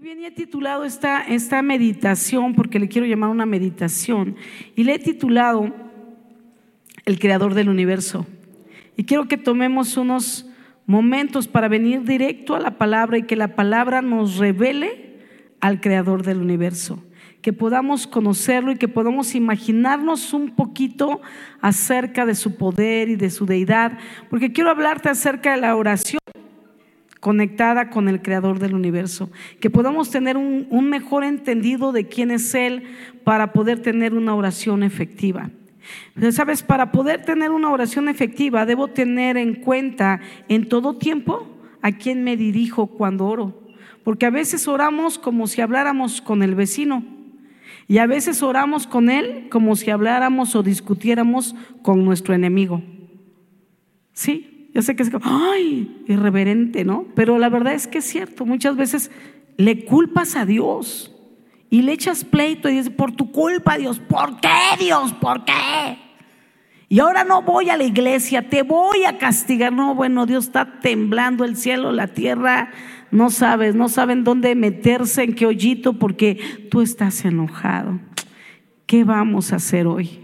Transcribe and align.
Bien, 0.00 0.20
y 0.20 0.26
he 0.26 0.30
titulado 0.30 0.84
esta, 0.84 1.22
esta 1.22 1.60
meditación, 1.60 2.54
porque 2.54 2.78
le 2.78 2.86
quiero 2.86 3.04
llamar 3.04 3.30
una 3.30 3.46
meditación, 3.46 4.36
y 4.76 4.84
le 4.84 4.94
he 4.94 4.98
titulado 5.00 5.74
El 7.04 7.18
Creador 7.18 7.54
del 7.54 7.68
Universo. 7.68 8.24
Y 8.96 9.04
quiero 9.04 9.26
que 9.26 9.36
tomemos 9.36 9.96
unos 9.96 10.48
momentos 10.86 11.48
para 11.48 11.66
venir 11.66 12.04
directo 12.04 12.54
a 12.54 12.60
la 12.60 12.78
palabra 12.78 13.18
y 13.18 13.24
que 13.24 13.34
la 13.34 13.56
palabra 13.56 14.00
nos 14.00 14.36
revele 14.36 15.18
al 15.58 15.80
Creador 15.80 16.22
del 16.22 16.38
Universo. 16.38 17.02
Que 17.42 17.52
podamos 17.52 18.06
conocerlo 18.06 18.70
y 18.70 18.76
que 18.76 18.86
podamos 18.86 19.34
imaginarnos 19.34 20.32
un 20.32 20.54
poquito 20.54 21.22
acerca 21.60 22.24
de 22.24 22.36
su 22.36 22.56
poder 22.56 23.08
y 23.08 23.16
de 23.16 23.30
su 23.30 23.46
deidad, 23.46 23.98
porque 24.30 24.52
quiero 24.52 24.70
hablarte 24.70 25.08
acerca 25.08 25.56
de 25.56 25.60
la 25.60 25.74
oración 25.74 26.18
conectada 27.20 27.90
con 27.90 28.08
el 28.08 28.22
creador 28.22 28.58
del 28.58 28.74
universo, 28.74 29.30
que 29.60 29.70
podamos 29.70 30.10
tener 30.10 30.36
un, 30.36 30.88
mejor 30.88 31.24
entendido 31.24 31.92
de 31.92 32.06
quién 32.06 32.30
es 32.30 32.54
Él 32.54 32.84
para 33.24 33.52
poder 33.52 33.80
tener 33.80 34.14
una 34.14 34.34
oración 34.34 34.82
efectiva. 34.82 35.50
Sabes, 36.30 36.62
para 36.62 36.92
poder 36.92 37.24
tener 37.24 37.50
una 37.50 37.70
oración 37.70 38.08
efectiva 38.08 38.66
debo 38.66 38.88
tener 38.88 39.36
en 39.36 39.54
cuenta 39.54 40.20
en 40.48 40.68
todo 40.68 40.96
tiempo 40.96 41.46
a 41.80 41.92
quién 41.92 42.24
me 42.24 42.36
dirijo 42.36 42.88
cuando 42.88 43.26
oro, 43.26 43.62
porque 44.04 44.26
a 44.26 44.30
veces 44.30 44.68
oramos 44.68 45.18
como 45.18 45.46
si 45.46 45.60
habláramos 45.60 46.20
con 46.20 46.42
el 46.42 46.54
vecino 46.54 47.04
y 47.86 47.98
a 47.98 48.06
veces 48.06 48.42
oramos 48.42 48.86
con 48.86 49.08
Él 49.08 49.48
como 49.50 49.74
si 49.76 49.90
habláramos 49.90 50.54
o 50.54 50.62
discutiéramos 50.62 51.54
con 51.82 52.04
nuestro 52.04 52.34
enemigo. 52.34 52.82
¿Sí? 54.12 54.57
Yo 54.78 54.82
sé 54.82 54.94
que 54.94 55.02
es 55.02 55.10
como, 55.10 55.24
ay, 55.26 56.04
irreverente, 56.06 56.84
¿no? 56.84 57.04
Pero 57.16 57.36
la 57.36 57.48
verdad 57.48 57.74
es 57.74 57.88
que 57.88 57.98
es 57.98 58.04
cierto, 58.04 58.46
muchas 58.46 58.76
veces 58.76 59.10
le 59.56 59.84
culpas 59.84 60.36
a 60.36 60.46
Dios 60.46 61.12
y 61.68 61.82
le 61.82 61.90
echas 61.90 62.24
pleito 62.24 62.68
y 62.68 62.76
dices, 62.76 62.90
por 62.90 63.10
tu 63.10 63.32
culpa, 63.32 63.76
Dios, 63.76 63.98
¿por 63.98 64.40
qué, 64.40 64.48
Dios? 64.78 65.14
¿Por 65.14 65.44
qué? 65.44 65.98
Y 66.88 67.00
ahora 67.00 67.24
no 67.24 67.42
voy 67.42 67.70
a 67.70 67.76
la 67.76 67.82
iglesia, 67.82 68.48
te 68.48 68.62
voy 68.62 69.02
a 69.02 69.18
castigar. 69.18 69.72
No, 69.72 69.96
bueno, 69.96 70.26
Dios 70.26 70.44
está 70.44 70.78
temblando 70.78 71.44
el 71.44 71.56
cielo, 71.56 71.90
la 71.90 72.06
tierra, 72.06 72.70
no 73.10 73.30
sabes, 73.30 73.74
no 73.74 73.88
saben 73.88 74.22
dónde 74.22 74.54
meterse, 74.54 75.24
en 75.24 75.34
qué 75.34 75.46
hoyito, 75.46 75.94
porque 75.94 76.68
tú 76.70 76.82
estás 76.82 77.24
enojado. 77.24 77.98
¿Qué 78.86 79.02
vamos 79.02 79.52
a 79.52 79.56
hacer 79.56 79.88
hoy? 79.88 80.20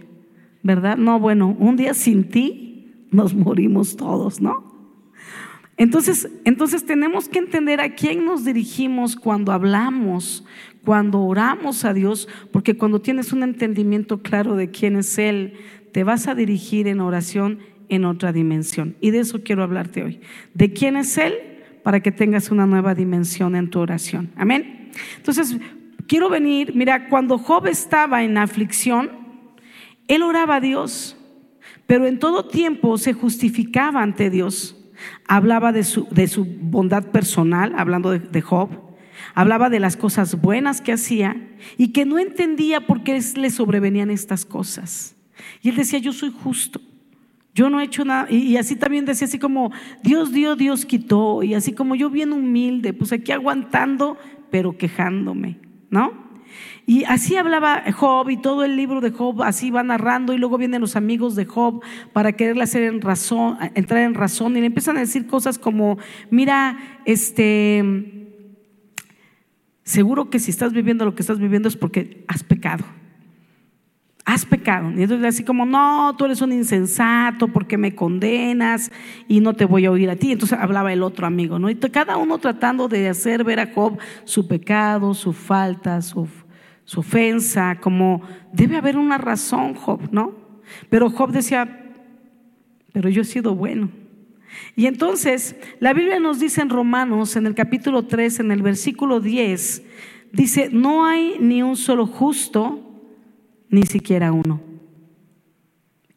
¿Verdad? 0.62 0.96
No, 0.96 1.18
bueno, 1.18 1.56
un 1.58 1.74
día 1.74 1.92
sin 1.92 2.28
ti 2.28 2.73
nos 3.14 3.34
morimos 3.34 3.96
todos, 3.96 4.40
¿no? 4.40 4.72
Entonces, 5.76 6.28
entonces 6.44 6.84
tenemos 6.84 7.28
que 7.28 7.38
entender 7.38 7.80
a 7.80 7.94
quién 7.94 8.24
nos 8.24 8.44
dirigimos 8.44 9.16
cuando 9.16 9.52
hablamos, 9.52 10.44
cuando 10.84 11.22
oramos 11.22 11.84
a 11.84 11.92
Dios, 11.92 12.28
porque 12.52 12.76
cuando 12.76 13.00
tienes 13.00 13.32
un 13.32 13.42
entendimiento 13.42 14.22
claro 14.22 14.54
de 14.54 14.70
quién 14.70 14.96
es 14.96 15.18
Él, 15.18 15.54
te 15.92 16.04
vas 16.04 16.28
a 16.28 16.34
dirigir 16.34 16.86
en 16.86 17.00
oración 17.00 17.58
en 17.88 18.04
otra 18.04 18.32
dimensión. 18.32 18.96
Y 19.00 19.10
de 19.10 19.20
eso 19.20 19.42
quiero 19.42 19.62
hablarte 19.62 20.02
hoy. 20.02 20.20
De 20.54 20.72
quién 20.72 20.96
es 20.96 21.18
Él 21.18 21.34
para 21.82 22.00
que 22.00 22.12
tengas 22.12 22.50
una 22.50 22.66
nueva 22.66 22.94
dimensión 22.94 23.56
en 23.56 23.70
tu 23.70 23.80
oración. 23.80 24.30
Amén. 24.36 24.90
Entonces, 25.16 25.56
quiero 26.06 26.28
venir, 26.28 26.72
mira, 26.74 27.08
cuando 27.08 27.38
Job 27.38 27.66
estaba 27.66 28.22
en 28.22 28.38
aflicción, 28.38 29.10
él 30.08 30.22
oraba 30.22 30.56
a 30.56 30.60
Dios 30.60 31.16
pero 31.86 32.06
en 32.06 32.18
todo 32.18 32.46
tiempo 32.46 32.96
se 32.98 33.12
justificaba 33.12 34.02
ante 34.02 34.30
Dios. 34.30 34.76
Hablaba 35.26 35.72
de 35.72 35.84
su, 35.84 36.06
de 36.10 36.28
su 36.28 36.44
bondad 36.44 37.10
personal, 37.10 37.74
hablando 37.76 38.10
de, 38.10 38.40
Job, 38.40 38.70
hablaba 39.34 39.68
de 39.68 39.80
las 39.80 39.96
cosas 39.96 40.40
buenas 40.40 40.80
que 40.80 40.92
hacía 40.92 41.36
y 41.76 41.88
que 41.88 42.06
no 42.06 42.18
entendía 42.18 42.86
por 42.86 43.02
qué 43.02 43.20
le 43.36 43.50
sobrevenían 43.50 44.10
estas 44.10 44.44
cosas. 44.44 45.16
Y 45.60 45.70
él 45.70 45.76
decía, 45.76 45.98
yo 45.98 46.12
soy 46.12 46.32
justo. 46.32 46.80
Yo 47.54 47.70
no 47.70 47.80
he 47.80 47.84
hecho 47.84 48.04
nada. 48.04 48.30
Y, 48.30 48.56
así 48.56 48.76
también 48.76 49.04
decía, 49.04 49.26
así 49.26 49.38
como 49.38 49.70
Dios 50.02 50.32
dio, 50.32 50.56
Dios 50.56 50.84
quitó. 50.84 51.42
Y 51.42 51.54
así 51.54 51.72
como 51.72 51.94
yo 51.94 52.10
bien 52.10 52.32
humilde, 52.32 52.92
pues 52.92 53.12
aquí 53.12 53.30
aguantando, 53.30 54.16
pero 54.50 54.76
quejándome, 54.76 55.60
¿no? 55.90 56.23
Y 56.86 57.04
así 57.04 57.36
hablaba 57.36 57.82
Job 57.92 58.28
y 58.28 58.36
todo 58.36 58.62
el 58.64 58.76
libro 58.76 59.00
de 59.00 59.10
Job 59.10 59.42
así 59.42 59.70
va 59.70 59.82
narrando 59.82 60.34
y 60.34 60.38
luego 60.38 60.58
vienen 60.58 60.82
los 60.82 60.96
amigos 60.96 61.34
de 61.34 61.46
Job 61.46 61.82
para 62.12 62.32
quererle 62.32 62.62
hacer 62.62 62.82
en 62.82 63.00
razón, 63.00 63.56
entrar 63.74 64.02
en 64.02 64.14
razón 64.14 64.56
y 64.56 64.60
le 64.60 64.66
empiezan 64.66 64.98
a 64.98 65.00
decir 65.00 65.26
cosas 65.26 65.58
como, 65.58 65.96
mira, 66.30 66.76
este, 67.06 68.30
seguro 69.82 70.28
que 70.28 70.38
si 70.38 70.50
estás 70.50 70.74
viviendo 70.74 71.06
lo 71.06 71.14
que 71.14 71.22
estás 71.22 71.38
viviendo 71.38 71.68
es 71.68 71.76
porque 71.76 72.24
has 72.28 72.42
pecado. 72.42 72.84
Has 74.26 74.44
pecado. 74.44 74.90
Y 74.90 75.02
entonces 75.02 75.26
así 75.26 75.44
como, 75.44 75.64
no, 75.64 76.14
tú 76.16 76.26
eres 76.26 76.40
un 76.42 76.52
insensato 76.52 77.48
porque 77.48 77.78
me 77.78 77.94
condenas 77.94 78.90
y 79.28 79.40
no 79.40 79.52
te 79.54 79.64
voy 79.66 79.86
a 79.86 79.90
oír 79.90 80.10
a 80.10 80.16
ti. 80.16 80.32
Entonces 80.32 80.58
hablaba 80.58 80.92
el 80.92 81.02
otro 81.02 81.26
amigo, 81.26 81.58
¿no? 81.58 81.70
Y 81.70 81.76
cada 81.76 82.18
uno 82.18 82.38
tratando 82.38 82.88
de 82.88 83.08
hacer 83.08 83.44
ver 83.44 83.60
a 83.60 83.72
Job 83.74 83.98
su 84.24 84.48
pecado, 84.48 85.12
su 85.14 85.32
falta, 85.34 86.00
su 86.00 86.26
su 86.84 87.00
ofensa, 87.00 87.78
como 87.80 88.22
debe 88.52 88.76
haber 88.76 88.96
una 88.96 89.18
razón, 89.18 89.74
Job, 89.74 90.08
¿no? 90.12 90.34
Pero 90.90 91.10
Job 91.10 91.30
decía, 91.30 91.92
pero 92.92 93.08
yo 93.08 93.22
he 93.22 93.24
sido 93.24 93.54
bueno. 93.54 93.90
Y 94.76 94.86
entonces 94.86 95.56
la 95.80 95.92
Biblia 95.92 96.20
nos 96.20 96.38
dice 96.38 96.60
en 96.60 96.70
Romanos, 96.70 97.36
en 97.36 97.46
el 97.46 97.54
capítulo 97.54 98.06
3, 98.06 98.40
en 98.40 98.52
el 98.52 98.62
versículo 98.62 99.20
10, 99.20 99.82
dice, 100.32 100.68
no 100.72 101.06
hay 101.06 101.36
ni 101.40 101.62
un 101.62 101.76
solo 101.76 102.06
justo, 102.06 102.80
ni 103.68 103.82
siquiera 103.82 104.32
uno. 104.32 104.73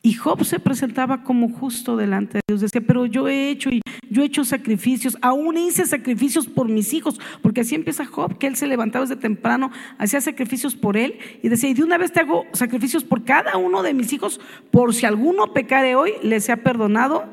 Y 0.07 0.13
Job 0.13 0.45
se 0.45 0.57
presentaba 0.61 1.21
como 1.25 1.49
justo 1.49 1.97
delante 1.97 2.37
de 2.37 2.41
Dios. 2.47 2.61
Decía, 2.61 2.79
pero 2.79 3.05
yo 3.07 3.27
he 3.27 3.49
hecho 3.49 3.69
y 3.69 3.81
yo 4.09 4.21
he 4.21 4.25
hecho 4.25 4.45
sacrificios, 4.45 5.17
aún 5.21 5.57
hice 5.57 5.85
sacrificios 5.85 6.47
por 6.47 6.69
mis 6.69 6.93
hijos, 6.93 7.19
porque 7.41 7.59
así 7.59 7.75
empieza 7.75 8.05
Job, 8.05 8.37
que 8.37 8.47
él 8.47 8.55
se 8.55 8.67
levantaba 8.67 9.03
desde 9.03 9.19
temprano, 9.19 9.69
hacía 9.97 10.21
sacrificios 10.21 10.77
por 10.77 10.95
él 10.95 11.19
y 11.43 11.49
decía, 11.49 11.69
y 11.71 11.73
de 11.73 11.83
una 11.83 11.97
vez 11.97 12.13
te 12.13 12.21
hago 12.21 12.45
sacrificios 12.53 13.03
por 13.03 13.25
cada 13.25 13.57
uno 13.57 13.83
de 13.83 13.93
mis 13.93 14.13
hijos, 14.13 14.39
por 14.71 14.93
si 14.93 15.05
alguno 15.05 15.51
pecare 15.51 15.97
hoy, 15.97 16.13
les 16.23 16.45
sea 16.45 16.63
perdonado, 16.63 17.29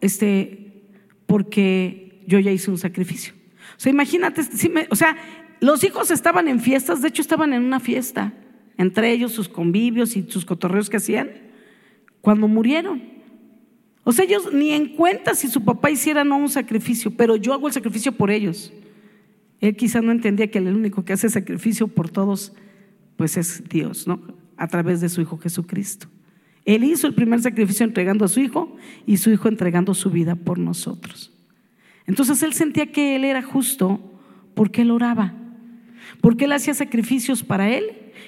este, 0.00 0.86
porque 1.26 2.22
yo 2.26 2.38
ya 2.38 2.52
hice 2.52 2.70
un 2.70 2.78
sacrificio. 2.78 3.34
O 3.76 3.80
sea, 3.80 3.92
imagínate, 3.92 4.40
o 4.88 4.96
sea, 4.96 5.14
los 5.60 5.84
hijos 5.84 6.10
estaban 6.10 6.48
en 6.48 6.60
fiestas, 6.60 7.02
de 7.02 7.08
hecho 7.08 7.20
estaban 7.20 7.52
en 7.52 7.64
una 7.64 7.80
fiesta, 7.80 8.32
entre 8.78 9.12
ellos 9.12 9.32
sus 9.32 9.50
convivios 9.50 10.16
y 10.16 10.24
sus 10.26 10.46
cotorreos 10.46 10.88
que 10.88 10.96
hacían 10.96 11.43
cuando 12.24 12.48
murieron. 12.48 13.02
O 14.02 14.10
sea, 14.10 14.24
ellos 14.24 14.50
ni 14.50 14.70
en 14.70 14.96
cuenta 14.96 15.34
si 15.34 15.46
su 15.46 15.62
papá 15.62 15.90
hiciera 15.90 16.24
no 16.24 16.38
un 16.38 16.48
sacrificio, 16.48 17.10
pero 17.10 17.36
yo 17.36 17.52
hago 17.52 17.66
el 17.66 17.74
sacrificio 17.74 18.12
por 18.12 18.30
ellos. 18.30 18.72
Él 19.60 19.76
quizá 19.76 20.00
no 20.00 20.10
entendía 20.10 20.50
que 20.50 20.56
el 20.56 20.74
único 20.74 21.04
que 21.04 21.12
hace 21.12 21.28
sacrificio 21.28 21.86
por 21.86 22.08
todos, 22.08 22.54
pues 23.16 23.36
es 23.36 23.62
Dios, 23.68 24.06
¿no? 24.06 24.22
A 24.56 24.68
través 24.68 25.02
de 25.02 25.10
su 25.10 25.20
Hijo 25.20 25.36
Jesucristo. 25.36 26.06
Él 26.64 26.84
hizo 26.84 27.06
el 27.06 27.14
primer 27.14 27.42
sacrificio 27.42 27.84
entregando 27.84 28.24
a 28.24 28.28
su 28.28 28.40
Hijo 28.40 28.74
y 29.04 29.18
su 29.18 29.28
Hijo 29.30 29.48
entregando 29.48 29.92
su 29.92 30.08
vida 30.08 30.34
por 30.34 30.58
nosotros. 30.58 31.30
Entonces 32.06 32.42
él 32.42 32.54
sentía 32.54 32.90
que 32.90 33.16
él 33.16 33.24
era 33.24 33.42
justo 33.42 34.00
porque 34.54 34.80
él 34.80 34.92
oraba, 34.92 35.34
porque 36.22 36.46
él 36.46 36.52
hacía 36.52 36.72
sacrificios 36.72 37.42
para 37.42 37.68
él 37.68 37.84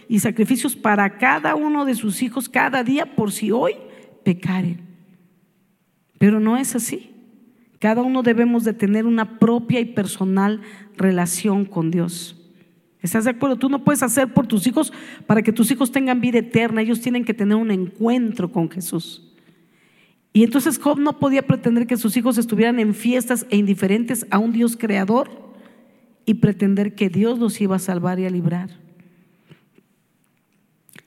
y 0.07 0.21
sacrificios 0.21 0.77
para 0.77 1.17
cada 1.17 1.55
uno 1.55 1.87
de 1.87 1.95
sus 1.95 2.23
hijos 2.23 2.51
cada 2.51 2.85
día 2.85 3.17
por 3.17 3.33
si 3.33 3.51
hoy 3.51 3.75
pecaren. 4.27 4.81
Pero 6.19 6.41
no 6.41 6.57
es 6.57 6.75
así. 6.75 7.13
Cada 7.79 8.03
uno 8.03 8.25
debemos 8.25 8.65
de 8.65 8.73
tener 8.73 9.07
una 9.07 9.39
propia 9.39 9.79
y 9.79 9.85
personal 9.85 10.63
relación 10.97 11.65
con 11.65 11.93
Dios. 11.93 12.35
¿Estás 13.01 13.23
de 13.23 13.31
acuerdo? 13.31 13.57
Tú 13.57 13.69
no 13.69 13.85
puedes 13.85 14.03
hacer 14.03 14.35
por 14.35 14.49
tus 14.49 14.67
hijos 14.67 14.93
para 15.29 15.43
que 15.43 15.53
tus 15.53 15.71
hijos 15.71 15.93
tengan 15.93 16.21
vida 16.21 16.39
eterna. 16.39 16.83
Ellos 16.83 17.01
tienen 17.01 17.25
que 17.25 17.35
tener 17.35 17.57
un 17.57 17.71
encuentro 17.71 18.51
con 18.51 18.69
Jesús. 18.69 19.33
Y 20.33 20.43
entonces 20.43 20.81
Job 20.81 20.99
no 20.99 21.21
podía 21.21 21.47
pretender 21.47 21.87
que 21.87 21.97
sus 21.97 22.17
hijos 22.17 22.37
estuvieran 22.37 22.81
en 22.81 22.95
fiestas 22.95 23.47
e 23.51 23.57
indiferentes 23.57 24.27
a 24.31 24.41
un 24.41 24.53
Dios 24.53 24.77
creador 24.77 25.31
y 26.25 26.35
pretender 26.35 26.97
que 26.97 27.11
Dios 27.11 27.39
los 27.39 27.61
iba 27.61 27.77
a 27.77 27.79
salvar 27.79 28.19
y 28.19 28.27
a 28.27 28.31
librar. 28.31 28.86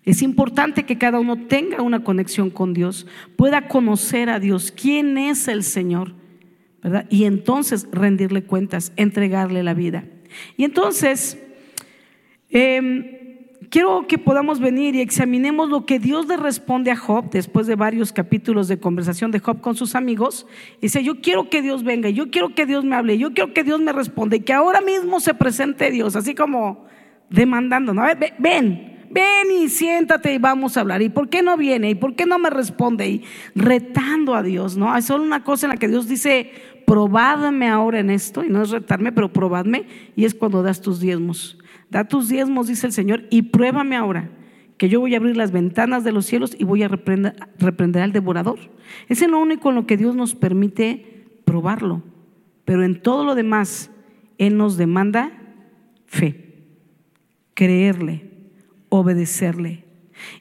Es 0.09 0.23
importante 0.23 0.87
que 0.87 0.97
cada 0.97 1.19
uno 1.19 1.45
tenga 1.45 1.83
una 1.83 2.03
conexión 2.03 2.49
con 2.49 2.73
Dios, 2.73 3.05
pueda 3.35 3.67
conocer 3.67 4.31
a 4.31 4.39
Dios, 4.39 4.73
quién 4.75 5.19
es 5.19 5.47
el 5.47 5.61
Señor, 5.61 6.15
¿verdad? 6.81 7.05
Y 7.11 7.25
entonces 7.25 7.87
rendirle 7.91 8.41
cuentas, 8.41 8.91
entregarle 8.95 9.61
la 9.61 9.75
vida. 9.75 10.05
Y 10.57 10.63
entonces, 10.63 11.37
em, 12.49 13.05
quiero 13.69 14.07
que 14.07 14.17
podamos 14.17 14.59
venir 14.59 14.95
y 14.95 15.01
examinemos 15.01 15.69
lo 15.69 15.85
que 15.85 15.99
Dios 15.99 16.27
le 16.27 16.37
responde 16.37 16.89
a 16.89 16.95
Job 16.95 17.29
después 17.29 17.67
de 17.67 17.75
varios 17.75 18.11
capítulos 18.11 18.67
de 18.67 18.79
conversación 18.79 19.29
de 19.29 19.37
Job 19.37 19.61
con 19.61 19.75
sus 19.75 19.93
amigos. 19.93 20.47
Dice, 20.81 21.03
yo 21.03 21.21
quiero 21.21 21.51
que 21.51 21.61
Dios 21.61 21.83
venga, 21.83 22.09
yo 22.09 22.31
quiero 22.31 22.55
que 22.55 22.65
Dios 22.65 22.83
me 22.83 22.95
hable, 22.95 23.19
yo 23.19 23.31
quiero 23.31 23.53
que 23.53 23.63
Dios 23.63 23.79
me 23.79 23.93
responda 23.93 24.35
y 24.37 24.39
que 24.39 24.53
ahora 24.53 24.81
mismo 24.81 25.19
se 25.19 25.35
presente 25.35 25.91
Dios, 25.91 26.15
así 26.15 26.33
como 26.33 26.87
demandando, 27.29 27.93
¿no? 27.93 28.01
ven, 28.39 28.98
ven 29.09 29.51
y 29.51 29.69
siéntate 29.69 30.33
y 30.33 30.37
vamos 30.37 30.77
a 30.77 30.81
hablar. 30.81 31.01
¿Y 31.01 31.09
por 31.09 31.29
qué 31.29 31.41
no 31.41 31.57
viene? 31.57 31.89
¿Y 31.89 31.95
por 31.95 32.15
qué 32.15 32.25
no 32.25 32.39
me 32.39 32.49
responde? 32.49 33.09
Y 33.09 33.23
retando 33.55 34.35
a 34.35 34.43
Dios, 34.43 34.77
¿no? 34.77 34.91
Hay 34.91 35.01
solo 35.01 35.23
una 35.23 35.43
cosa 35.43 35.65
en 35.65 35.71
la 35.71 35.77
que 35.77 35.87
Dios 35.87 36.07
dice, 36.07 36.51
probadme 36.85 37.67
ahora 37.67 37.99
en 37.99 38.09
esto, 38.09 38.43
y 38.43 38.49
no 38.49 38.61
es 38.61 38.71
retarme, 38.71 39.11
pero 39.11 39.31
probadme, 39.31 39.85
y 40.15 40.25
es 40.25 40.33
cuando 40.33 40.63
das 40.63 40.81
tus 40.81 40.99
diezmos. 40.99 41.57
Da 41.89 42.07
tus 42.07 42.29
diezmos, 42.29 42.67
dice 42.67 42.87
el 42.87 42.93
Señor, 42.93 43.25
y 43.29 43.43
pruébame 43.43 43.95
ahora, 43.95 44.31
que 44.77 44.89
yo 44.89 44.99
voy 44.99 45.13
a 45.13 45.17
abrir 45.17 45.35
las 45.35 45.51
ventanas 45.51 46.03
de 46.03 46.11
los 46.11 46.25
cielos 46.25 46.55
y 46.57 46.63
voy 46.63 46.83
a 46.83 46.87
reprender, 46.87 47.35
reprender 47.57 48.01
al 48.01 48.13
devorador. 48.13 48.59
Ese 49.07 49.25
es 49.25 49.31
lo 49.31 49.39
único 49.39 49.69
en 49.69 49.75
lo 49.75 49.85
que 49.85 49.97
Dios 49.97 50.15
nos 50.15 50.35
permite 50.35 51.25
probarlo. 51.45 52.01
Pero 52.65 52.83
en 52.83 53.01
todo 53.01 53.25
lo 53.25 53.35
demás, 53.35 53.91
Él 54.37 54.55
nos 54.55 54.77
demanda 54.77 55.31
fe, 56.05 56.63
creerle, 57.55 58.28
obedecerle. 58.89 59.85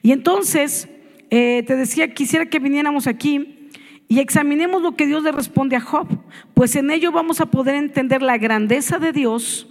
Y 0.01 0.11
entonces, 0.11 0.89
eh, 1.29 1.63
te 1.65 1.75
decía, 1.75 2.13
quisiera 2.13 2.47
que 2.47 2.59
viniéramos 2.59 3.07
aquí 3.07 3.69
y 4.07 4.19
examinemos 4.19 4.81
lo 4.81 4.95
que 4.95 5.05
Dios 5.05 5.23
le 5.23 5.31
responde 5.31 5.75
a 5.75 5.81
Job, 5.81 6.07
pues 6.53 6.75
en 6.75 6.89
ello 6.89 7.11
vamos 7.11 7.41
a 7.41 7.45
poder 7.45 7.75
entender 7.75 8.21
la 8.21 8.37
grandeza 8.37 8.97
de 8.97 9.11
Dios 9.11 9.67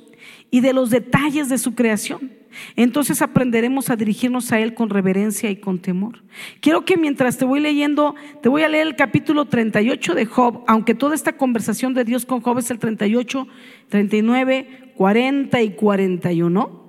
y 0.50 0.60
de 0.60 0.72
los 0.72 0.90
detalles 0.90 1.48
de 1.48 1.58
su 1.58 1.74
creación. 1.74 2.38
Entonces 2.76 3.20
aprenderemos 3.20 3.90
a 3.90 3.96
dirigirnos 3.96 4.52
a 4.52 4.60
Él 4.60 4.74
con 4.74 4.90
reverencia 4.90 5.50
y 5.50 5.56
con 5.56 5.80
temor. 5.80 6.22
Quiero 6.60 6.84
que 6.84 6.96
mientras 6.96 7.36
te 7.36 7.44
voy 7.44 7.60
leyendo, 7.60 8.14
te 8.42 8.48
voy 8.48 8.62
a 8.62 8.68
leer 8.68 8.86
el 8.86 8.96
capítulo 8.96 9.46
38 9.46 10.14
de 10.14 10.26
Job, 10.26 10.64
aunque 10.66 10.94
toda 10.94 11.14
esta 11.14 11.36
conversación 11.36 11.94
de 11.94 12.04
Dios 12.04 12.24
con 12.24 12.40
Job 12.40 12.58
es 12.58 12.70
el 12.70 12.78
38, 12.78 13.46
39, 13.88 14.92
40 14.96 15.62
y 15.62 15.70
41. 15.70 16.87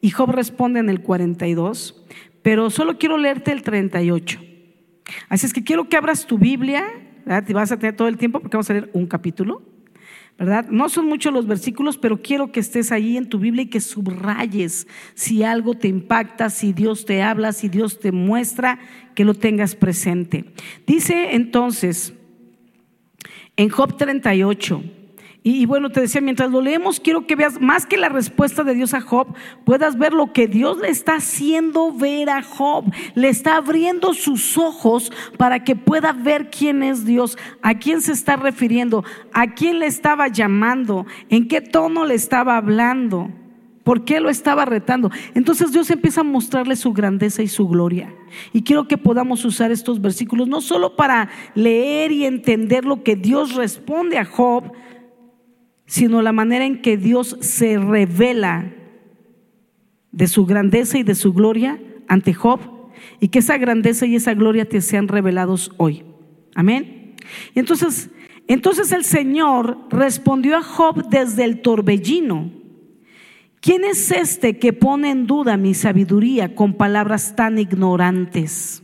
Y 0.00 0.10
Job 0.10 0.30
responde 0.30 0.80
en 0.80 0.88
el 0.88 1.02
42, 1.02 2.04
pero 2.42 2.70
solo 2.70 2.98
quiero 2.98 3.18
leerte 3.18 3.52
el 3.52 3.62
38. 3.62 4.40
Así 5.28 5.46
es 5.46 5.52
que 5.52 5.64
quiero 5.64 5.88
que 5.88 5.96
abras 5.96 6.26
tu 6.26 6.38
Biblia, 6.38 6.84
¿verdad? 7.24 7.44
vas 7.54 7.72
a 7.72 7.78
tener 7.78 7.96
todo 7.96 8.08
el 8.08 8.16
tiempo 8.16 8.40
porque 8.40 8.56
vamos 8.56 8.70
a 8.70 8.74
leer 8.74 8.90
un 8.92 9.06
capítulo. 9.06 9.62
¿verdad? 10.38 10.68
No 10.70 10.88
son 10.88 11.06
muchos 11.06 11.32
los 11.32 11.48
versículos, 11.48 11.98
pero 11.98 12.22
quiero 12.22 12.52
que 12.52 12.60
estés 12.60 12.92
ahí 12.92 13.16
en 13.16 13.28
tu 13.28 13.40
Biblia 13.40 13.62
y 13.62 13.70
que 13.70 13.80
subrayes 13.80 14.86
si 15.14 15.42
algo 15.42 15.74
te 15.74 15.88
impacta, 15.88 16.48
si 16.48 16.72
Dios 16.72 17.04
te 17.04 17.22
habla, 17.22 17.52
si 17.52 17.68
Dios 17.68 17.98
te 17.98 18.12
muestra, 18.12 18.78
que 19.16 19.24
lo 19.24 19.34
tengas 19.34 19.74
presente. 19.74 20.44
Dice 20.86 21.34
entonces 21.34 22.14
en 23.56 23.68
Job 23.68 23.96
38, 23.96 24.84
y, 25.50 25.64
bueno, 25.64 25.88
te 25.90 26.02
decía, 26.02 26.20
mientras 26.20 26.50
lo 26.50 26.60
leemos, 26.60 27.00
quiero 27.00 27.26
que 27.26 27.34
veas 27.34 27.58
más 27.58 27.86
que 27.86 27.96
la 27.96 28.10
respuesta 28.10 28.64
de 28.64 28.74
Dios 28.74 28.92
a 28.92 29.00
Job, 29.00 29.28
puedas 29.64 29.96
ver 29.96 30.12
lo 30.12 30.32
que 30.34 30.46
Dios 30.46 30.78
le 30.78 30.90
está 30.90 31.14
haciendo 31.14 31.90
ver 31.90 32.28
a 32.28 32.42
Job. 32.42 32.92
Le 33.14 33.30
está 33.30 33.56
abriendo 33.56 34.12
sus 34.12 34.58
ojos 34.58 35.10
para 35.38 35.64
que 35.64 35.74
pueda 35.74 36.12
ver 36.12 36.50
quién 36.50 36.82
es 36.82 37.06
Dios, 37.06 37.38
a 37.62 37.78
quién 37.78 38.02
se 38.02 38.12
está 38.12 38.36
refiriendo, 38.36 39.04
a 39.32 39.54
quién 39.54 39.78
le 39.78 39.86
estaba 39.86 40.28
llamando, 40.28 41.06
en 41.30 41.48
qué 41.48 41.62
tono 41.62 42.04
le 42.04 42.14
estaba 42.14 42.58
hablando. 42.58 43.30
¿Por 43.84 44.04
qué 44.04 44.20
lo 44.20 44.28
estaba 44.28 44.66
retando? 44.66 45.10
Entonces 45.34 45.72
Dios 45.72 45.88
empieza 45.90 46.20
a 46.20 46.24
mostrarle 46.24 46.76
su 46.76 46.92
grandeza 46.92 47.40
y 47.42 47.48
su 47.48 47.66
gloria. 47.66 48.14
Y 48.52 48.64
quiero 48.64 48.86
que 48.86 48.98
podamos 48.98 49.46
usar 49.46 49.72
estos 49.72 50.02
versículos 50.02 50.46
no 50.46 50.60
solo 50.60 50.94
para 50.94 51.30
leer 51.54 52.12
y 52.12 52.26
entender 52.26 52.84
lo 52.84 53.02
que 53.02 53.16
Dios 53.16 53.54
responde 53.54 54.18
a 54.18 54.26
Job, 54.26 54.72
sino 55.88 56.20
la 56.20 56.32
manera 56.32 56.66
en 56.66 56.82
que 56.82 56.98
Dios 56.98 57.38
se 57.40 57.78
revela 57.78 58.70
de 60.12 60.28
su 60.28 60.44
grandeza 60.44 60.98
y 60.98 61.02
de 61.02 61.14
su 61.14 61.32
gloria 61.32 61.80
ante 62.06 62.34
Job 62.34 62.60
y 63.20 63.28
que 63.28 63.38
esa 63.38 63.56
grandeza 63.56 64.04
y 64.04 64.14
esa 64.14 64.34
gloria 64.34 64.68
te 64.68 64.82
sean 64.82 65.08
revelados 65.08 65.72
hoy. 65.78 66.04
Amén. 66.54 67.14
Y 67.54 67.58
entonces, 67.58 68.10
entonces 68.48 68.92
el 68.92 69.02
Señor 69.02 69.78
respondió 69.88 70.58
a 70.58 70.62
Job 70.62 71.08
desde 71.08 71.44
el 71.44 71.62
torbellino. 71.62 72.52
¿Quién 73.62 73.82
es 73.84 74.10
este 74.10 74.58
que 74.58 74.74
pone 74.74 75.10
en 75.10 75.26
duda 75.26 75.56
mi 75.56 75.72
sabiduría 75.72 76.54
con 76.54 76.74
palabras 76.74 77.34
tan 77.34 77.58
ignorantes? 77.58 78.82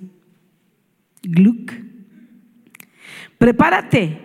Gluck. 1.22 1.70
Prepárate 3.36 4.23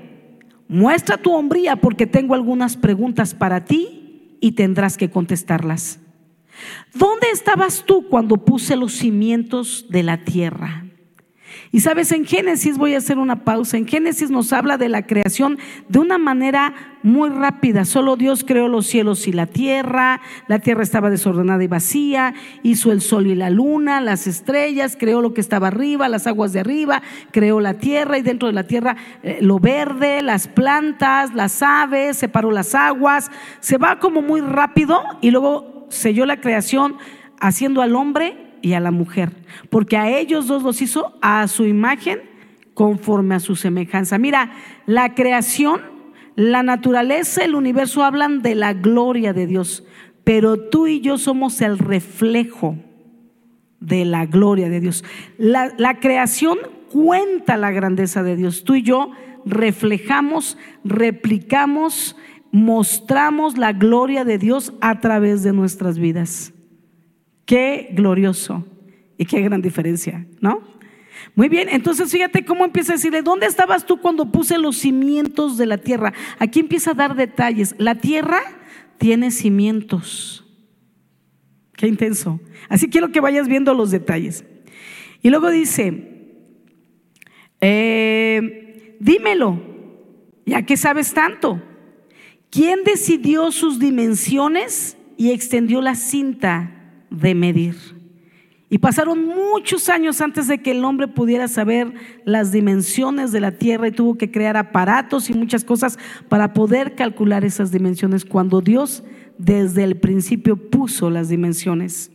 Muestra 0.69 1.17
tu 1.17 1.33
hombría 1.33 1.77
porque 1.77 2.05
tengo 2.05 2.35
algunas 2.35 2.77
preguntas 2.77 3.33
para 3.33 3.65
ti 3.65 4.37
y 4.39 4.51
tendrás 4.51 4.97
que 4.97 5.09
contestarlas. 5.09 5.99
¿Dónde 6.93 7.27
estabas 7.33 7.83
tú 7.87 8.07
cuando 8.07 8.37
puse 8.37 8.75
los 8.75 8.93
cimientos 8.93 9.87
de 9.89 10.03
la 10.03 10.23
tierra? 10.23 10.85
Y 11.71 11.81
sabes, 11.81 12.11
en 12.11 12.25
Génesis 12.25 12.79
voy 12.79 12.95
a 12.95 12.97
hacer 12.97 13.19
una 13.19 13.43
pausa. 13.43 13.77
En 13.77 13.87
Génesis 13.87 14.31
nos 14.31 14.53
habla 14.53 14.77
de 14.77 14.89
la 14.89 15.05
creación 15.05 15.59
de 15.87 15.99
una 15.99 16.17
manera 16.17 16.73
muy 17.03 17.29
rápida. 17.29 17.85
Solo 17.85 18.15
Dios 18.15 18.43
creó 18.43 18.67
los 18.67 18.87
cielos 18.87 19.27
y 19.27 19.33
la 19.33 19.45
tierra. 19.45 20.19
La 20.47 20.57
tierra 20.57 20.81
estaba 20.81 21.11
desordenada 21.11 21.63
y 21.63 21.67
vacía. 21.67 22.33
Hizo 22.63 22.91
el 22.91 23.01
sol 23.01 23.27
y 23.27 23.35
la 23.35 23.51
luna, 23.51 24.01
las 24.01 24.25
estrellas, 24.25 24.97
creó 24.99 25.21
lo 25.21 25.35
que 25.35 25.41
estaba 25.41 25.67
arriba, 25.67 26.09
las 26.09 26.25
aguas 26.25 26.53
de 26.53 26.61
arriba, 26.61 27.03
creó 27.29 27.59
la 27.59 27.75
tierra 27.75 28.17
y 28.17 28.23
dentro 28.23 28.47
de 28.47 28.53
la 28.55 28.63
tierra 28.63 28.95
eh, 29.21 29.37
lo 29.41 29.59
verde, 29.59 30.23
las 30.23 30.47
plantas, 30.47 31.35
las 31.35 31.61
aves, 31.61 32.17
separó 32.17 32.49
las 32.49 32.73
aguas. 32.73 33.29
Se 33.59 33.77
va 33.77 33.99
como 33.99 34.23
muy 34.23 34.41
rápido 34.41 35.03
y 35.21 35.29
luego 35.29 35.85
selló 35.89 36.25
la 36.25 36.41
creación 36.41 36.97
haciendo 37.39 37.83
al 37.83 37.95
hombre 37.95 38.48
y 38.61 38.73
a 38.73 38.79
la 38.79 38.91
mujer, 38.91 39.31
porque 39.69 39.97
a 39.97 40.09
ellos 40.17 40.47
dos 40.47 40.63
los 40.63 40.81
hizo 40.81 41.17
a 41.21 41.47
su 41.47 41.65
imagen 41.65 42.19
conforme 42.73 43.35
a 43.35 43.39
su 43.39 43.55
semejanza. 43.55 44.17
Mira, 44.17 44.51
la 44.85 45.13
creación, 45.13 45.81
la 46.35 46.63
naturaleza, 46.63 47.43
el 47.43 47.55
universo 47.55 48.03
hablan 48.03 48.41
de 48.41 48.55
la 48.55 48.73
gloria 48.73 49.33
de 49.33 49.47
Dios, 49.47 49.83
pero 50.23 50.69
tú 50.69 50.87
y 50.87 51.01
yo 51.01 51.17
somos 51.17 51.61
el 51.61 51.77
reflejo 51.77 52.77
de 53.79 54.05
la 54.05 54.25
gloria 54.25 54.69
de 54.69 54.79
Dios. 54.79 55.03
La, 55.37 55.73
la 55.77 55.99
creación 55.99 56.57
cuenta 56.91 57.57
la 57.57 57.71
grandeza 57.71 58.23
de 58.23 58.35
Dios. 58.35 58.63
Tú 58.63 58.75
y 58.75 58.81
yo 58.81 59.11
reflejamos, 59.45 60.57
replicamos, 60.83 62.15
mostramos 62.51 63.57
la 63.57 63.73
gloria 63.73 64.25
de 64.25 64.37
Dios 64.37 64.73
a 64.81 64.99
través 64.99 65.43
de 65.43 65.53
nuestras 65.53 65.99
vidas. 65.99 66.53
Qué 67.49 67.89
glorioso 67.93 68.63
y 69.17 69.25
qué 69.25 69.41
gran 69.41 69.63
diferencia, 69.63 70.23
¿no? 70.39 70.61
Muy 71.33 71.49
bien, 71.49 71.67
entonces 71.67 72.11
fíjate 72.11 72.45
cómo 72.45 72.63
empieza 72.63 72.93
a 72.93 72.97
decirle, 72.97 73.23
¿dónde 73.23 73.47
estabas 73.47 73.87
tú 73.87 73.99
cuando 73.99 74.31
puse 74.31 74.59
los 74.59 74.77
cimientos 74.77 75.57
de 75.57 75.65
la 75.65 75.79
tierra? 75.79 76.13
Aquí 76.37 76.59
empieza 76.59 76.91
a 76.91 76.93
dar 76.93 77.15
detalles. 77.15 77.73
La 77.79 77.95
tierra 77.95 78.39
tiene 78.99 79.31
cimientos. 79.31 80.45
Qué 81.73 81.87
intenso. 81.87 82.39
Así 82.69 82.87
quiero 82.87 83.11
que 83.11 83.19
vayas 83.19 83.47
viendo 83.47 83.73
los 83.73 83.89
detalles. 83.89 84.45
Y 85.23 85.31
luego 85.31 85.49
dice, 85.49 86.35
eh, 87.61 88.95
dímelo, 88.99 89.59
ya 90.45 90.67
que 90.67 90.77
sabes 90.77 91.15
tanto. 91.15 91.59
¿Quién 92.51 92.83
decidió 92.83 93.51
sus 93.51 93.79
dimensiones 93.79 94.97
y 95.17 95.31
extendió 95.31 95.81
la 95.81 95.95
cinta 95.95 96.75
de 97.09 97.35
medir. 97.35 97.75
Y 98.71 98.77
pasaron 98.77 99.25
muchos 99.25 99.89
años 99.89 100.21
antes 100.21 100.47
de 100.47 100.61
que 100.61 100.71
el 100.71 100.85
hombre 100.85 101.07
pudiera 101.07 101.47
saber 101.47 101.91
las 102.23 102.51
dimensiones 102.51 103.31
de 103.31 103.39
la 103.39 103.51
tierra 103.51 103.87
y 103.87 103.91
tuvo 103.91 104.15
que 104.15 104.29
crear 104.29 104.57
aparatos 104.57 105.29
y 105.29 105.33
muchas 105.33 105.63
cosas 105.63 105.97
para 106.27 106.53
poder 106.53 106.93
calcular 106.93 107.43
esas 107.43 107.71
dimensiones 107.71 108.25
cuando 108.25 108.61
Dios 108.61 109.03
desde 109.39 109.83
el 109.83 109.97
principio 109.97 110.55
puso 110.69 111.09
las 111.09 111.29
dimensiones. 111.29 112.11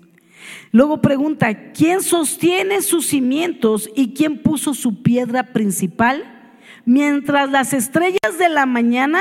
Luego 0.71 1.01
pregunta, 1.01 1.73
¿quién 1.73 2.03
sostiene 2.03 2.83
sus 2.83 3.07
cimientos 3.07 3.91
y 3.97 4.15
quién 4.15 4.39
puso 4.39 4.75
su 4.75 5.03
piedra 5.03 5.53
principal? 5.53 6.53
Mientras 6.85 7.51
las 7.51 7.73
estrellas 7.73 8.39
de 8.39 8.49
la 8.49 8.67
mañana 8.67 9.21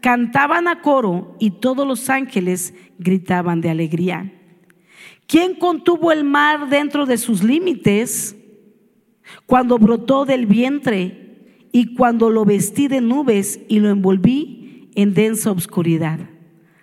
cantaban 0.00 0.68
a 0.68 0.80
coro 0.80 1.36
y 1.38 1.50
todos 1.50 1.86
los 1.86 2.08
ángeles 2.08 2.74
gritaban 2.98 3.60
de 3.60 3.70
alegría. 3.70 4.32
¿Quién 5.26 5.54
contuvo 5.54 6.12
el 6.12 6.24
mar 6.24 6.68
dentro 6.68 7.06
de 7.06 7.16
sus 7.16 7.42
límites 7.42 8.36
cuando 9.46 9.78
brotó 9.78 10.24
del 10.24 10.46
vientre 10.46 11.58
y 11.72 11.94
cuando 11.94 12.30
lo 12.30 12.44
vestí 12.44 12.88
de 12.88 13.00
nubes 13.00 13.60
y 13.68 13.80
lo 13.80 13.88
envolví 13.88 14.90
en 14.94 15.14
densa 15.14 15.50
oscuridad? 15.50 16.20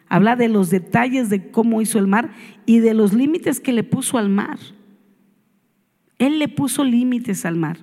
Habla 0.08 0.36
de 0.36 0.50
los 0.50 0.72
detalles 0.72 1.30
de 1.30 1.52
cómo 1.52 1.82
hizo 1.82 2.00
el 2.00 2.08
mar 2.08 2.32
y 2.66 2.80
de 2.80 2.96
los 2.96 3.14
límites 3.14 3.60
que 3.60 3.74
le 3.74 3.84
puso 3.84 4.18
al 4.18 4.30
mar. 4.30 4.58
Él 6.18 6.40
le 6.40 6.48
puso 6.48 6.84
límites 6.84 7.46
al 7.46 7.56
mar. 7.56 7.78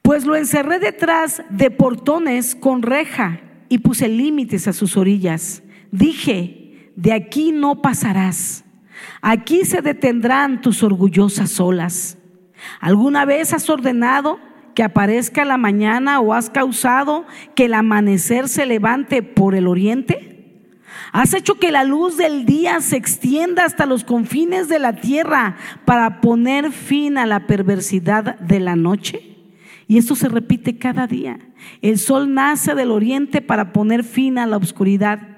Pues 0.00 0.24
lo 0.26 0.36
encerré 0.36 0.78
detrás 0.78 1.42
de 1.50 1.70
portones 1.70 2.54
con 2.54 2.82
reja 2.82 3.40
y 3.68 3.78
puse 3.78 4.08
límites 4.08 4.66
a 4.68 4.72
sus 4.72 4.96
orillas. 4.96 5.62
Dije, 5.92 6.92
de 6.96 7.12
aquí 7.12 7.52
no 7.52 7.80
pasarás. 7.80 8.63
Aquí 9.20 9.64
se 9.64 9.82
detendrán 9.82 10.60
tus 10.60 10.82
orgullosas 10.82 11.60
olas. 11.60 12.18
¿Alguna 12.80 13.24
vez 13.24 13.52
has 13.52 13.68
ordenado 13.68 14.38
que 14.74 14.82
aparezca 14.82 15.44
la 15.44 15.56
mañana 15.56 16.20
o 16.20 16.34
has 16.34 16.50
causado 16.50 17.26
que 17.54 17.66
el 17.66 17.74
amanecer 17.74 18.48
se 18.48 18.66
levante 18.66 19.22
por 19.22 19.54
el 19.54 19.66
oriente? 19.66 20.34
Has 21.12 21.34
hecho 21.34 21.54
que 21.54 21.70
la 21.70 21.84
luz 21.84 22.16
del 22.16 22.44
día 22.44 22.80
se 22.80 22.96
extienda 22.96 23.64
hasta 23.64 23.86
los 23.86 24.04
confines 24.04 24.68
de 24.68 24.78
la 24.78 24.96
tierra 24.96 25.56
para 25.84 26.20
poner 26.20 26.72
fin 26.72 27.18
a 27.18 27.26
la 27.26 27.46
perversidad 27.46 28.38
de 28.40 28.60
la 28.60 28.76
noche. 28.76 29.34
Y 29.86 29.98
esto 29.98 30.16
se 30.16 30.28
repite 30.28 30.78
cada 30.78 31.06
día. 31.06 31.38
El 31.82 31.98
sol 31.98 32.32
nace 32.34 32.74
del 32.74 32.90
oriente 32.90 33.42
para 33.42 33.72
poner 33.72 34.02
fin 34.02 34.38
a 34.38 34.46
la 34.46 34.56
oscuridad. 34.56 35.33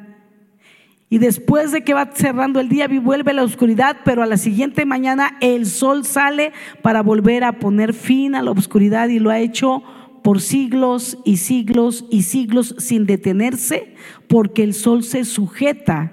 Y 1.08 1.18
después 1.18 1.70
de 1.70 1.84
que 1.84 1.94
va 1.94 2.10
cerrando 2.12 2.58
el 2.58 2.68
día, 2.68 2.88
vuelve 2.88 3.32
la 3.32 3.44
oscuridad, 3.44 3.98
pero 4.04 4.22
a 4.22 4.26
la 4.26 4.36
siguiente 4.36 4.84
mañana 4.84 5.36
el 5.40 5.66
sol 5.66 6.04
sale 6.04 6.52
para 6.82 7.02
volver 7.02 7.44
a 7.44 7.60
poner 7.60 7.94
fin 7.94 8.34
a 8.34 8.42
la 8.42 8.50
oscuridad 8.50 9.08
y 9.08 9.20
lo 9.20 9.30
ha 9.30 9.38
hecho 9.38 9.84
por 10.24 10.40
siglos 10.40 11.18
y 11.24 11.36
siglos 11.36 12.04
y 12.10 12.22
siglos 12.22 12.74
sin 12.78 13.06
detenerse, 13.06 13.94
porque 14.26 14.64
el 14.64 14.74
sol 14.74 15.04
se 15.04 15.24
sujeta 15.24 16.12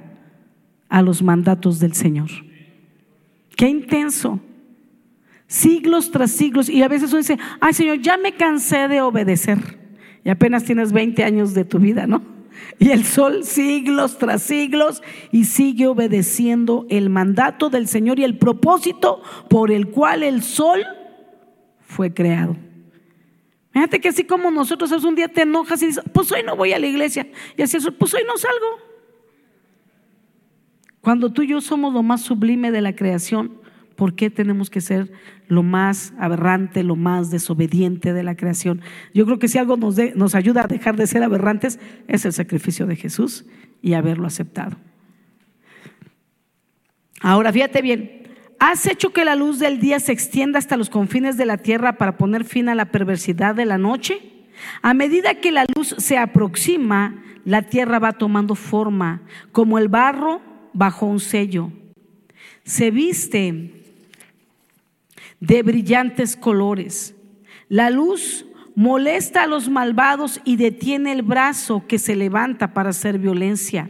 a 0.90 1.02
los 1.02 1.24
mandatos 1.24 1.80
del 1.80 1.94
Señor. 1.94 2.30
Qué 3.56 3.68
intenso. 3.68 4.40
Siglos 5.48 6.12
tras 6.12 6.30
siglos. 6.30 6.70
Y 6.70 6.84
a 6.84 6.88
veces 6.88 7.10
uno 7.10 7.18
dice, 7.18 7.40
ay 7.60 7.74
Señor, 7.74 8.00
ya 8.00 8.18
me 8.18 8.34
cansé 8.34 8.88
de 8.88 9.02
obedecer. 9.02 9.58
Y 10.24 10.30
apenas 10.30 10.64
tienes 10.64 10.92
20 10.92 11.24
años 11.24 11.56
de 11.56 11.66
tu 11.66 11.80
vida, 11.80 12.06
¿no? 12.06 12.33
Y 12.80 12.92
el 12.92 13.06
sol 13.06 13.44
siglos 13.44 14.18
tras 14.18 14.44
siglos 14.44 15.02
y 15.32 15.46
sigue 15.46 15.88
obedeciendo 15.88 16.86
el 16.90 17.10
mandato 17.10 17.70
del 17.70 17.88
Señor 17.88 18.20
y 18.20 18.24
el 18.24 18.38
propósito 18.38 19.22
por 19.50 19.72
el 19.72 19.90
cual 19.90 20.24
el 20.24 20.44
sol 20.44 20.86
fue 21.82 22.14
creado. 22.14 22.56
Fíjate 23.72 24.00
que 24.00 24.10
así 24.10 24.24
como 24.24 24.52
nosotros 24.52 24.92
un 25.04 25.16
día 25.16 25.28
te 25.28 25.42
enojas 25.42 25.82
y 25.82 25.88
dices, 25.88 26.04
pues 26.14 26.32
hoy 26.32 26.44
no 26.44 26.56
voy 26.56 26.74
a 26.74 26.80
la 26.80 26.86
iglesia. 26.86 27.28
Y 27.58 27.62
así 27.64 27.78
es, 27.78 27.88
pues 27.98 28.14
hoy 28.14 28.22
no 28.28 28.38
salgo. 28.38 28.94
Cuando 31.02 31.32
tú 31.32 31.42
y 31.42 31.48
yo 31.48 31.60
somos 31.60 31.94
lo 31.94 32.04
más 32.04 32.22
sublime 32.22 32.72
de 32.72 32.82
la 32.82 32.96
creación, 32.96 33.63
¿por 33.96 34.16
qué 34.16 34.30
tenemos 34.30 34.70
que 34.70 34.82
ser 34.82 35.12
lo 35.48 35.64
más 35.64 36.14
aberrante, 36.20 36.84
lo 36.84 36.96
más 36.96 37.32
desobediente 37.32 38.14
de 38.14 38.24
la 38.24 38.36
creación? 38.36 38.82
Yo 39.14 39.26
creo 39.26 39.40
que 39.40 39.48
si 39.48 39.58
algo 39.58 39.78
nos, 39.78 39.98
nos 40.16 40.36
ayuda 40.36 40.62
a 40.62 40.68
dejar 40.68 40.96
de 40.96 41.08
ser 41.08 41.24
aberrantes 41.24 41.80
es 42.08 42.26
el 42.26 42.34
sacrificio 42.34 42.86
de 42.86 42.96
Jesús 42.96 43.46
y 43.82 43.94
haberlo 43.94 44.28
aceptado. 44.28 44.78
Ahora, 47.22 47.54
fíjate 47.54 47.82
bien, 47.82 48.24
Has 48.66 48.88
hecho 48.88 49.12
que 49.12 49.26
la 49.26 49.36
luz 49.36 49.60
del 49.60 49.82
día 49.82 50.00
se 50.00 50.14
extienda 50.14 50.58
hasta 50.58 50.78
los 50.78 50.90
confines 50.90 51.36
de 51.36 51.46
la 51.46 51.58
tierra 51.58 51.98
para 51.98 52.16
poner 52.16 52.46
fin 52.46 52.70
a 52.70 52.76
la 52.76 52.92
perversidad 52.92 53.56
de 53.56 53.66
la 53.66 53.78
noche. 53.78 54.22
A 54.82 54.94
medida 54.94 55.42
que 55.42 55.52
la 55.52 55.66
luz 55.76 55.94
se 55.98 56.18
aproxima, 56.18 57.22
la 57.44 57.64
tierra 57.64 58.00
va 58.00 58.14
tomando 58.14 58.56
forma, 58.56 59.24
como 59.52 59.78
el 59.80 59.90
barro 59.90 60.42
bajo 60.72 61.06
un 61.06 61.20
sello. 61.20 61.74
Se 62.64 62.90
viste 62.90 63.83
de 65.44 65.62
brillantes 65.62 66.38
colores. 66.38 67.16
La 67.68 67.90
luz 67.90 68.46
molesta 68.76 69.44
a 69.44 69.48
los 69.48 69.68
malvados 69.70 70.40
y 70.46 70.56
detiene 70.56 71.12
el 71.12 71.22
brazo 71.22 71.84
que 71.86 72.00
se 72.00 72.16
levanta 72.16 72.74
para 72.74 72.92
hacer 72.92 73.20
violencia. 73.20 73.90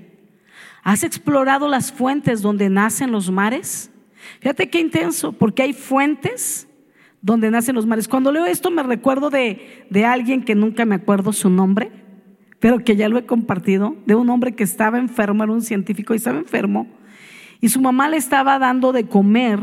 ¿Has 0.81 1.03
explorado 1.03 1.67
las 1.67 1.91
fuentes 1.91 2.41
donde 2.41 2.69
nacen 2.69 3.11
los 3.11 3.29
mares? 3.29 3.91
Fíjate 4.39 4.69
qué 4.71 4.79
intenso, 4.79 5.31
porque 5.31 5.61
hay 5.61 5.73
fuentes 5.73 6.67
donde 7.21 7.51
nacen 7.51 7.75
los 7.75 7.85
mares. 7.85 8.07
Cuando 8.07 8.31
leo 8.31 8.47
esto 8.47 8.71
me 8.71 8.81
recuerdo 8.81 9.29
de, 9.29 9.85
de 9.91 10.05
alguien 10.05 10.43
que 10.43 10.55
nunca 10.55 10.85
me 10.85 10.95
acuerdo 10.95 11.33
su 11.33 11.51
nombre, 11.51 11.91
pero 12.59 12.79
que 12.79 12.95
ya 12.95 13.09
lo 13.09 13.19
he 13.19 13.27
compartido, 13.27 13.95
de 14.07 14.15
un 14.15 14.29
hombre 14.31 14.55
que 14.55 14.63
estaba 14.63 14.97
enfermo, 14.97 15.43
era 15.43 15.53
un 15.53 15.61
científico 15.61 16.13
y 16.13 16.17
estaba 16.17 16.39
enfermo, 16.39 16.87
y 17.61 17.69
su 17.69 17.79
mamá 17.79 18.09
le 18.09 18.17
estaba 18.17 18.57
dando 18.57 18.91
de 18.91 19.07
comer, 19.07 19.59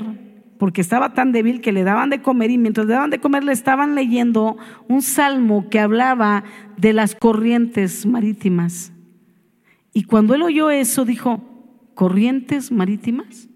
porque 0.61 0.83
estaba 0.83 1.15
tan 1.15 1.33
débil 1.33 1.63
que 1.63 1.73
le 1.73 1.85
daban 1.85 2.11
de 2.11 2.21
comer, 2.21 2.51
y 2.51 2.59
mientras 2.59 2.87
le 2.87 2.93
daban 2.93 3.09
de 3.09 3.19
comer 3.19 3.45
le 3.45 3.53
estaban 3.53 3.95
leyendo 3.95 4.59
un 4.89 5.01
salmo 5.01 5.71
que 5.71 5.81
hablaba 5.81 6.45
de 6.77 6.93
las 6.93 7.15
corrientes 7.15 8.05
marítimas. 8.05 8.93
Y 9.95 10.03
cuando 10.03 10.35
él 10.35 10.43
oyó 10.43 10.69
eso, 10.69 11.07
dijo, 11.07 11.43
¿corrientes 11.95 12.71
marítimas? 12.71 13.49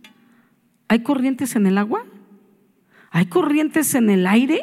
¿Hay 0.88 1.00
corrientes 1.00 1.56
en 1.56 1.66
el 1.66 1.76
agua? 1.76 2.06
¿Hay 3.10 3.26
corrientes 3.26 3.94
en 3.94 4.08
el 4.08 4.26
aire? 4.26 4.60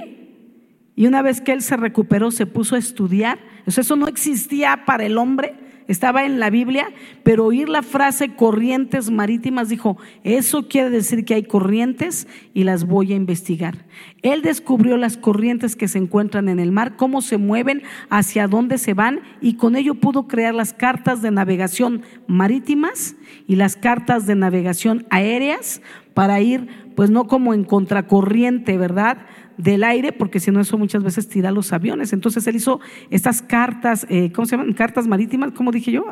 Y 0.96 1.06
una 1.06 1.22
vez 1.22 1.42
que 1.42 1.54
él 1.54 1.62
se 1.62 1.78
recuperó, 1.78 2.32
se 2.32 2.48
puso 2.48 2.76
a 2.76 2.80
estudiar. 2.80 3.38
Eso 3.68 3.96
no 3.96 4.08
existía 4.08 4.86
para 4.88 5.06
el 5.06 5.20
hombre, 5.20 5.54
estaba 5.92 6.26
en 6.26 6.40
la 6.40 6.50
Biblia, 6.50 6.90
pero 7.24 7.46
oír 7.46 7.70
la 7.70 7.82
frase 7.82 8.36
corrientes 8.36 9.12
marítimas 9.12 9.70
dijo, 9.70 9.98
eso 10.24 10.68
quiere 10.68 10.90
decir 10.90 11.26
que 11.26 11.34
hay 11.34 11.44
corrientes 11.44 12.28
y 12.54 12.64
las 12.64 12.86
voy 12.86 13.14
a 13.14 13.16
investigar. 13.16 13.86
Él 14.22 14.42
descubrió 14.42 14.98
las 14.98 15.18
corrientes 15.18 15.76
que 15.76 15.88
se 15.88 15.98
encuentran 15.98 16.50
en 16.50 16.60
el 16.60 16.72
mar, 16.72 16.96
cómo 16.96 17.22
se 17.22 17.38
mueven, 17.38 17.84
hacia 18.10 18.48
dónde 18.48 18.78
se 18.78 18.94
van 18.94 19.22
y 19.42 19.56
con 19.56 19.76
ello 19.76 19.96
pudo 19.96 20.28
crear 20.28 20.54
las 20.54 20.74
cartas 20.74 21.22
de 21.22 21.32
navegación 21.32 22.04
marítimas 22.28 23.16
y 23.48 23.56
las 23.56 23.76
cartas 23.76 24.26
de 24.26 24.36
navegación 24.36 25.06
aéreas 25.10 25.82
para 26.14 26.42
ir, 26.42 26.68
pues 26.96 27.10
no 27.10 27.28
como 27.28 27.54
en 27.54 27.64
contracorriente, 27.64 28.78
¿verdad? 28.78 29.26
Del 29.58 29.84
aire, 29.84 30.12
porque 30.12 30.40
si 30.40 30.52
no 30.52 30.60
eso 30.60 30.78
muchas 30.78 31.04
veces 31.04 31.28
tira 31.28 31.52
los 31.52 31.74
aviones. 31.74 32.14
Entonces 32.14 32.46
él 32.48 32.56
hizo 32.56 32.80
estas 33.10 33.42
cartas, 33.42 34.06
eh, 34.10 34.32
¿cómo 34.32 34.46
se 34.46 34.58
llaman? 34.58 34.74
Cartas 34.74 35.08
marítimas, 35.08 35.52
¿cómo 35.52 35.72
dije 35.72 35.92
yo? 35.92 36.06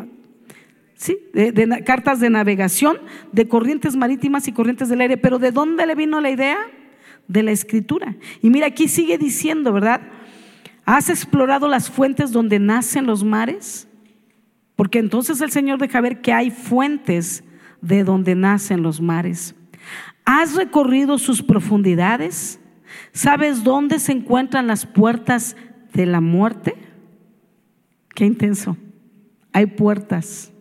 Sí, 0.96 1.17
de, 1.34 1.84
cartas 1.86 2.19
de 2.19 2.29
navegación, 2.29 2.98
de 3.31 3.48
corrientes 3.48 3.96
marítimas 3.96 4.48
y 4.50 4.51
corrientes 4.51 4.89
del 4.89 5.01
aire. 5.01 5.17
Pero 5.17 5.39
¿de 5.39 5.51
dónde 5.51 5.86
le 5.86 5.96
vino 5.96 6.19
la 6.19 6.29
idea? 6.29 6.58
De 7.27 7.41
la 7.41 7.51
escritura. 7.51 8.17
Y 8.41 8.50
mira, 8.50 8.67
aquí 8.67 8.88
sigue 8.88 9.17
diciendo, 9.17 9.72
¿verdad? 9.72 10.01
¿Has 10.86 11.10
explorado 11.10 11.67
las 11.67 11.89
fuentes 11.89 12.31
donde 12.31 12.60
nacen 12.60 13.05
los 13.05 13.24
mares? 13.24 13.88
Porque 14.75 15.00
entonces 15.00 15.39
el 15.39 15.51
Señor 15.51 15.77
deja 15.77 16.01
ver 16.01 16.19
que 16.22 16.34
hay 16.34 16.51
fuentes 16.51 17.43
de 17.81 18.03
donde 18.03 18.36
nacen 18.36 18.81
los 18.81 19.00
mares. 19.00 19.55
¿Has 20.25 20.55
recorrido 20.55 21.17
sus 21.17 21.41
profundidades? 21.41 22.60
¿Sabes 23.12 23.63
dónde 23.63 24.00
se 24.00 24.12
encuentran 24.12 24.67
las 24.67 24.86
puertas 24.86 25.55
de 25.93 26.05
la 26.05 26.22
muerte? 26.22 26.75
Qué 28.15 28.25
intenso. 28.25 28.77
Hay 29.53 29.65
puertas 29.65 30.51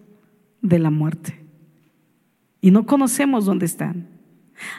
de 0.62 0.78
la 0.78 0.90
muerte. 0.90 1.44
Y 2.60 2.70
no 2.70 2.86
conocemos 2.86 3.44
dónde 3.44 3.66
están. 3.66 4.08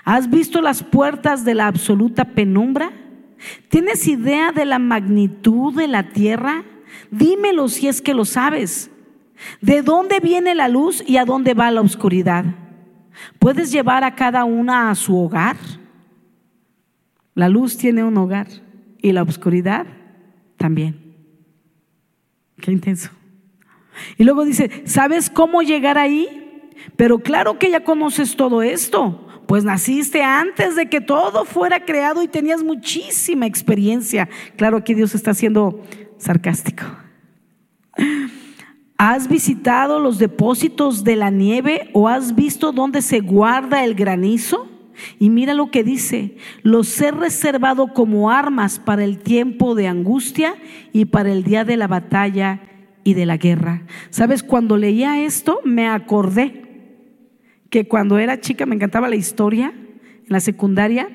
¿Has 0.03 0.29
visto 0.29 0.62
las 0.62 0.84
puertas 0.84 1.46
de 1.46 1.56
la 1.56 1.68
absoluta 1.68 2.25
penumbra? 2.25 2.91
¿Tienes 3.70 4.08
idea 4.08 4.51
de 4.51 4.65
la 4.65 4.79
magnitud 4.79 5.74
de 5.74 5.88
la 5.88 6.10
tierra? 6.10 6.65
Dímelo 7.12 7.70
si 7.70 7.88
es 7.88 8.01
que 8.01 8.13
lo 8.13 8.25
sabes. 8.25 8.91
¿De 9.62 9.82
dónde 9.82 10.20
viene 10.20 10.53
la 10.56 10.68
luz 10.68 11.03
y 11.08 11.18
a 11.18 11.25
dónde 11.25 11.53
va 11.53 11.72
la 11.72 11.82
oscuridad? 11.82 12.44
¿Puedes 13.38 13.72
llevar 13.72 14.03
a 14.03 14.15
cada 14.15 14.44
una 14.44 14.89
a 14.89 14.96
su 14.96 15.18
hogar? 15.18 15.56
La 17.39 17.48
luz 17.48 17.77
tiene 17.77 18.03
un 18.03 18.17
hogar 18.17 18.48
y 19.01 19.13
la 19.13 19.24
oscuridad 19.24 19.88
también. 20.58 21.15
Qué 22.60 22.69
intenso. 22.69 23.12
Y 24.17 24.25
luego 24.25 24.43
dice, 24.43 24.84
¿sabes 24.84 25.29
cómo 25.29 25.62
llegar 25.62 25.98
ahí? 25.98 26.27
Pero 26.98 27.19
claro 27.19 27.58
que 27.58 27.72
ya 27.72 27.86
conoces 27.86 28.36
todo 28.36 28.62
esto, 28.62 29.25
pues 29.48 29.63
naciste 29.63 30.22
antes 30.22 30.75
de 30.75 30.89
que 30.89 31.00
todo 31.00 31.46
fuera 31.46 31.86
creado 31.86 32.24
y 32.24 32.27
tenías 32.27 32.62
muchísima 32.62 33.46
experiencia. 33.46 34.27
Claro 34.58 34.84
que 34.84 34.93
Dios 34.93 35.15
está 35.15 35.34
siendo 35.34 35.81
sarcástico. 36.17 36.84
¿Has 38.98 39.29
visitado 39.29 40.01
los 40.01 40.19
depósitos 40.19 41.05
de 41.05 41.15
la 41.15 41.29
nieve 41.29 41.89
o 41.93 42.10
has 42.10 42.36
visto 42.36 42.74
dónde 42.74 43.01
se 43.01 43.22
guarda 43.22 43.86
el 43.86 43.96
granizo? 43.96 44.79
Y 45.20 45.29
mira 45.29 45.53
lo 45.53 45.72
que 45.72 45.84
dice, 45.84 46.38
los 46.63 47.00
he 47.01 47.12
reservado 47.12 47.94
como 47.94 48.32
armas 48.32 48.79
para 48.79 49.03
el 49.03 49.20
tiempo 49.20 49.75
de 49.75 49.88
angustia 49.88 50.56
y 50.94 51.06
para 51.06 51.32
el 51.32 51.44
día 51.44 51.65
de 51.65 51.77
la 51.77 51.88
batalla 51.88 52.62
y 53.03 53.13
de 53.13 53.25
la 53.25 53.38
guerra. 53.38 53.84
¿Sabes? 54.10 54.44
Cuando 54.44 54.77
leía 54.77 55.24
esto 55.24 55.62
me 55.63 55.88
acordé 55.88 56.65
que 57.70 57.88
cuando 57.88 58.18
era 58.18 58.39
chica 58.39 58.65
me 58.65 58.75
encantaba 58.75 59.10
la 59.10 59.15
historia 59.15 59.74
en 59.74 60.25
la 60.27 60.39
secundaria 60.39 61.10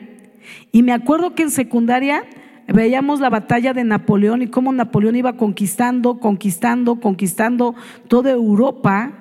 y 0.73 0.83
me 0.83 0.93
acuerdo 0.93 1.35
que 1.35 1.43
en 1.43 1.51
secundaria 1.51 2.25
veíamos 2.69 3.21
la 3.21 3.31
batalla 3.31 3.73
de 3.73 3.85
Napoleón 3.85 4.43
y 4.43 4.49
cómo 4.49 4.73
Napoleón 4.73 5.17
iba 5.17 5.37
conquistando, 5.37 6.19
conquistando, 6.21 7.01
conquistando 7.01 7.75
toda 8.09 8.31
Europa, 8.31 9.13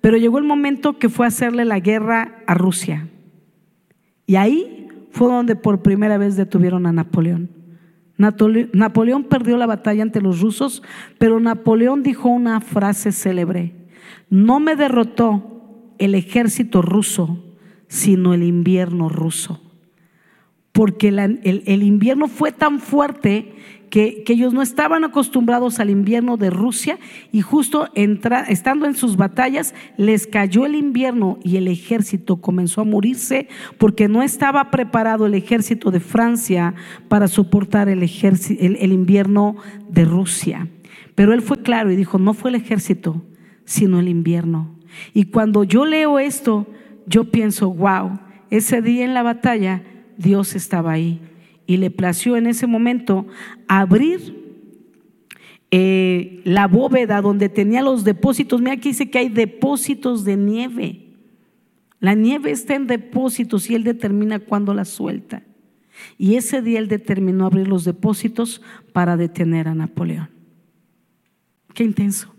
pero 0.00 0.16
llegó 0.16 0.38
el 0.38 0.44
momento 0.44 0.98
que 0.98 1.08
fue 1.08 1.26
a 1.26 1.28
hacerle 1.28 1.64
la 1.64 1.80
guerra 1.80 2.42
a 2.46 2.54
Rusia. 2.54 3.08
Y 4.26 4.36
ahí 4.36 4.88
fue 5.10 5.28
donde 5.28 5.56
por 5.56 5.82
primera 5.82 6.18
vez 6.18 6.36
detuvieron 6.36 6.86
a 6.86 6.92
Napoleón. 6.92 7.50
Napoleón 8.16 9.24
perdió 9.24 9.56
la 9.56 9.66
batalla 9.66 10.02
ante 10.02 10.20
los 10.20 10.40
rusos, 10.40 10.82
pero 11.18 11.38
Napoleón 11.38 12.02
dijo 12.02 12.28
una 12.28 12.60
frase 12.60 13.12
célebre, 13.12 13.74
no 14.30 14.58
me 14.58 14.74
derrotó 14.74 15.92
el 15.98 16.14
ejército 16.14 16.80
ruso, 16.80 17.44
sino 17.88 18.32
el 18.32 18.42
invierno 18.42 19.08
ruso 19.08 19.65
porque 20.76 21.08
el, 21.08 21.82
invierno 21.82 22.28
fue 22.28 22.52
tan 22.52 22.80
fuerte 22.80 23.54
que, 23.88 24.22
ellos 24.28 24.52
no 24.52 24.60
estaban 24.60 25.04
acostumbrados 25.04 25.80
al 25.80 25.88
invierno 25.88 26.36
de 26.36 26.50
Rusia 26.50 26.98
y 27.32 27.40
justo 27.40 27.88
estando 27.94 28.84
en 28.84 28.94
sus 28.94 29.16
batallas 29.16 29.74
les 29.96 30.26
cayó 30.26 30.66
el 30.66 30.74
invierno 30.74 31.38
y 31.42 31.56
el 31.56 31.68
ejército 31.68 32.42
comenzó 32.42 32.82
a 32.82 32.84
morirse 32.84 33.48
porque 33.78 34.06
no 34.06 34.22
estaba 34.22 34.70
preparado 34.70 35.24
el 35.24 35.32
ejército 35.32 35.90
de 35.90 36.00
Francia 36.00 36.74
para 37.08 37.26
soportar 37.26 37.88
el, 37.88 38.02
invierno 38.92 39.56
de 39.88 40.04
Rusia. 40.04 40.68
Pero 41.14 41.32
él 41.32 41.40
fue 41.40 41.62
claro 41.62 41.90
y 41.90 41.96
dijo, 41.96 42.18
no 42.18 42.34
fue 42.34 42.50
el 42.50 42.56
ejército, 42.56 43.24
sino 43.64 43.98
el 43.98 44.08
invierno. 44.08 44.76
Y 45.14 45.30
cuando 45.30 45.64
yo 45.64 45.86
leo 45.86 46.18
esto, 46.18 46.66
yo 47.06 47.30
pienso, 47.30 47.72
wow, 47.72 48.20
ese 48.50 48.82
día 48.82 49.06
en 49.06 49.14
la 49.14 49.22
batalla 49.22 49.82
Dios 50.18 50.54
estaba 50.54 50.92
ahí 50.92 51.20
y 51.66 51.76
le 51.78 51.90
plació 51.90 52.36
en 52.36 52.46
ese 52.46 52.66
momento 52.66 53.26
abrir 53.68 54.46
eh, 55.70 56.40
la 56.44 56.68
bóveda 56.68 57.20
donde 57.20 57.48
tenía 57.48 57.82
los 57.82 58.04
depósitos. 58.04 58.60
Mira 58.60 58.74
aquí 58.74 58.90
dice 58.90 59.10
que 59.10 59.18
hay 59.18 59.28
depósitos 59.28 60.24
de 60.24 60.36
nieve. 60.36 61.02
La 61.98 62.14
nieve 62.14 62.50
está 62.50 62.74
en 62.74 62.86
depósitos 62.86 63.68
y 63.68 63.74
Él 63.74 63.82
determina 63.82 64.38
cuándo 64.38 64.74
la 64.74 64.84
suelta. 64.84 65.42
Y 66.18 66.36
ese 66.36 66.62
día 66.62 66.78
Él 66.78 66.88
determinó 66.88 67.46
abrir 67.46 67.68
los 67.68 67.84
depósitos 67.84 68.62
para 68.92 69.16
detener 69.16 69.66
a 69.66 69.74
Napoleón. 69.74 70.28
Qué 71.74 71.84
intenso. 71.84 72.35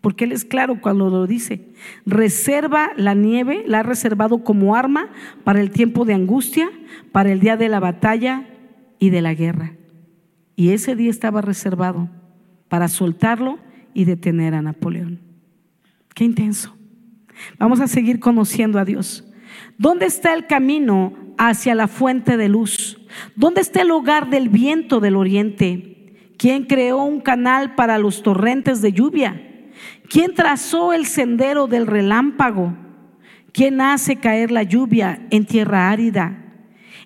Porque 0.00 0.24
Él 0.24 0.32
es 0.32 0.44
claro 0.44 0.80
cuando 0.80 1.10
lo 1.10 1.26
dice. 1.26 1.68
Reserva 2.06 2.90
la 2.96 3.14
nieve, 3.14 3.64
la 3.66 3.80
ha 3.80 3.82
reservado 3.82 4.44
como 4.44 4.74
arma 4.74 5.10
para 5.44 5.60
el 5.60 5.70
tiempo 5.70 6.04
de 6.04 6.14
angustia, 6.14 6.70
para 7.12 7.30
el 7.30 7.40
día 7.40 7.56
de 7.56 7.68
la 7.68 7.80
batalla 7.80 8.46
y 8.98 9.10
de 9.10 9.20
la 9.20 9.34
guerra. 9.34 9.74
Y 10.56 10.70
ese 10.70 10.96
día 10.96 11.10
estaba 11.10 11.42
reservado 11.42 12.08
para 12.68 12.88
soltarlo 12.88 13.58
y 13.92 14.04
detener 14.04 14.54
a 14.54 14.62
Napoleón. 14.62 15.20
Qué 16.14 16.24
intenso. 16.24 16.74
Vamos 17.58 17.80
a 17.80 17.88
seguir 17.88 18.20
conociendo 18.20 18.78
a 18.78 18.84
Dios. 18.84 19.26
¿Dónde 19.78 20.06
está 20.06 20.34
el 20.34 20.46
camino 20.46 21.14
hacia 21.38 21.74
la 21.74 21.88
fuente 21.88 22.36
de 22.36 22.48
luz? 22.48 23.00
¿Dónde 23.36 23.60
está 23.60 23.82
el 23.82 23.90
hogar 23.90 24.30
del 24.30 24.48
viento 24.48 25.00
del 25.00 25.16
oriente? 25.16 26.36
¿Quién 26.38 26.64
creó 26.64 27.02
un 27.02 27.20
canal 27.20 27.74
para 27.74 27.98
los 27.98 28.22
torrentes 28.22 28.80
de 28.82 28.92
lluvia? 28.92 29.49
¿Quién 30.08 30.34
trazó 30.34 30.92
el 30.92 31.06
sendero 31.06 31.66
del 31.66 31.86
relámpago? 31.86 32.74
¿Quién 33.52 33.80
hace 33.80 34.16
caer 34.16 34.50
la 34.50 34.62
lluvia 34.62 35.26
en 35.30 35.46
tierra 35.46 35.90
árida? 35.90 36.44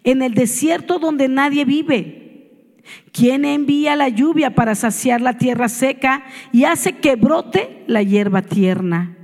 En 0.05 0.23
el 0.23 0.35
desierto 0.35 0.99
donde 0.99 1.29
nadie 1.29 1.65
vive. 1.65 2.83
¿Quién 3.13 3.45
envía 3.45 3.97
la 3.97 4.09
lluvia 4.09 4.55
para 4.55 4.75
saciar 4.75 5.21
la 5.21 5.39
tierra 5.39 5.69
seca 5.69 6.25
y 6.53 6.65
hace 6.65 6.99
que 6.99 7.17
brote 7.17 7.85
la 7.87 8.03
hierba 8.03 8.43
tierna? 8.43 9.17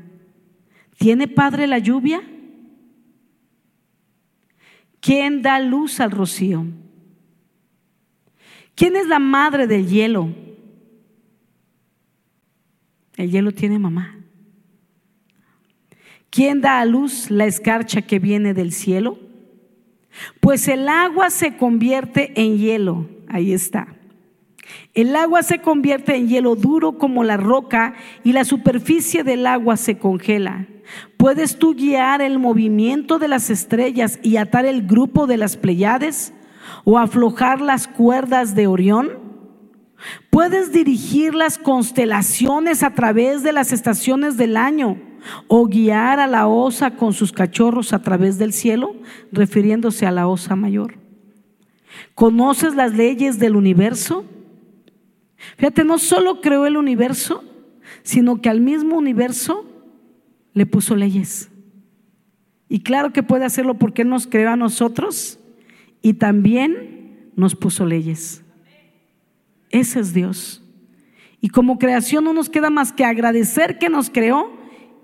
¿Tiene 0.98 1.28
padre 1.28 1.66
la 1.66 1.78
lluvia? 1.78 2.22
¿Quién 5.00 5.42
da 5.42 5.58
luz 5.60 6.00
al 6.00 6.10
rocío? 6.10 6.66
¿Quién 8.74 8.96
es 8.96 9.06
la 9.06 9.18
madre 9.18 9.66
del 9.66 9.86
hielo? 9.88 10.34
El 13.20 13.30
hielo 13.30 13.52
tiene 13.52 13.78
mamá. 13.78 14.16
¿Quién 16.30 16.62
da 16.62 16.80
a 16.80 16.86
luz 16.86 17.30
la 17.30 17.44
escarcha 17.44 18.00
que 18.00 18.18
viene 18.18 18.54
del 18.54 18.72
cielo? 18.72 19.18
Pues 20.40 20.68
el 20.68 20.88
agua 20.88 21.28
se 21.28 21.58
convierte 21.58 22.32
en 22.40 22.56
hielo. 22.56 23.10
Ahí 23.28 23.52
está. 23.52 23.88
El 24.94 25.14
agua 25.16 25.42
se 25.42 25.58
convierte 25.58 26.16
en 26.16 26.28
hielo 26.28 26.56
duro 26.56 26.96
como 26.96 27.22
la 27.22 27.36
roca 27.36 27.92
y 28.24 28.32
la 28.32 28.46
superficie 28.46 29.22
del 29.22 29.46
agua 29.46 29.76
se 29.76 29.98
congela. 29.98 30.66
¿Puedes 31.18 31.58
tú 31.58 31.74
guiar 31.74 32.22
el 32.22 32.38
movimiento 32.38 33.18
de 33.18 33.28
las 33.28 33.50
estrellas 33.50 34.18
y 34.22 34.38
atar 34.38 34.64
el 34.64 34.86
grupo 34.86 35.26
de 35.26 35.36
las 35.36 35.58
Pleiades 35.58 36.32
o 36.84 36.96
aflojar 36.96 37.60
las 37.60 37.86
cuerdas 37.86 38.54
de 38.54 38.66
Orión? 38.66 39.29
Puedes 40.30 40.72
dirigir 40.72 41.34
las 41.34 41.58
constelaciones 41.58 42.82
a 42.82 42.94
través 42.94 43.42
de 43.42 43.52
las 43.52 43.72
estaciones 43.72 44.36
del 44.36 44.56
año 44.56 44.98
o 45.48 45.66
guiar 45.66 46.20
a 46.20 46.26
la 46.26 46.46
osa 46.46 46.92
con 46.96 47.12
sus 47.12 47.32
cachorros 47.32 47.92
a 47.92 48.02
través 48.02 48.38
del 48.38 48.52
cielo, 48.52 48.96
refiriéndose 49.32 50.06
a 50.06 50.10
la 50.10 50.26
osa 50.26 50.56
mayor. 50.56 50.94
¿Conoces 52.14 52.74
las 52.74 52.94
leyes 52.94 53.38
del 53.38 53.56
universo? 53.56 54.24
Fíjate, 55.56 55.84
no 55.84 55.98
solo 55.98 56.40
creó 56.40 56.66
el 56.66 56.76
universo, 56.76 57.44
sino 58.02 58.40
que 58.40 58.48
al 58.48 58.60
mismo 58.60 58.96
universo 58.96 59.66
le 60.52 60.66
puso 60.66 60.96
leyes. 60.96 61.50
Y 62.68 62.80
claro 62.80 63.12
que 63.12 63.22
puede 63.22 63.44
hacerlo 63.44 63.74
porque 63.74 64.04
nos 64.04 64.26
creó 64.26 64.50
a 64.50 64.56
nosotros 64.56 65.38
y 66.02 66.14
también 66.14 67.30
nos 67.36 67.54
puso 67.54 67.84
leyes. 67.84 68.44
Ese 69.70 70.00
es 70.00 70.12
Dios. 70.12 70.62
Y 71.40 71.48
como 71.48 71.78
creación 71.78 72.24
no 72.24 72.32
nos 72.32 72.50
queda 72.50 72.70
más 72.70 72.92
que 72.92 73.04
agradecer 73.04 73.78
que 73.78 73.88
nos 73.88 74.10
creó 74.10 74.60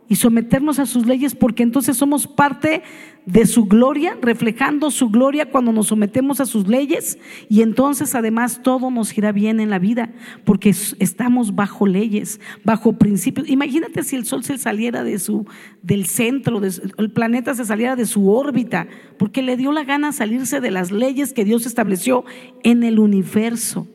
y 0.08 0.16
someternos 0.16 0.78
a 0.78 0.86
sus 0.86 1.06
leyes 1.06 1.34
porque 1.34 1.62
entonces 1.62 1.96
somos 1.96 2.26
parte 2.26 2.82
de 3.24 3.44
su 3.44 3.64
gloria, 3.66 4.16
reflejando 4.22 4.92
su 4.92 5.10
gloria 5.10 5.50
cuando 5.50 5.72
nos 5.72 5.88
sometemos 5.88 6.40
a 6.40 6.46
sus 6.46 6.68
leyes 6.68 7.18
y 7.48 7.62
entonces 7.62 8.14
además 8.14 8.60
todo 8.62 8.90
nos 8.90 9.16
irá 9.18 9.32
bien 9.32 9.58
en 9.58 9.68
la 9.68 9.80
vida 9.80 10.12
porque 10.44 10.70
estamos 10.70 11.56
bajo 11.56 11.86
leyes, 11.86 12.40
bajo 12.62 12.92
principios. 12.92 13.48
Imagínate 13.48 14.04
si 14.04 14.14
el 14.14 14.26
sol 14.26 14.44
se 14.44 14.58
saliera 14.58 15.02
de 15.02 15.18
su 15.18 15.46
del 15.82 16.06
centro, 16.06 16.60
el 16.62 17.10
planeta 17.10 17.54
se 17.54 17.64
saliera 17.64 17.96
de 17.96 18.06
su 18.06 18.30
órbita, 18.30 18.86
porque 19.18 19.42
le 19.42 19.56
dio 19.56 19.72
la 19.72 19.84
gana 19.84 20.12
salirse 20.12 20.60
de 20.60 20.70
las 20.70 20.92
leyes 20.92 21.32
que 21.32 21.44
Dios 21.44 21.66
estableció 21.66 22.24
en 22.62 22.84
el 22.84 23.00
universo. 23.00 23.88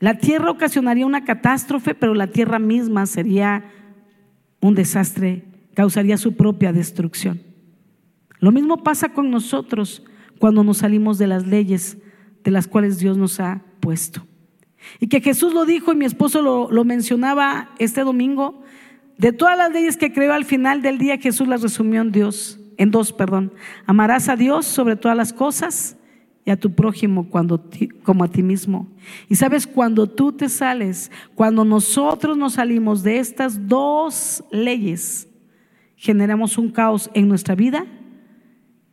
La 0.00 0.18
tierra 0.18 0.50
ocasionaría 0.50 1.06
una 1.06 1.24
catástrofe, 1.24 1.94
pero 1.94 2.14
la 2.14 2.28
tierra 2.28 2.58
misma 2.58 3.06
sería 3.06 3.64
un 4.60 4.74
desastre, 4.74 5.44
causaría 5.74 6.16
su 6.16 6.36
propia 6.36 6.72
destrucción. 6.72 7.42
Lo 8.40 8.52
mismo 8.52 8.82
pasa 8.84 9.10
con 9.10 9.30
nosotros 9.30 10.04
cuando 10.38 10.62
nos 10.62 10.78
salimos 10.78 11.18
de 11.18 11.26
las 11.26 11.46
leyes 11.46 11.98
de 12.44 12.50
las 12.50 12.68
cuales 12.68 12.98
Dios 12.98 13.16
nos 13.16 13.40
ha 13.40 13.62
puesto. 13.80 14.24
Y 15.00 15.08
que 15.08 15.20
Jesús 15.20 15.52
lo 15.52 15.64
dijo 15.64 15.92
y 15.92 15.96
mi 15.96 16.04
esposo 16.04 16.42
lo, 16.42 16.84
mencionaba 16.84 17.70
este 17.78 18.02
domingo, 18.02 18.62
de 19.18 19.32
todas 19.32 19.58
las 19.58 19.72
leyes 19.72 19.96
que 19.96 20.12
creó 20.12 20.32
al 20.32 20.44
final 20.44 20.80
del 20.80 20.98
día 20.98 21.18
Jesús 21.18 21.48
las 21.48 21.62
resumió 21.62 22.00
en 22.00 22.12
Dios, 22.12 22.60
en 22.76 22.92
dos, 22.92 23.12
perdón. 23.12 23.52
Amarás 23.86 24.28
a 24.28 24.36
Dios 24.36 24.64
sobre 24.64 24.94
todas 24.94 25.16
las 25.16 25.32
cosas 25.32 25.97
y 26.48 26.50
a 26.50 26.56
tu 26.56 26.72
prójimo 26.72 27.28
cuando, 27.28 27.62
como 28.02 28.24
a 28.24 28.28
ti 28.28 28.42
mismo. 28.42 28.88
Y 29.28 29.34
sabes, 29.34 29.66
cuando 29.66 30.06
tú 30.06 30.32
te 30.32 30.48
sales, 30.48 31.10
cuando 31.34 31.62
nosotros 31.62 32.38
nos 32.38 32.54
salimos 32.54 33.02
de 33.02 33.18
estas 33.18 33.68
dos 33.68 34.42
leyes, 34.50 35.28
generamos 35.94 36.56
un 36.56 36.70
caos 36.70 37.10
en 37.12 37.28
nuestra 37.28 37.54
vida 37.54 37.84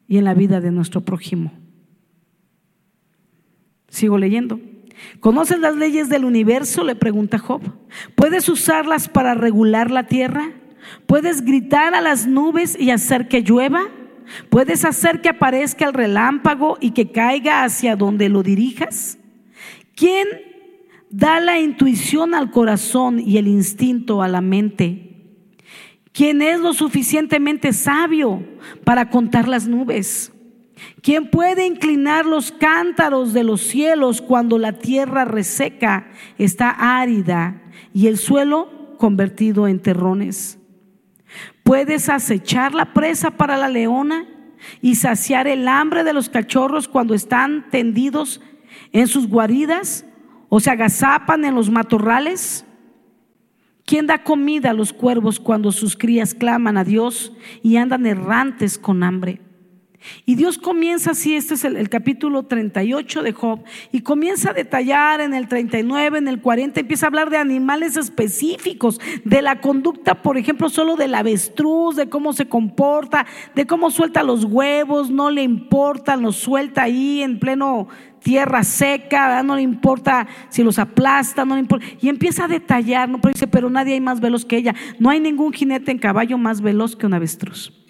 y 0.05 0.17
en 0.17 0.25
la 0.25 0.33
vida 0.33 0.59
de 0.59 0.69
nuestro 0.69 0.99
prójimo. 1.05 1.53
Sigo 3.87 4.17
leyendo. 4.17 4.59
¿Conoces 5.21 5.59
las 5.59 5.77
leyes 5.77 6.09
del 6.09 6.25
universo? 6.25 6.83
Le 6.83 6.95
pregunta 6.95 7.39
Job. 7.39 7.61
¿Puedes 8.15 8.49
usarlas 8.49 9.07
para 9.07 9.33
regular 9.33 9.91
la 9.91 10.07
tierra? 10.07 10.51
¿Puedes 11.05 11.41
gritar 11.45 11.93
a 11.93 12.01
las 12.01 12.27
nubes 12.27 12.77
y 12.77 12.91
hacer 12.91 13.29
que 13.29 13.43
llueva? 13.43 13.83
¿Puedes 14.49 14.85
hacer 14.85 15.21
que 15.21 15.29
aparezca 15.29 15.85
el 15.85 15.93
relámpago 15.93 16.77
y 16.79 16.91
que 16.91 17.11
caiga 17.11 17.63
hacia 17.63 17.95
donde 17.95 18.29
lo 18.29 18.43
dirijas? 18.43 19.17
¿Quién 19.95 20.27
da 21.15 21.39
la 21.39 21.59
intuición 21.59 22.33
al 22.33 22.51
corazón 22.51 23.19
y 23.19 23.37
el 23.37 23.47
instinto 23.47 24.21
a 24.21 24.27
la 24.27 24.41
mente. 24.41 25.11
¿Quién 26.11 26.41
es 26.41 26.59
lo 26.59 26.73
suficientemente 26.73 27.71
sabio 27.71 28.43
para 28.83 29.09
contar 29.09 29.47
las 29.47 29.65
nubes? 29.65 30.33
¿Quién 31.01 31.29
puede 31.29 31.65
inclinar 31.65 32.25
los 32.25 32.51
cántaros 32.51 33.31
de 33.31 33.45
los 33.45 33.61
cielos 33.61 34.21
cuando 34.21 34.57
la 34.57 34.73
tierra 34.73 35.23
reseca 35.23 36.09
está 36.37 36.69
árida 36.69 37.61
y 37.93 38.07
el 38.07 38.17
suelo 38.17 38.97
convertido 38.97 39.69
en 39.69 39.79
terrones? 39.79 40.59
¿Puedes 41.65 42.09
acechar 42.09 42.75
la 42.75 42.93
presa 42.93 43.31
para 43.31 43.57
la 43.57 43.67
leona 43.67 44.27
y 44.83 44.93
saciar 44.93 45.47
el 45.47 45.67
hambre 45.67 46.03
de 46.03 46.13
los 46.13 46.29
cachorros 46.29 46.87
cuando 46.87 47.15
están 47.15 47.71
tendidos 47.71 48.39
en 48.91 49.07
sus 49.07 49.27
guaridas 49.27 50.05
o 50.47 50.59
se 50.59 50.69
agazapan 50.69 51.43
en 51.43 51.55
los 51.55 51.71
matorrales? 51.71 52.67
¿Quién 53.83 54.05
da 54.05 54.23
comida 54.23 54.69
a 54.69 54.73
los 54.73 54.93
cuervos 54.93 55.39
cuando 55.39 55.71
sus 55.71 55.97
crías 55.97 56.35
claman 56.35 56.77
a 56.77 56.83
Dios 56.83 57.33
y 57.63 57.77
andan 57.77 58.05
errantes 58.05 58.77
con 58.77 59.01
hambre? 59.01 59.41
Y 60.25 60.35
Dios 60.35 60.57
comienza 60.57 61.11
así, 61.11 61.35
este 61.35 61.53
es 61.55 61.63
el, 61.63 61.89
capítulo 61.89 62.43
38 62.43 63.23
de 63.23 63.31
Job, 63.31 63.63
y 63.91 64.01
comienza 64.01 64.51
a 64.51 64.53
detallar 64.53 65.21
en 65.21 65.33
el 65.33 65.47
39, 65.47 66.17
en 66.17 66.27
el 66.27 66.41
40, 66.41 66.79
empieza 66.79 67.05
a 67.05 67.09
hablar 67.09 67.29
de 67.29 67.37
animales 67.37 67.97
específicos, 67.97 68.99
de 69.23 69.41
la 69.41 69.61
conducta, 69.61 70.21
por 70.21 70.37
ejemplo, 70.37 70.69
solo 70.69 70.95
del 70.95 71.15
avestruz, 71.15 71.95
de 71.95 72.09
cómo 72.09 72.33
se 72.33 72.47
comporta, 72.47 73.25
de 73.55 73.65
cómo 73.65 73.91
suelta 73.91 74.23
los 74.23 74.45
huevos, 74.45 75.09
no 75.09 75.29
le 75.29 75.43
importa, 75.43 76.15
los 76.15 76.35
suelta 76.35 76.83
ahí 76.83 77.21
en 77.21 77.39
pleno 77.39 77.87
tierra 78.25 78.63
seca, 78.63 79.43
no 79.43 79.55
le 79.55 79.61
importa 79.61 80.27
si 80.49 80.63
los 80.63 80.79
aplasta, 80.79 81.45
no 81.45 81.53
le 81.53 81.61
importa. 81.61 81.85
Y 82.01 82.09
empieza 82.09 82.45
a 82.45 82.47
detallar, 82.47 83.07
¿no? 83.07 83.21
pero 83.21 83.33
dice, 83.33 83.45
pero 83.45 83.69
nadie 83.69 83.93
hay 83.93 84.01
más 84.01 84.19
veloz 84.19 84.45
que 84.45 84.57
ella. 84.57 84.73
No 84.97 85.11
hay 85.11 85.19
ningún 85.19 85.53
jinete 85.53 85.91
en 85.91 85.99
caballo 85.99 86.35
más 86.39 86.61
veloz 86.61 86.95
que 86.95 87.05
un 87.05 87.13
avestruz. 87.13 87.84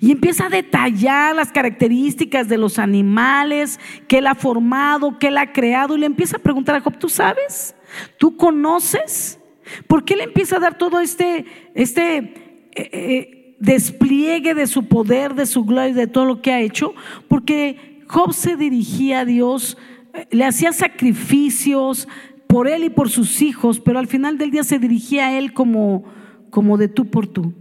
Y 0.00 0.12
empieza 0.12 0.46
a 0.46 0.50
detallar 0.50 1.34
las 1.34 1.52
características 1.52 2.48
de 2.48 2.58
los 2.58 2.78
animales 2.78 3.80
que 4.08 4.18
él 4.18 4.26
ha 4.26 4.34
formado, 4.34 5.18
que 5.18 5.28
él 5.28 5.38
ha 5.38 5.52
creado. 5.52 5.96
Y 5.96 6.00
le 6.00 6.06
empieza 6.06 6.36
a 6.36 6.40
preguntar 6.40 6.76
a 6.76 6.80
Job, 6.80 6.98
¿tú 6.98 7.08
sabes? 7.08 7.74
¿Tú 8.18 8.36
conoces? 8.36 9.38
¿Por 9.86 10.04
qué 10.04 10.16
le 10.16 10.24
empieza 10.24 10.56
a 10.56 10.60
dar 10.60 10.78
todo 10.78 11.00
este, 11.00 11.46
este 11.74 12.16
eh, 12.16 12.72
eh, 12.74 13.56
despliegue 13.58 14.54
de 14.54 14.66
su 14.66 14.86
poder, 14.86 15.34
de 15.34 15.46
su 15.46 15.64
gloria 15.64 15.94
de 15.94 16.06
todo 16.06 16.24
lo 16.24 16.42
que 16.42 16.52
ha 16.52 16.60
hecho? 16.60 16.94
Porque 17.28 18.02
Job 18.06 18.32
se 18.32 18.56
dirigía 18.56 19.20
a 19.20 19.24
Dios, 19.24 19.78
eh, 20.12 20.26
le 20.30 20.44
hacía 20.44 20.72
sacrificios 20.72 22.08
por 22.46 22.68
él 22.68 22.84
y 22.84 22.90
por 22.90 23.10
sus 23.10 23.42
hijos, 23.42 23.80
pero 23.80 23.98
al 23.98 24.06
final 24.06 24.38
del 24.38 24.50
día 24.50 24.64
se 24.64 24.78
dirigía 24.78 25.26
a 25.26 25.38
él 25.38 25.52
como, 25.52 26.04
como 26.50 26.76
de 26.76 26.88
tú 26.88 27.10
por 27.10 27.26
tú. 27.26 27.52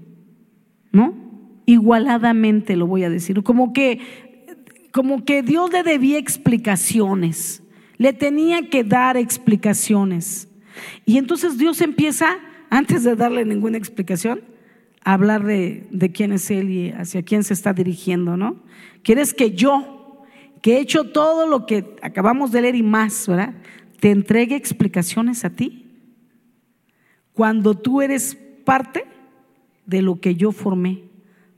¿No? 0.91 1.22
Igualadamente, 1.65 2.75
lo 2.75 2.87
voy 2.87 3.03
a 3.03 3.09
decir, 3.09 3.41
como 3.43 3.73
que, 3.73 3.99
como 4.91 5.25
que 5.25 5.41
Dios 5.41 5.71
le 5.71 5.83
debía 5.83 6.17
explicaciones, 6.17 7.63
le 7.97 8.13
tenía 8.13 8.69
que 8.69 8.83
dar 8.83 9.17
explicaciones. 9.17 10.47
Y 11.05 11.17
entonces 11.17 11.57
Dios 11.57 11.81
empieza, 11.81 12.37
antes 12.69 13.03
de 13.03 13.15
darle 13.15 13.45
ninguna 13.45 13.77
explicación, 13.77 14.41
a 15.03 15.13
hablar 15.13 15.43
de, 15.43 16.11
quién 16.13 16.31
es 16.31 16.49
Él 16.49 16.69
y 16.69 16.91
hacia 16.91 17.23
quién 17.23 17.43
se 17.43 17.53
está 17.53 17.73
dirigiendo, 17.73 18.37
¿no? 18.37 18.63
¿Quieres 19.03 19.33
que 19.33 19.51
yo, 19.51 20.23
que 20.61 20.77
he 20.77 20.79
hecho 20.79 21.11
todo 21.11 21.45
lo 21.45 21.65
que 21.65 21.95
acabamos 22.01 22.51
de 22.51 22.61
leer 22.61 22.75
y 22.75 22.83
más, 22.83 23.27
¿verdad? 23.27 23.53
Te 23.99 24.11
entregue 24.11 24.55
explicaciones 24.55 25.43
a 25.43 25.49
ti? 25.49 25.85
Cuando 27.33 27.73
tú 27.73 28.01
eres 28.01 28.37
parte 28.63 29.05
de 29.85 30.01
lo 30.01 30.21
que 30.21 30.35
yo 30.35 30.51
formé 30.51 31.03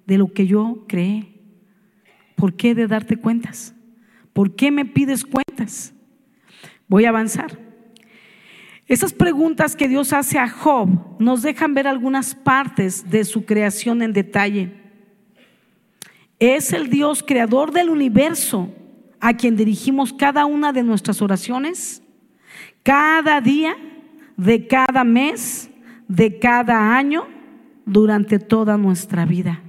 de 0.05 0.17
lo 0.17 0.31
que 0.31 0.47
yo 0.47 0.85
creé. 0.87 1.35
¿Por 2.35 2.55
qué 2.55 2.75
de 2.75 2.87
darte 2.87 3.17
cuentas? 3.17 3.73
¿Por 4.33 4.55
qué 4.55 4.71
me 4.71 4.85
pides 4.85 5.23
cuentas? 5.23 5.93
Voy 6.87 7.05
a 7.05 7.09
avanzar. 7.09 7.57
Esas 8.87 9.13
preguntas 9.13 9.75
que 9.75 9.87
Dios 9.87 10.13
hace 10.13 10.37
a 10.37 10.47
Job 10.47 10.89
nos 11.19 11.41
dejan 11.41 11.73
ver 11.73 11.87
algunas 11.87 12.35
partes 12.35 13.09
de 13.09 13.23
su 13.23 13.45
creación 13.45 14.01
en 14.01 14.13
detalle. 14.13 14.73
Es 16.37 16.71
el 16.73 16.89
Dios 16.89 17.23
creador 17.23 17.71
del 17.71 17.89
universo 17.89 18.69
a 19.19 19.33
quien 19.33 19.55
dirigimos 19.55 20.13
cada 20.13 20.45
una 20.45 20.71
de 20.71 20.83
nuestras 20.83 21.21
oraciones, 21.21 22.03
cada 22.83 23.41
día, 23.41 23.75
de 24.37 24.67
cada 24.67 25.03
mes, 25.03 25.69
de 26.07 26.37
cada 26.37 26.95
año, 26.95 27.25
durante 27.85 28.37
toda 28.37 28.77
nuestra 28.77 29.25
vida 29.25 29.64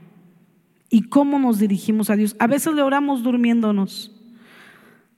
y 0.97 1.03
cómo 1.03 1.39
nos 1.39 1.59
dirigimos 1.59 2.09
a 2.09 2.17
Dios. 2.17 2.35
A 2.39 2.47
veces 2.47 2.73
le 2.73 2.81
oramos 2.81 3.23
durmiéndonos, 3.23 4.11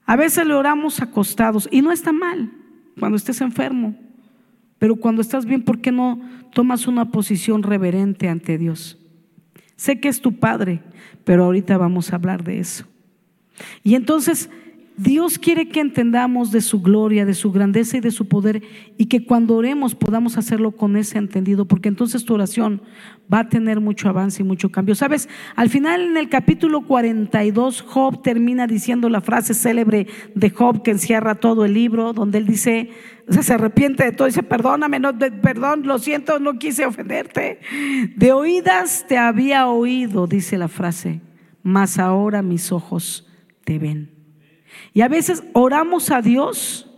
a 0.05 0.17
veces 0.17 0.45
le 0.45 0.55
oramos 0.55 1.01
acostados 1.01 1.69
y 1.71 1.83
no 1.83 1.93
está 1.93 2.11
mal 2.13 2.51
cuando 2.99 3.17
estés 3.17 3.41
enfermo, 3.43 3.95
pero 4.81 4.97
cuando 4.97 5.23
estás 5.23 5.47
bien, 5.47 5.63
¿por 5.63 5.81
qué 5.81 5.93
no 5.93 6.21
tomas 6.53 6.89
una 6.89 7.13
posición 7.13 7.63
reverente 7.63 8.29
ante 8.29 8.59
Dios? 8.59 8.99
Sé 9.77 10.01
que 10.01 10.09
es 10.09 10.21
tu 10.21 10.41
Padre, 10.41 10.83
pero 11.23 11.45
ahorita 11.45 11.79
vamos 11.79 12.13
a 12.13 12.17
hablar 12.17 12.43
de 12.43 12.59
eso. 12.59 12.85
Y 13.85 13.95
entonces 13.95 14.51
Dios 14.99 15.39
quiere 15.39 15.69
que 15.69 15.79
entendamos 15.79 16.51
de 16.51 16.61
su 16.61 16.83
gloria, 16.83 17.25
de 17.25 17.35
su 17.35 17.53
grandeza 17.53 17.97
y 17.97 18.01
de 18.01 18.11
su 18.11 18.27
poder 18.27 18.65
y 18.97 19.07
que 19.07 19.25
cuando 19.25 19.55
oremos 19.55 19.95
podamos 19.95 20.37
hacerlo 20.37 20.73
con 20.73 20.97
ese 20.97 21.19
entendido, 21.19 21.67
porque 21.67 21.89
entonces 21.89 22.25
tu 22.25 22.35
oración 22.35 22.83
va 23.33 23.41
a 23.41 23.49
tener 23.49 23.79
mucho 23.79 24.09
avance 24.09 24.43
y 24.43 24.45
mucho 24.45 24.73
cambio. 24.73 24.97
Sabes, 24.97 25.29
al 25.55 25.71
final 25.71 26.01
en 26.01 26.17
el 26.17 26.29
capítulo 26.29 26.81
42 26.81 27.83
Job 27.83 28.23
termina 28.23 28.67
diciendo 28.67 29.09
la 29.09 29.21
frase 29.21 29.55
célebre 29.55 30.09
de 30.35 30.51
Job 30.51 30.83
que 30.83 30.91
encierra 30.91 31.37
todo 31.37 31.65
el 31.65 31.75
libro, 31.75 32.13
donde 32.13 32.39
él 32.39 32.47
dice, 32.47 32.91
o 33.29 33.33
sea, 33.33 33.45
se 33.45 33.55
arrepiente 33.55 34.03
de 34.03 34.11
todo, 34.11 34.27
dice, 34.27 34.43
perdóname, 34.43 35.01
perdón, 35.41 35.83
lo 35.87 36.01
siento, 36.01 36.41
no 36.41 36.59
quise 36.59 36.85
ofenderte. 36.85 37.61
De 38.17 38.33
oídas 38.33 39.07
te 39.07 39.17
había 39.17 39.69
oído, 39.69 40.27
dice 40.27 40.59
la 40.59 40.67
frase, 40.67 41.21
mas 41.63 42.01
ahora 42.01 42.43
mis 42.43 42.73
ojos 42.73 43.29
te 43.65 43.79
ven. 43.79 44.18
Y 44.99 45.03
a 45.03 45.07
veces 45.07 45.45
oramos 45.53 46.11
a 46.11 46.23
Dios 46.23 46.91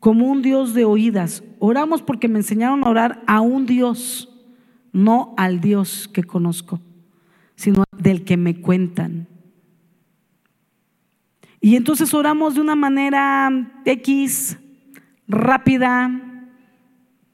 como 0.00 0.24
un 0.24 0.40
Dios 0.40 0.72
de 0.72 0.86
oídas. 0.86 1.44
Oramos 1.58 2.00
porque 2.00 2.28
me 2.28 2.38
enseñaron 2.38 2.82
a 2.82 2.88
orar 2.88 3.22
a 3.26 3.42
un 3.42 3.66
Dios, 3.66 4.34
no 4.90 5.34
al 5.36 5.60
Dios 5.60 6.08
que 6.08 6.24
conozco, 6.24 6.80
sino 7.54 7.84
del 7.92 8.24
que 8.24 8.38
me 8.38 8.58
cuentan. 8.62 9.28
Y 11.60 11.76
entonces 11.76 12.14
oramos 12.14 12.54
de 12.54 12.62
una 12.62 12.74
manera 12.74 13.82
X, 13.84 14.56
rápida, 15.28 16.48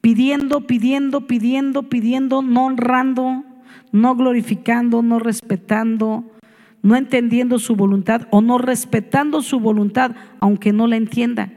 pidiendo, 0.00 0.66
pidiendo, 0.66 1.28
pidiendo, 1.28 1.88
pidiendo, 1.88 2.42
no 2.42 2.66
honrando, 2.66 3.44
no 3.92 4.16
glorificando, 4.16 5.00
no 5.00 5.20
respetando, 5.20 6.24
no 6.82 6.96
entendiendo 6.96 7.58
su 7.58 7.76
voluntad 7.76 8.26
o 8.30 8.40
no 8.40 8.58
respetando 8.58 9.40
su 9.42 9.60
voluntad, 9.60 10.16
aunque 10.40 10.72
no 10.72 10.86
la 10.86 10.96
entienda. 10.96 11.52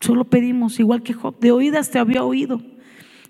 Solo 0.00 0.24
pedimos, 0.24 0.78
igual 0.80 1.02
que 1.02 1.14
Job, 1.14 1.38
de 1.38 1.52
oídas 1.52 1.90
te 1.90 1.98
había 1.98 2.24
oído. 2.24 2.60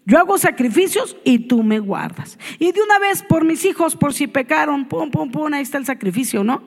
Yo 0.04 0.18
hago 0.18 0.38
sacrificios 0.38 1.16
y 1.22 1.40
tú 1.40 1.62
me 1.62 1.80
guardas. 1.80 2.38
Y 2.58 2.72
de 2.72 2.80
una 2.80 2.98
vez 2.98 3.22
por 3.22 3.44
mis 3.44 3.64
hijos, 3.64 3.94
por 3.94 4.14
si 4.14 4.26
pecaron, 4.26 4.86
pum, 4.86 5.10
pum, 5.10 5.30
pum, 5.30 5.52
ahí 5.52 5.62
está 5.62 5.76
el 5.76 5.84
sacrificio, 5.84 6.42
¿no? 6.44 6.62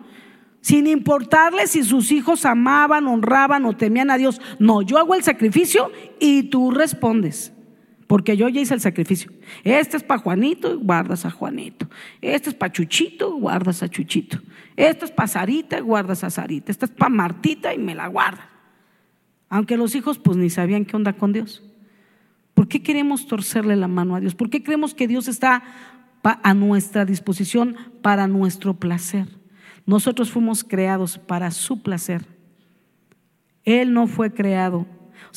Sin 0.62 0.86
importarle 0.86 1.66
si 1.66 1.84
sus 1.84 2.12
hijos 2.12 2.46
amaban, 2.46 3.08
honraban 3.08 3.66
o 3.66 3.76
temían 3.76 4.12
a 4.12 4.18
Dios. 4.18 4.40
No, 4.60 4.84
yo 4.84 5.00
hago 5.00 5.16
el 5.16 5.24
sacrificio 5.24 5.92
y 6.20 6.44
tú 6.44 6.70
respondes 6.70 7.52
porque 8.12 8.36
yo 8.36 8.50
ya 8.50 8.60
hice 8.60 8.74
el 8.74 8.82
sacrificio. 8.82 9.32
Este 9.64 9.96
es 9.96 10.04
para 10.04 10.20
Juanito, 10.20 10.78
guardas 10.78 11.24
a 11.26 11.32
Juanito. 11.32 11.88
Este 12.20 12.50
es 12.50 12.56
para 12.58 12.74
Chuchito, 12.74 13.38
guardas 13.38 13.84
a 13.84 13.88
Chuchito. 13.88 14.38
Este 14.76 15.06
es 15.06 15.12
para 15.12 15.30
Sarita, 15.30 15.80
guardas 15.80 16.26
a 16.26 16.30
Sarita. 16.30 16.74
Este 16.74 16.84
es 16.84 16.92
para 16.92 17.08
Martita 17.08 17.74
y 17.74 17.78
me 17.78 17.96
la 17.96 18.08
guarda. 18.08 18.50
Aunque 19.48 19.78
los 19.78 19.96
hijos 19.96 20.20
pues 20.20 20.36
ni 20.36 20.50
sabían 20.50 20.84
qué 20.84 20.98
onda 20.98 21.14
con 21.14 21.32
Dios. 21.32 21.64
¿Por 22.54 22.68
qué 22.68 22.84
queremos 22.84 23.28
torcerle 23.28 23.78
la 23.78 23.88
mano 23.88 24.18
a 24.18 24.20
Dios? 24.20 24.36
¿Por 24.36 24.50
qué 24.50 24.62
creemos 24.62 24.94
que 24.94 25.08
Dios 25.08 25.30
está 25.30 25.64
a 26.22 26.54
nuestra 26.54 27.06
disposición 27.06 27.78
para 28.02 28.28
nuestro 28.28 28.74
placer? 28.74 29.30
Nosotros 29.86 30.32
fuimos 30.32 30.66
creados 30.66 31.18
para 31.18 31.50
su 31.52 31.82
placer. 31.82 32.26
Él 33.64 33.94
no 33.94 34.06
fue 34.08 34.34
creado. 34.34 34.86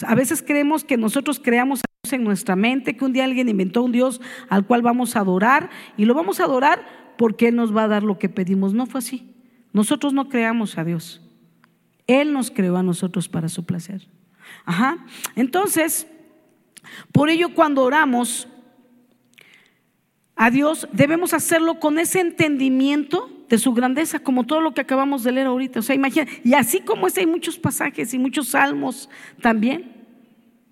a 0.04 0.16
veces 0.16 0.42
creemos 0.42 0.82
que 0.82 0.96
nosotros 0.96 1.38
creamos 1.38 1.82
en 2.12 2.24
nuestra 2.24 2.56
mente, 2.56 2.96
que 2.96 3.04
un 3.04 3.12
día 3.12 3.24
alguien 3.24 3.48
inventó 3.48 3.82
un 3.82 3.92
Dios 3.92 4.20
al 4.48 4.66
cual 4.66 4.82
vamos 4.82 5.16
a 5.16 5.20
adorar 5.20 5.70
y 5.96 6.04
lo 6.04 6.14
vamos 6.14 6.40
a 6.40 6.44
adorar 6.44 6.84
porque 7.16 7.48
Él 7.48 7.56
nos 7.56 7.74
va 7.74 7.84
a 7.84 7.88
dar 7.88 8.02
lo 8.02 8.18
que 8.18 8.28
pedimos. 8.28 8.74
No 8.74 8.86
fue 8.86 8.98
así. 8.98 9.34
Nosotros 9.72 10.12
no 10.12 10.28
creamos 10.28 10.78
a 10.78 10.84
Dios. 10.84 11.20
Él 12.06 12.32
nos 12.32 12.50
creó 12.50 12.76
a 12.76 12.82
nosotros 12.82 13.28
para 13.28 13.48
su 13.48 13.64
placer. 13.64 14.06
Ajá. 14.64 14.98
Entonces, 15.36 16.06
por 17.12 17.30
ello 17.30 17.54
cuando 17.54 17.82
oramos 17.82 18.48
a 20.36 20.50
Dios, 20.50 20.88
debemos 20.92 21.32
hacerlo 21.32 21.78
con 21.80 21.98
ese 21.98 22.20
entendimiento 22.20 23.30
de 23.48 23.58
su 23.58 23.72
grandeza, 23.72 24.18
como 24.18 24.44
todo 24.44 24.60
lo 24.60 24.74
que 24.74 24.80
acabamos 24.80 25.22
de 25.22 25.32
leer 25.32 25.46
ahorita. 25.46 25.80
O 25.80 25.82
sea, 25.82 25.94
imagina, 25.94 26.26
y 26.42 26.54
así 26.54 26.80
como 26.80 27.06
ese 27.06 27.20
hay 27.20 27.26
muchos 27.26 27.58
pasajes 27.58 28.12
y 28.14 28.18
muchos 28.18 28.48
salmos 28.48 29.08
también 29.40 29.93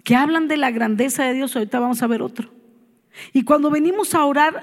que 0.03 0.17
hablan 0.17 0.49
de 0.49 0.57
la 0.57 0.71
grandeza 0.71 1.25
de 1.25 1.35
Dios, 1.35 1.55
ahorita 1.55 1.81
vamos 1.81 2.03
a 2.03 2.07
ver 2.07 2.23
otro. 2.23 2.51
Y 3.33 3.45
cuando 3.45 3.71
venimos 3.71 4.15
a 4.15 4.25
orar, 4.25 4.63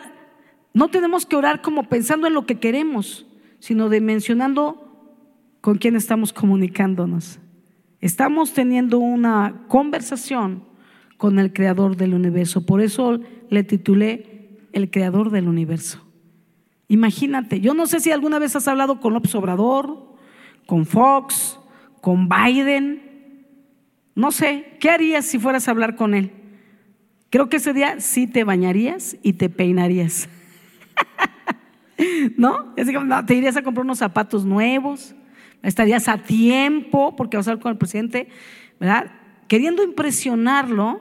no 0.73 0.89
tenemos 0.89 1.25
que 1.25 1.36
orar 1.36 1.62
como 1.62 1.84
pensando 1.84 2.28
en 2.28 2.34
lo 2.34 2.45
que 2.45 2.60
queremos, 2.60 3.25
sino 3.60 3.89
de 3.89 4.02
mencionando 4.02 4.89
con 5.62 5.78
quién 5.78 5.95
estamos 5.95 6.34
comunicándonos. 6.34 7.39
Estamos 8.02 8.54
teniendo 8.54 8.99
una 8.99 9.65
conversación 9.67 10.63
con 11.17 11.38
el 11.38 11.52
creador 11.52 11.97
del 11.97 12.13
universo. 12.13 12.65
Por 12.65 12.82
eso 12.82 13.19
le 13.49 13.63
titulé 13.63 14.67
El 14.71 14.89
creador 14.89 15.32
del 15.32 15.47
universo. 15.47 16.06
Imagínate, 16.88 17.60
yo 17.60 17.73
no 17.73 17.86
sé 17.88 17.99
si 17.99 18.12
alguna 18.12 18.39
vez 18.39 18.56
has 18.56 18.67
hablado 18.67 18.99
con 18.99 19.13
López 19.13 19.36
Obrador, 19.36 20.15
con 20.65 20.86
Fox, 20.86 21.60
con 22.02 22.30
Biden. 22.30 23.09
No 24.19 24.34
sé, 24.34 24.75
¿qué 24.82 24.89
harías 24.89 25.25
si 25.25 25.39
fueras 25.39 25.69
a 25.69 25.71
hablar 25.71 25.95
con 25.95 26.13
él? 26.13 26.34
Creo 27.29 27.47
que 27.47 27.55
ese 27.55 27.71
día 27.71 28.01
sí 28.01 28.27
te 28.27 28.43
bañarías 28.43 29.15
y 29.23 29.32
te 29.32 29.47
peinarías. 29.47 30.27
¿No? 32.38 32.75
Te 33.25 33.34
irías 33.34 33.55
a 33.55 33.63
comprar 33.63 33.86
unos 33.86 33.99
zapatos 33.99 34.43
nuevos, 34.43 35.15
estarías 35.63 36.10
a 36.10 36.17
tiempo 36.17 37.15
porque 37.15 37.38
vas 37.38 37.47
a 37.47 37.51
hablar 37.51 37.63
con 37.63 37.71
el 37.71 37.77
presidente, 37.77 38.27
¿verdad? 38.77 39.10
Queriendo 39.47 39.84
impresionarlo, 39.84 40.99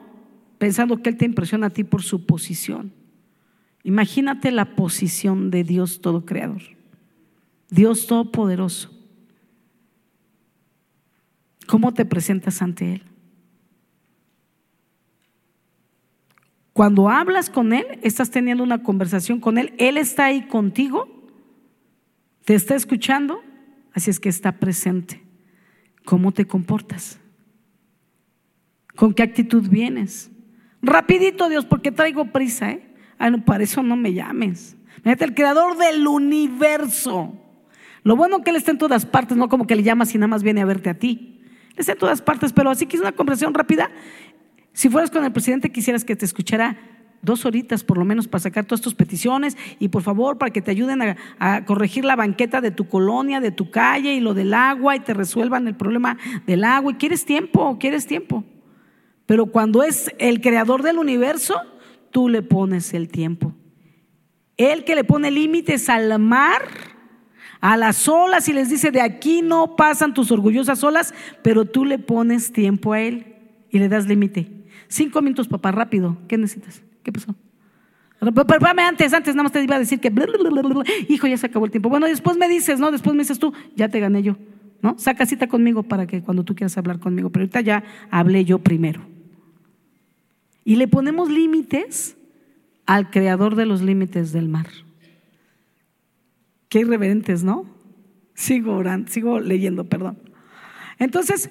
pensando 0.58 1.02
que 1.02 1.10
Él 1.10 1.16
te 1.16 1.24
impresiona 1.24 1.66
a 1.66 1.70
ti 1.70 1.82
por 1.82 2.04
su 2.04 2.24
posición. 2.24 2.92
Imagínate 3.82 4.52
la 4.52 4.76
posición 4.76 5.50
de 5.50 5.64
Dios 5.64 6.00
todo 6.02 6.24
creador, 6.24 6.62
Dios 7.68 8.06
todopoderoso. 8.06 8.96
¿Cómo 11.68 11.92
te 11.92 12.06
presentas 12.06 12.62
ante 12.62 12.94
Él? 12.94 13.02
Cuando 16.72 17.10
hablas 17.10 17.50
con 17.50 17.74
Él, 17.74 17.86
estás 18.02 18.30
teniendo 18.30 18.64
una 18.64 18.82
conversación 18.82 19.38
con 19.38 19.58
Él, 19.58 19.74
Él 19.78 19.98
está 19.98 20.24
ahí 20.24 20.48
contigo, 20.48 21.28
te 22.46 22.54
está 22.54 22.74
escuchando, 22.74 23.42
así 23.92 24.08
es 24.08 24.18
que 24.18 24.30
está 24.30 24.52
presente. 24.52 25.22
¿Cómo 26.06 26.32
te 26.32 26.46
comportas? 26.46 27.20
¿Con 28.96 29.12
qué 29.12 29.22
actitud 29.22 29.68
vienes? 29.68 30.30
Rapidito, 30.80 31.50
Dios, 31.50 31.66
porque 31.66 31.92
traigo 31.92 32.32
prisa, 32.32 32.70
¿eh? 32.70 32.94
Ay, 33.18 33.32
no, 33.32 33.44
para 33.44 33.64
eso 33.64 33.82
no 33.82 33.94
me 33.94 34.14
llames. 34.14 34.74
Fíjate, 35.02 35.26
el 35.26 35.34
creador 35.34 35.76
del 35.76 36.06
universo. 36.06 37.34
Lo 38.04 38.16
bueno 38.16 38.42
que 38.42 38.50
Él 38.50 38.56
está 38.56 38.70
en 38.70 38.78
todas 38.78 39.04
partes, 39.04 39.36
no 39.36 39.50
como 39.50 39.66
que 39.66 39.76
le 39.76 39.82
llamas 39.82 40.14
y 40.14 40.18
nada 40.18 40.28
más 40.28 40.42
viene 40.42 40.62
a 40.62 40.64
verte 40.64 40.88
a 40.88 40.98
ti. 40.98 41.37
Está 41.78 41.92
en 41.92 41.98
todas 41.98 42.20
partes, 42.20 42.52
pero 42.52 42.70
así 42.70 42.86
que 42.86 42.96
es 42.96 43.02
una 43.02 43.12
conversación 43.12 43.54
rápida. 43.54 43.90
Si 44.72 44.88
fueras 44.88 45.10
con 45.10 45.24
el 45.24 45.32
presidente, 45.32 45.72
quisieras 45.72 46.04
que 46.04 46.16
te 46.16 46.24
escuchara 46.24 46.76
dos 47.22 47.44
horitas 47.44 47.82
por 47.82 47.98
lo 47.98 48.04
menos 48.04 48.28
para 48.28 48.42
sacar 48.42 48.64
todas 48.64 48.80
tus 48.80 48.94
peticiones 48.94 49.56
y 49.78 49.88
por 49.88 50.02
favor 50.02 50.38
para 50.38 50.52
que 50.52 50.62
te 50.62 50.70
ayuden 50.70 51.02
a, 51.02 51.16
a, 51.38 51.64
corregir 51.64 52.04
la 52.04 52.14
banqueta 52.14 52.60
de 52.60 52.70
tu 52.70 52.88
colonia, 52.88 53.40
de 53.40 53.50
tu 53.50 53.70
calle 53.70 54.14
y 54.14 54.20
lo 54.20 54.34
del 54.34 54.54
agua 54.54 54.94
y 54.94 55.00
te 55.00 55.14
resuelvan 55.14 55.66
el 55.66 55.74
problema 55.74 56.16
del 56.46 56.64
agua. 56.64 56.92
Y 56.92 56.96
quieres 56.96 57.24
tiempo, 57.24 57.78
quieres 57.78 58.06
tiempo. 58.06 58.44
Pero 59.26 59.46
cuando 59.46 59.82
es 59.82 60.12
el 60.18 60.40
creador 60.40 60.82
del 60.82 60.98
universo, 60.98 61.60
tú 62.10 62.28
le 62.28 62.42
pones 62.42 62.94
el 62.94 63.08
tiempo. 63.08 63.52
El 64.56 64.84
que 64.84 64.94
le 64.94 65.04
pone 65.04 65.30
límites 65.30 65.88
al 65.88 66.18
mar, 66.18 66.62
a 67.60 67.76
las 67.76 68.08
olas 68.08 68.48
y 68.48 68.52
les 68.52 68.70
dice, 68.70 68.90
de 68.90 69.00
aquí 69.00 69.42
no 69.42 69.76
pasan 69.76 70.14
tus 70.14 70.30
orgullosas 70.30 70.82
olas, 70.84 71.14
pero 71.42 71.64
tú 71.64 71.84
le 71.84 71.98
pones 71.98 72.52
tiempo 72.52 72.92
a 72.92 73.00
él 73.00 73.34
y 73.70 73.78
le 73.78 73.88
das 73.88 74.06
límite. 74.06 74.50
Cinco 74.88 75.20
minutos, 75.22 75.48
papá, 75.48 75.72
rápido. 75.72 76.16
¿Qué 76.28 76.38
necesitas? 76.38 76.82
¿Qué 77.02 77.12
pasó? 77.12 77.34
Perdóname 78.20 78.82
antes, 78.82 79.12
antes 79.12 79.34
nada 79.34 79.44
más 79.44 79.52
te 79.52 79.62
iba 79.62 79.76
a 79.76 79.78
decir 79.78 80.00
que, 80.00 80.12
hijo, 81.08 81.26
ya 81.26 81.36
se 81.36 81.46
acabó 81.46 81.66
el 81.66 81.70
tiempo. 81.70 81.88
Bueno, 81.88 82.06
después 82.06 82.36
me 82.36 82.48
dices, 82.48 82.80
¿no? 82.80 82.90
Después 82.90 83.14
me 83.14 83.22
dices 83.22 83.38
tú, 83.38 83.52
ya 83.76 83.88
te 83.88 84.00
gané 84.00 84.22
yo, 84.22 84.36
¿no? 84.82 84.98
Saca 84.98 85.24
cita 85.24 85.46
conmigo 85.46 85.84
para 85.84 86.06
que 86.06 86.22
cuando 86.22 86.42
tú 86.42 86.54
quieras 86.54 86.76
hablar 86.76 86.98
conmigo, 86.98 87.30
pero 87.30 87.44
ahorita 87.44 87.60
ya 87.60 87.84
hablé 88.10 88.44
yo 88.44 88.58
primero. 88.58 89.02
Y 90.64 90.76
le 90.76 90.88
ponemos 90.88 91.30
límites 91.30 92.16
al 92.86 93.10
creador 93.10 93.54
de 93.54 93.66
los 93.66 93.82
límites 93.82 94.32
del 94.32 94.48
mar. 94.48 94.66
Qué 96.68 96.80
irreverentes, 96.80 97.44
¿no? 97.44 97.66
Sigo 98.34 98.74
orando, 98.76 99.10
sigo 99.10 99.40
leyendo, 99.40 99.84
perdón. 99.84 100.18
Entonces, 100.98 101.50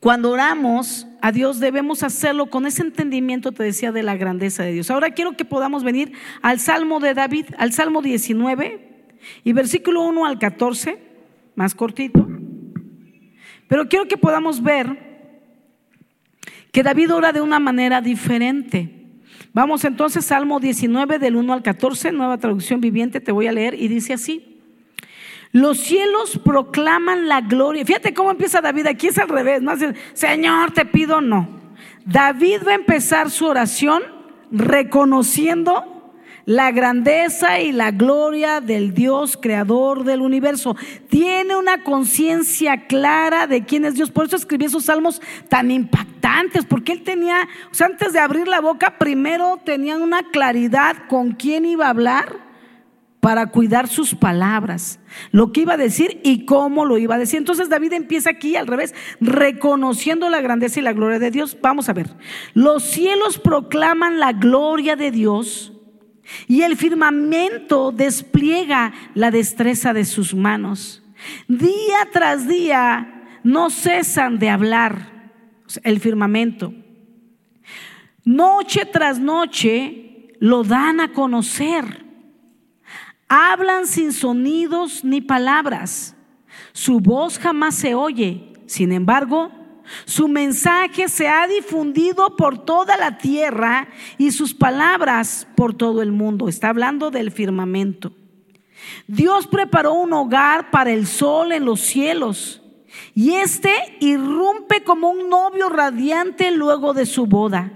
cuando 0.00 0.30
oramos 0.30 1.06
a 1.20 1.32
Dios 1.32 1.60
debemos 1.60 2.02
hacerlo 2.02 2.46
con 2.46 2.66
ese 2.66 2.82
entendimiento, 2.82 3.52
te 3.52 3.64
decía, 3.64 3.92
de 3.92 4.02
la 4.02 4.16
grandeza 4.16 4.62
de 4.62 4.72
Dios. 4.72 4.90
Ahora 4.90 5.10
quiero 5.10 5.36
que 5.36 5.44
podamos 5.44 5.84
venir 5.84 6.12
al 6.40 6.58
Salmo 6.58 7.00
de 7.00 7.14
David, 7.14 7.46
al 7.58 7.72
Salmo 7.72 8.00
19 8.00 9.08
y 9.44 9.52
versículo 9.52 10.02
1 10.02 10.24
al 10.24 10.38
14, 10.38 10.98
más 11.54 11.74
cortito. 11.74 12.26
Pero 13.68 13.88
quiero 13.88 14.06
que 14.06 14.16
podamos 14.16 14.62
ver 14.62 15.10
que 16.72 16.82
David 16.82 17.12
ora 17.12 17.32
de 17.32 17.40
una 17.40 17.58
manera 17.58 18.00
diferente. 18.00 18.99
Vamos 19.52 19.84
entonces, 19.84 20.24
Salmo 20.24 20.60
19 20.60 21.18
del 21.18 21.36
1 21.36 21.52
al 21.52 21.62
14, 21.62 22.12
nueva 22.12 22.38
traducción 22.38 22.80
viviente, 22.80 23.20
te 23.20 23.32
voy 23.32 23.48
a 23.48 23.52
leer 23.52 23.74
y 23.74 23.88
dice 23.88 24.12
así. 24.12 24.60
Los 25.52 25.78
cielos 25.78 26.38
proclaman 26.44 27.26
la 27.26 27.40
gloria. 27.40 27.84
Fíjate 27.84 28.14
cómo 28.14 28.30
empieza 28.30 28.60
David, 28.60 28.86
aquí 28.86 29.08
es 29.08 29.18
al 29.18 29.28
revés, 29.28 29.60
no 29.60 29.72
Señor, 30.12 30.70
te 30.70 30.84
pido 30.84 31.20
no. 31.20 31.48
David 32.04 32.60
va 32.66 32.72
a 32.72 32.76
empezar 32.76 33.30
su 33.30 33.46
oración 33.46 34.02
reconociendo 34.52 35.99
la 36.50 36.72
grandeza 36.72 37.60
y 37.60 37.70
la 37.70 37.92
gloria 37.92 38.60
del 38.60 38.92
Dios 38.92 39.38
creador 39.40 40.02
del 40.02 40.20
universo. 40.20 40.74
Tiene 41.08 41.54
una 41.54 41.84
conciencia 41.84 42.88
clara 42.88 43.46
de 43.46 43.64
quién 43.64 43.84
es 43.84 43.94
Dios. 43.94 44.10
Por 44.10 44.26
eso 44.26 44.34
escribió 44.34 44.66
esos 44.66 44.86
salmos 44.86 45.22
tan 45.48 45.70
impactantes, 45.70 46.64
porque 46.64 46.90
él 46.90 47.04
tenía, 47.04 47.48
o 47.70 47.74
sea, 47.74 47.86
antes 47.86 48.12
de 48.12 48.18
abrir 48.18 48.48
la 48.48 48.60
boca, 48.60 48.98
primero 48.98 49.60
tenía 49.64 49.96
una 49.96 50.24
claridad 50.24 50.96
con 51.08 51.30
quién 51.36 51.66
iba 51.66 51.86
a 51.86 51.90
hablar 51.90 52.38
para 53.20 53.46
cuidar 53.46 53.86
sus 53.86 54.16
palabras, 54.16 54.98
lo 55.30 55.52
que 55.52 55.60
iba 55.60 55.74
a 55.74 55.76
decir 55.76 56.20
y 56.24 56.46
cómo 56.46 56.84
lo 56.84 56.98
iba 56.98 57.14
a 57.14 57.18
decir. 57.18 57.38
Entonces 57.38 57.68
David 57.68 57.92
empieza 57.92 58.30
aquí 58.30 58.56
al 58.56 58.66
revés, 58.66 58.92
reconociendo 59.20 60.28
la 60.28 60.40
grandeza 60.40 60.80
y 60.80 60.82
la 60.82 60.94
gloria 60.94 61.20
de 61.20 61.30
Dios. 61.30 61.56
Vamos 61.62 61.88
a 61.88 61.92
ver, 61.92 62.10
los 62.54 62.82
cielos 62.82 63.38
proclaman 63.38 64.18
la 64.18 64.32
gloria 64.32 64.96
de 64.96 65.12
Dios 65.12 65.74
y 66.46 66.62
el 66.62 66.76
firmamento 66.76 67.92
despliega 67.92 68.92
la 69.14 69.30
destreza 69.30 69.92
de 69.92 70.04
sus 70.04 70.34
manos. 70.34 71.02
Día 71.48 72.08
tras 72.12 72.48
día 72.48 73.26
no 73.42 73.70
cesan 73.70 74.38
de 74.38 74.50
hablar 74.50 75.32
el 75.82 76.00
firmamento. 76.00 76.72
Noche 78.24 78.86
tras 78.86 79.18
noche 79.18 80.36
lo 80.40 80.64
dan 80.64 81.00
a 81.00 81.12
conocer. 81.12 82.04
Hablan 83.28 83.86
sin 83.86 84.12
sonidos 84.12 85.04
ni 85.04 85.20
palabras. 85.20 86.16
Su 86.72 87.00
voz 87.00 87.38
jamás 87.38 87.74
se 87.74 87.94
oye. 87.94 88.52
Sin 88.66 88.92
embargo, 88.92 89.52
su 90.04 90.28
mensaje 90.28 91.08
se 91.08 91.28
ha 91.28 91.46
difundido 91.46 92.36
por 92.36 92.64
toda 92.64 92.96
la 92.96 93.18
tierra 93.18 93.88
y 94.18 94.30
sus 94.32 94.54
palabras 94.54 95.46
por 95.56 95.74
todo 95.74 96.02
el 96.02 96.12
mundo. 96.12 96.48
Está 96.48 96.68
hablando 96.68 97.10
del 97.10 97.30
firmamento. 97.30 98.12
Dios 99.06 99.46
preparó 99.46 99.94
un 99.94 100.12
hogar 100.12 100.70
para 100.70 100.92
el 100.92 101.06
sol 101.06 101.52
en 101.52 101.64
los 101.64 101.80
cielos 101.80 102.62
y 103.14 103.32
éste 103.32 103.72
irrumpe 104.00 104.82
como 104.82 105.10
un 105.10 105.28
novio 105.28 105.68
radiante 105.68 106.50
luego 106.50 106.94
de 106.94 107.06
su 107.06 107.26
boda. 107.26 107.72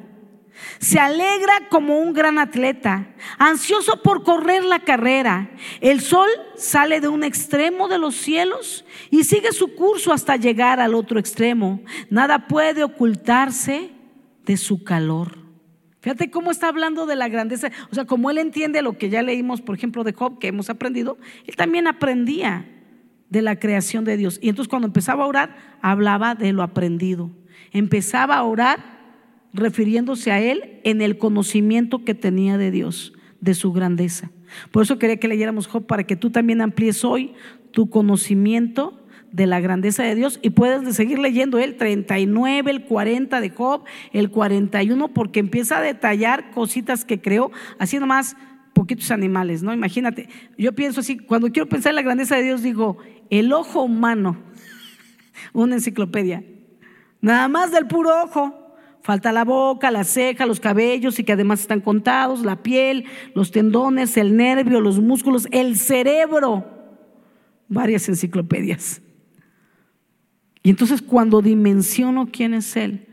Se 0.79 0.99
alegra 0.99 1.69
como 1.69 1.99
un 1.99 2.12
gran 2.12 2.38
atleta, 2.38 3.07
ansioso 3.38 4.03
por 4.03 4.23
correr 4.23 4.64
la 4.64 4.81
carrera. 4.81 5.51
El 5.81 6.01
sol 6.01 6.29
sale 6.57 7.01
de 7.01 7.09
un 7.09 7.25
extremo 7.25 7.88
de 7.88 7.99
los 7.99 8.14
cielos 8.14 8.85
y 9.11 9.25
sigue 9.25 9.53
su 9.53 9.75
curso 9.75 10.12
hasta 10.12 10.37
llegar 10.37 10.81
al 10.81 10.95
otro 10.95 11.19
extremo. 11.19 11.81
Nada 12.11 12.47
puede 12.47 12.85
ocultarse 12.85 13.90
de 14.45 14.57
su 14.57 14.85
calor. 14.85 15.38
Fíjate 16.01 16.31
cómo 16.31 16.51
está 16.51 16.69
hablando 16.69 17.07
de 17.07 17.17
la 17.17 17.29
grandeza. 17.29 17.71
O 17.90 17.95
sea, 17.95 18.05
como 18.05 18.31
él 18.31 18.38
entiende 18.38 18.83
lo 18.83 18.99
que 18.99 19.09
ya 19.09 19.23
leímos, 19.23 19.62
por 19.62 19.75
ejemplo, 19.75 20.05
de 20.05 20.12
Job, 20.12 20.38
que 20.38 20.49
hemos 20.49 20.69
aprendido, 20.69 21.17
él 21.47 21.57
también 21.57 21.87
aprendía 21.87 22.69
de 23.31 23.43
la 23.43 23.59
creación 23.59 24.05
de 24.05 24.19
Dios. 24.19 24.38
Y 24.43 24.51
entonces 24.51 24.69
cuando 24.69 24.87
empezaba 24.87 25.25
a 25.25 25.27
orar, 25.27 25.79
hablaba 25.81 26.35
de 26.35 26.53
lo 26.53 26.62
aprendido. 26.62 27.31
Empezaba 27.73 28.37
a 28.37 28.43
orar 28.43 28.94
refiriéndose 29.55 30.33
a 30.33 30.40
él 30.40 30.81
en 30.85 31.01
el 31.01 31.17
conocimiento 31.17 32.05
que 32.05 32.14
tenía 32.14 32.59
de 32.59 32.71
Dios, 32.71 33.14
de 33.40 33.55
su 33.55 33.73
grandeza. 33.73 34.31
Por 34.71 34.83
eso 34.83 34.99
quería 34.99 35.17
que 35.17 35.29
leyéramos 35.29 35.67
Job 35.67 35.87
para 35.87 36.05
que 36.05 36.17
tú 36.17 36.31
también 36.31 36.61
amplíes 36.61 37.05
hoy 37.05 37.33
tu 37.71 37.88
conocimiento 37.88 39.01
de 39.33 39.47
la 39.47 39.61
grandeza 39.61 40.03
de 40.05 40.14
Dios 40.14 40.38
y 40.43 40.51
puedes 40.51 40.95
seguir 40.95 41.19
leyendo 41.19 41.59
el 41.59 41.77
39, 41.77 42.71
el 42.71 42.85
40 42.85 43.40
de 43.40 43.51
Job, 43.51 43.85
el 44.12 44.31
41, 44.31 45.09
porque 45.09 45.40
empieza 45.40 45.79
a 45.79 45.83
detallar 45.83 46.51
cositas 46.51 47.05
que 47.05 47.21
creó, 47.21 47.51
así 47.79 47.99
nomás 47.99 48.37
poquitos 48.75 49.11
animales, 49.11 49.62
¿no? 49.62 49.73
Imagínate, 49.73 50.29
yo 50.57 50.73
pienso 50.75 51.01
así, 51.01 51.17
cuando 51.17 51.51
quiero 51.51 51.69
pensar 51.69 51.90
en 51.90 51.97
la 51.97 52.03
grandeza 52.03 52.37
de 52.37 52.45
Dios, 52.45 52.62
digo, 52.62 52.99
el 53.31 53.53
ojo 53.53 53.83
humano, 53.83 54.37
una 55.53 55.77
enciclopedia, 55.77 56.45
nada 57.21 57.49
más 57.49 57.73
del 57.73 57.87
puro 57.87 58.11
ojo. 58.25 58.63
Falta 59.05 59.33
la 59.33 59.45
boca, 59.45 59.90
la 59.90 60.03
ceja, 60.03 60.47
los 60.47 60.61
cabellos 60.61 61.19
y 61.19 61.25
que 61.25 61.35
además 61.35 61.61
están 61.61 61.83
contados, 61.83 62.43
la 62.43 62.62
piel, 62.62 63.05
los 63.35 63.51
tendones, 63.51 64.17
el 64.17 64.35
nervio, 64.35 64.81
los 64.81 64.99
músculos, 64.99 65.47
el 65.51 65.77
cerebro. 65.77 66.64
Varias 67.69 68.09
enciclopedias. 68.09 69.03
Y 70.62 70.71
entonces 70.71 71.03
cuando 71.03 71.43
dimensiono 71.43 72.31
quién 72.33 72.55
es 72.55 72.79
Él, 72.79 73.07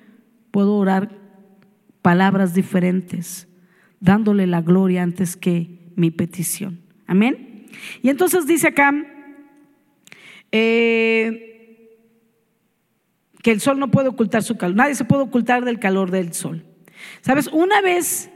puedo 0.51 0.75
orar 0.75 1.11
palabras 2.01 2.53
diferentes, 2.53 3.49
dándole 3.99 4.47
la 4.47 4.61
gloria 4.61 5.03
antes 5.03 5.35
que 5.35 5.91
mi 5.97 6.09
petición. 6.09 6.79
Amén. 7.05 7.65
Y 8.01 8.07
entonces 8.07 8.47
dice 8.47 8.69
acá 8.69 8.93
eh, 10.53 11.50
que 13.43 13.51
el 13.51 13.61
sol 13.61 13.79
no 13.79 13.91
puede 13.91 14.09
ocultar 14.09 14.43
su 14.43 14.57
calor. 14.57 14.75
Nadie 14.75 14.95
se 14.95 15.05
puede 15.05 15.23
ocultar 15.23 15.65
del 15.65 15.79
calor 15.79 16.11
del 16.11 16.33
sol. 16.33 16.65
Sabes, 17.21 17.47
una 17.47 17.81
vez 17.81 18.29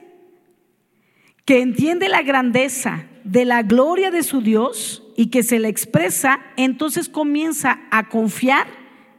que 1.46 1.62
entiende 1.62 2.10
la 2.10 2.24
grandeza 2.24 3.06
de 3.24 3.46
la 3.46 3.62
gloria 3.64 4.12
de 4.12 4.24
su 4.24 4.42
Dios 4.42 5.04
y 5.16 5.28
que 5.28 5.44
se 5.44 5.60
le 5.60 5.68
expresa, 5.68 6.40
entonces 6.58 7.10
comienza 7.10 7.80
a 7.92 8.10
confiar 8.10 8.68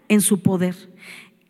en 0.09 0.20
su 0.20 0.42
poder. 0.42 0.75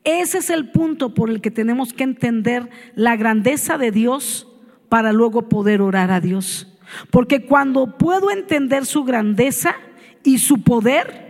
Ese 0.05 0.38
es 0.38 0.51
el 0.51 0.70
punto 0.70 1.14
por 1.14 1.31
el 1.31 1.40
que 1.40 1.51
tenemos 1.51 1.92
que 1.92 2.05
entender 2.05 2.68
la 2.94 3.16
grandeza 3.16 3.77
de 3.77 3.90
Dios 3.90 4.46
para 4.88 5.12
luego 5.12 5.49
poder 5.49 5.81
orar 5.81 6.11
a 6.12 6.20
Dios. 6.20 6.79
Porque 7.11 7.44
cuando 7.44 7.99
puedo 7.99 8.31
entender 8.31 8.87
su 8.87 9.05
grandeza 9.05 9.75
y 10.22 10.38
su 10.38 10.62
poder, 10.62 11.26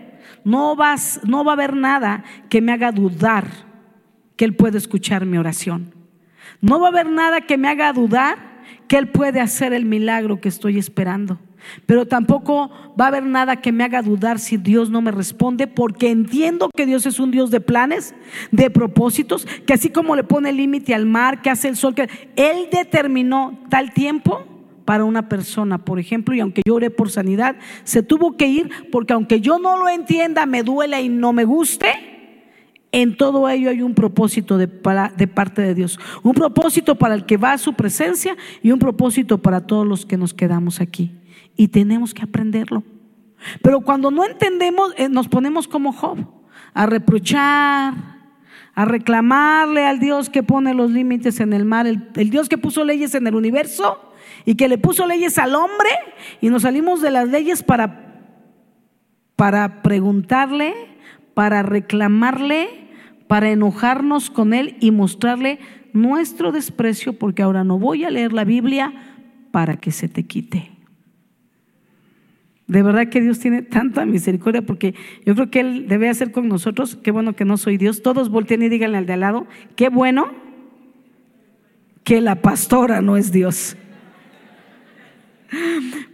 no, 0.46 0.76
vas, 0.76 1.20
no 1.24 1.42
va 1.42 1.52
a 1.52 1.54
haber 1.54 1.74
nada 1.74 2.22
que 2.48 2.60
me 2.60 2.70
haga 2.70 2.92
dudar 2.92 3.48
que 4.36 4.44
Él 4.44 4.54
puede 4.54 4.78
escuchar 4.78 5.26
mi 5.26 5.38
oración. 5.38 5.92
No 6.60 6.78
va 6.78 6.86
a 6.86 6.90
haber 6.90 7.10
nada 7.10 7.40
que 7.40 7.58
me 7.58 7.68
haga 7.68 7.92
dudar 7.92 8.38
que 8.86 8.96
Él 8.96 9.08
puede 9.08 9.40
hacer 9.40 9.72
el 9.72 9.84
milagro 9.84 10.40
que 10.40 10.48
estoy 10.48 10.78
esperando. 10.78 11.40
Pero 11.84 12.06
tampoco 12.06 12.70
va 12.98 13.06
a 13.06 13.08
haber 13.08 13.24
nada 13.24 13.56
que 13.56 13.72
me 13.72 13.82
haga 13.82 14.02
dudar 14.02 14.38
si 14.38 14.56
Dios 14.56 14.88
no 14.88 15.02
me 15.02 15.10
responde, 15.10 15.66
porque 15.66 16.10
entiendo 16.10 16.70
que 16.72 16.86
Dios 16.86 17.06
es 17.06 17.18
un 17.18 17.32
Dios 17.32 17.50
de 17.50 17.60
planes, 17.60 18.14
de 18.52 18.70
propósitos, 18.70 19.46
que 19.66 19.74
así 19.74 19.90
como 19.90 20.14
le 20.14 20.22
pone 20.22 20.52
límite 20.52 20.94
al 20.94 21.06
mar, 21.06 21.42
que 21.42 21.50
hace 21.50 21.66
el 21.66 21.76
sol, 21.76 21.96
que 21.96 22.08
Él 22.36 22.68
determinó 22.70 23.58
tal 23.68 23.92
tiempo 23.92 24.55
para 24.86 25.04
una 25.04 25.28
persona, 25.28 25.76
por 25.76 25.98
ejemplo, 25.98 26.34
y 26.34 26.40
aunque 26.40 26.62
yo 26.66 26.76
oré 26.76 26.88
por 26.88 27.10
sanidad, 27.10 27.56
se 27.84 28.02
tuvo 28.02 28.38
que 28.38 28.46
ir 28.46 28.70
porque 28.90 29.12
aunque 29.12 29.42
yo 29.42 29.58
no 29.58 29.76
lo 29.76 29.90
entienda, 29.90 30.46
me 30.46 30.62
duela 30.62 31.02
y 31.02 31.10
no 31.10 31.34
me 31.34 31.44
guste, 31.44 31.88
en 32.92 33.16
todo 33.18 33.50
ello 33.50 33.68
hay 33.68 33.82
un 33.82 33.94
propósito 33.94 34.56
de, 34.56 34.68
de, 34.68 35.26
parte 35.26 35.60
de 35.60 35.74
Dios. 35.74 35.98
Un 36.22 36.32
propósito 36.32 36.94
para 36.94 37.14
el 37.14 37.26
que 37.26 37.36
va 37.36 37.52
a 37.52 37.58
su 37.58 37.74
presencia 37.74 38.36
y 38.62 38.70
un 38.70 38.78
propósito 38.78 39.36
para 39.38 39.66
todos 39.66 39.86
los 39.86 40.06
que 40.06 40.16
nos 40.16 40.32
quedamos 40.32 40.80
aquí 40.80 41.12
y 41.56 41.68
tenemos 41.68 42.14
que 42.14 42.22
aprenderlo. 42.22 42.84
Pero 43.60 43.80
cuando 43.82 44.10
no 44.10 44.24
entendemos, 44.24 44.94
eh, 44.96 45.08
nos 45.08 45.28
ponemos 45.28 45.68
como 45.68 45.92
Job, 45.92 46.18
a 46.72 46.86
reprochar, 46.86 47.94
a 48.74 48.84
reclamarle 48.84 49.84
al 49.84 49.98
Dios 49.98 50.28
que 50.28 50.42
pone 50.42 50.74
los 50.74 50.90
límites 50.90 51.40
en 51.40 51.52
el 51.52 51.64
mar, 51.64 51.86
el, 51.86 52.30
Dios 52.30 52.48
que 52.48 52.58
puso 52.58 52.84
leyes 52.84 53.14
en 53.14 53.26
el 53.26 53.34
universo 53.34 54.12
y 54.44 54.54
que 54.54 54.68
le 54.68 54.78
puso 54.78 55.06
leyes 55.06 55.38
al 55.38 55.54
hombre 55.54 55.88
y 56.40 56.50
nos 56.50 56.62
salimos 56.62 57.00
de 57.02 57.10
las 57.10 57.28
leyes 57.28 57.62
para, 57.62 58.24
para 59.36 59.82
preguntarle, 59.82 60.74
para 61.34 61.62
reclamarle, 61.62 62.68
para 63.26 63.50
enojarnos 63.50 64.30
con 64.30 64.54
él 64.54 64.76
y 64.80 64.90
mostrarle 64.90 65.58
nuestro 65.92 66.52
desprecio 66.52 67.14
porque 67.14 67.42
ahora 67.42 67.64
no 67.64 67.78
voy 67.78 68.04
a 68.04 68.10
leer 68.10 68.32
la 68.32 68.44
Biblia 68.44 68.92
para 69.50 69.76
que 69.76 69.90
se 69.90 70.08
te 70.08 70.26
quite. 70.26 70.70
De 72.66 72.82
verdad 72.82 73.08
que 73.08 73.20
Dios 73.20 73.38
tiene 73.38 73.62
tanta 73.62 74.04
misericordia 74.06 74.62
porque 74.62 74.94
yo 75.24 75.34
creo 75.34 75.50
que 75.50 75.60
Él 75.60 75.86
debe 75.88 76.08
hacer 76.08 76.32
con 76.32 76.48
nosotros, 76.48 76.96
qué 76.96 77.12
bueno 77.12 77.34
que 77.36 77.44
no 77.44 77.56
soy 77.56 77.76
Dios, 77.76 78.02
todos 78.02 78.28
volteen 78.28 78.62
y 78.62 78.68
díganle 78.68 78.98
al 78.98 79.06
de 79.06 79.12
al 79.12 79.20
lado, 79.20 79.46
qué 79.76 79.88
bueno 79.88 80.32
que 82.02 82.20
la 82.20 82.42
pastora 82.42 83.00
no 83.02 83.16
es 83.16 83.30
Dios. 83.32 83.76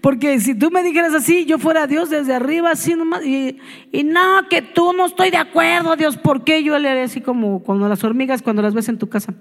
Porque 0.01 0.41
si 0.41 0.55
tú 0.55 0.71
me 0.71 0.83
dijeras 0.83 1.15
así, 1.15 1.45
yo 1.45 1.59
fuera 1.59 1.87
Dios 1.87 2.11
desde 2.11 2.35
arriba, 2.35 2.71
así 2.71 2.95
nomás, 2.95 3.25
y, 3.25 3.61
y 3.91 4.05
no, 4.05 4.49
que 4.49 4.63
tú 4.63 4.93
no 4.93 5.07
estoy 5.07 5.31
de 5.31 5.37
acuerdo, 5.37 5.97
Dios, 5.97 6.17
¿por 6.17 6.45
qué? 6.45 6.63
Yo 6.63 6.79
le 6.79 6.89
haré 6.89 7.03
así 7.03 7.21
como 7.21 7.63
cuando 7.63 7.89
las 7.89 8.03
hormigas, 8.05 8.43
cuando 8.43 8.63
las 8.63 8.75
ves 8.75 8.89
en 8.89 8.99
tu 8.99 9.09
casa. 9.09 9.35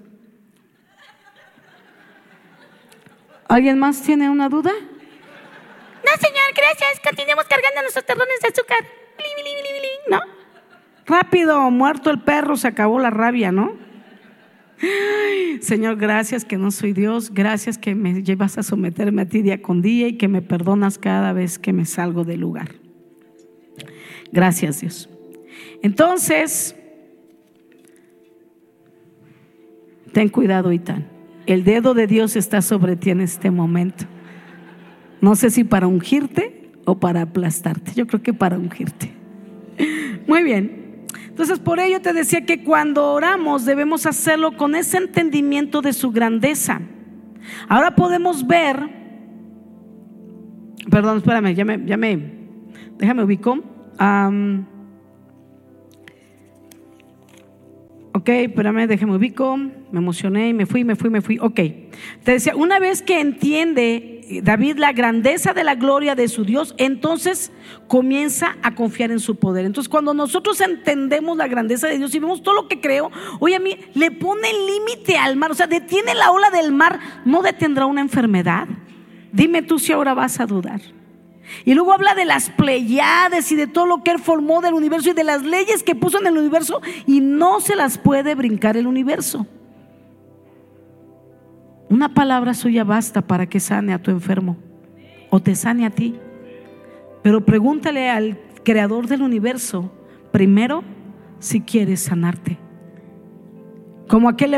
¿Alguien 3.48 3.78
más 3.78 4.00
tiene 4.02 4.30
una 4.30 4.48
duda? 4.48 4.72
No, 4.72 6.10
señor, 6.20 6.52
gracias. 6.56 7.00
Continuemos 7.04 7.44
cargando 7.44 7.82
nuestros 7.82 8.06
terrones 8.06 8.40
de 8.40 8.48
azúcar. 8.48 8.78
¿No? 10.08 10.20
Rápido, 11.06 11.70
muerto 11.70 12.10
el 12.10 12.20
perro, 12.20 12.56
se 12.56 12.68
acabó 12.68 12.98
la 12.98 13.10
rabia, 13.10 13.52
¿no? 13.52 13.76
Señor, 15.60 15.96
gracias 15.96 16.44
que 16.44 16.58
no 16.58 16.70
soy 16.70 16.92
Dios. 16.92 17.32
Gracias 17.32 17.78
que 17.78 17.94
me 17.94 18.22
llevas 18.22 18.58
a 18.58 18.62
someterme 18.62 19.22
a 19.22 19.26
ti 19.26 19.42
día 19.42 19.62
con 19.62 19.82
día 19.82 20.08
y 20.08 20.16
que 20.16 20.28
me 20.28 20.42
perdonas 20.42 20.98
cada 20.98 21.32
vez 21.32 21.58
que 21.58 21.72
me 21.72 21.84
salgo 21.84 22.24
del 22.24 22.40
lugar. 22.40 22.74
Gracias, 24.32 24.80
Dios. 24.80 25.08
Entonces, 25.82 26.74
ten 30.12 30.28
cuidado, 30.28 30.72
Itán. 30.72 31.06
El 31.46 31.64
dedo 31.64 31.94
de 31.94 32.06
Dios 32.06 32.36
está 32.36 32.62
sobre 32.62 32.96
ti 32.96 33.10
en 33.10 33.20
este 33.20 33.50
momento. 33.50 34.04
No 35.20 35.36
sé 35.36 35.50
si 35.50 35.64
para 35.64 35.86
ungirte 35.86 36.70
o 36.84 36.98
para 36.98 37.22
aplastarte. 37.22 37.92
Yo 37.94 38.06
creo 38.06 38.22
que 38.22 38.32
para 38.32 38.58
ungirte. 38.58 39.12
Muy 40.26 40.42
bien. 40.42 40.81
Entonces, 41.32 41.60
por 41.60 41.80
ello 41.80 42.02
te 42.02 42.12
decía 42.12 42.44
que 42.44 42.62
cuando 42.62 43.10
oramos 43.10 43.64
debemos 43.64 44.04
hacerlo 44.04 44.54
con 44.58 44.74
ese 44.74 44.98
entendimiento 44.98 45.80
de 45.80 45.94
su 45.94 46.12
grandeza. 46.12 46.82
Ahora 47.68 47.96
podemos 47.96 48.46
ver, 48.46 48.76
perdón, 50.90 51.16
espérame, 51.16 51.54
ya 51.54 51.64
me, 51.64 52.32
déjame 52.98 53.24
ubico. 53.24 53.62
ok, 58.12 58.28
espérame, 58.28 58.86
déjame 58.86 59.16
ubico. 59.16 59.56
Me 59.56 59.98
emocioné 60.00 60.50
y 60.50 60.52
me 60.52 60.66
fui, 60.66 60.84
me 60.84 60.96
fui, 60.96 61.08
me 61.08 61.22
fui. 61.22 61.38
Ok. 61.38 61.60
Te 62.24 62.32
decía, 62.32 62.54
una 62.54 62.78
vez 62.78 63.00
que 63.00 63.20
entiende 63.20 64.20
David 64.40 64.78
la 64.78 64.92
grandeza 64.92 65.52
de 65.52 65.64
la 65.64 65.74
gloria 65.74 66.14
de 66.14 66.28
su 66.28 66.44
Dios, 66.44 66.74
entonces 66.78 67.52
comienza 67.88 68.56
a 68.62 68.74
confiar 68.74 69.10
en 69.10 69.20
su 69.20 69.36
poder. 69.36 69.66
Entonces 69.66 69.88
cuando 69.88 70.14
nosotros 70.14 70.60
entendemos 70.60 71.36
la 71.36 71.48
grandeza 71.48 71.88
de 71.88 71.98
Dios 71.98 72.14
y 72.14 72.18
vemos 72.18 72.42
todo 72.42 72.54
lo 72.54 72.68
que 72.68 72.80
creo, 72.80 73.10
oye 73.40 73.56
a 73.56 73.60
mí, 73.60 73.76
le 73.94 74.10
pone 74.10 74.48
límite 74.52 75.18
al 75.18 75.36
mar, 75.36 75.50
o 75.50 75.54
sea, 75.54 75.66
detiene 75.66 76.14
la 76.14 76.30
ola 76.30 76.50
del 76.50 76.72
mar, 76.72 77.00
no 77.24 77.42
detendrá 77.42 77.86
una 77.86 78.00
enfermedad. 78.00 78.68
Dime 79.32 79.62
tú 79.62 79.78
si 79.78 79.92
ahora 79.92 80.14
vas 80.14 80.40
a 80.40 80.46
dudar. 80.46 80.80
Y 81.64 81.74
luego 81.74 81.92
habla 81.92 82.14
de 82.14 82.24
las 82.24 82.50
Pleiades 82.50 83.50
y 83.52 83.56
de 83.56 83.66
todo 83.66 83.86
lo 83.86 84.02
que 84.02 84.10
él 84.10 84.18
formó 84.18 84.60
del 84.60 84.74
universo 84.74 85.10
y 85.10 85.14
de 85.14 85.24
las 85.24 85.42
leyes 85.42 85.82
que 85.82 85.94
puso 85.94 86.20
en 86.20 86.26
el 86.26 86.38
universo 86.38 86.80
y 87.06 87.20
no 87.20 87.60
se 87.60 87.76
las 87.76 87.98
puede 87.98 88.34
brincar 88.34 88.76
el 88.76 88.86
universo. 88.86 89.46
Una 91.92 92.14
palabra 92.14 92.54
suya 92.54 92.84
basta 92.84 93.20
para 93.20 93.50
que 93.50 93.60
sane 93.60 93.92
a 93.92 94.00
tu 94.00 94.10
enfermo 94.10 94.56
o 95.28 95.40
te 95.40 95.54
sane 95.54 95.84
a 95.84 95.90
ti. 95.90 96.14
Pero 97.22 97.44
pregúntale 97.44 98.08
al 98.08 98.38
creador 98.64 99.08
del 99.08 99.20
universo 99.20 99.92
primero 100.32 100.84
si 101.38 101.60
quieres 101.60 102.00
sanarte. 102.00 102.56
Como 104.08 104.30
aquel, 104.30 104.54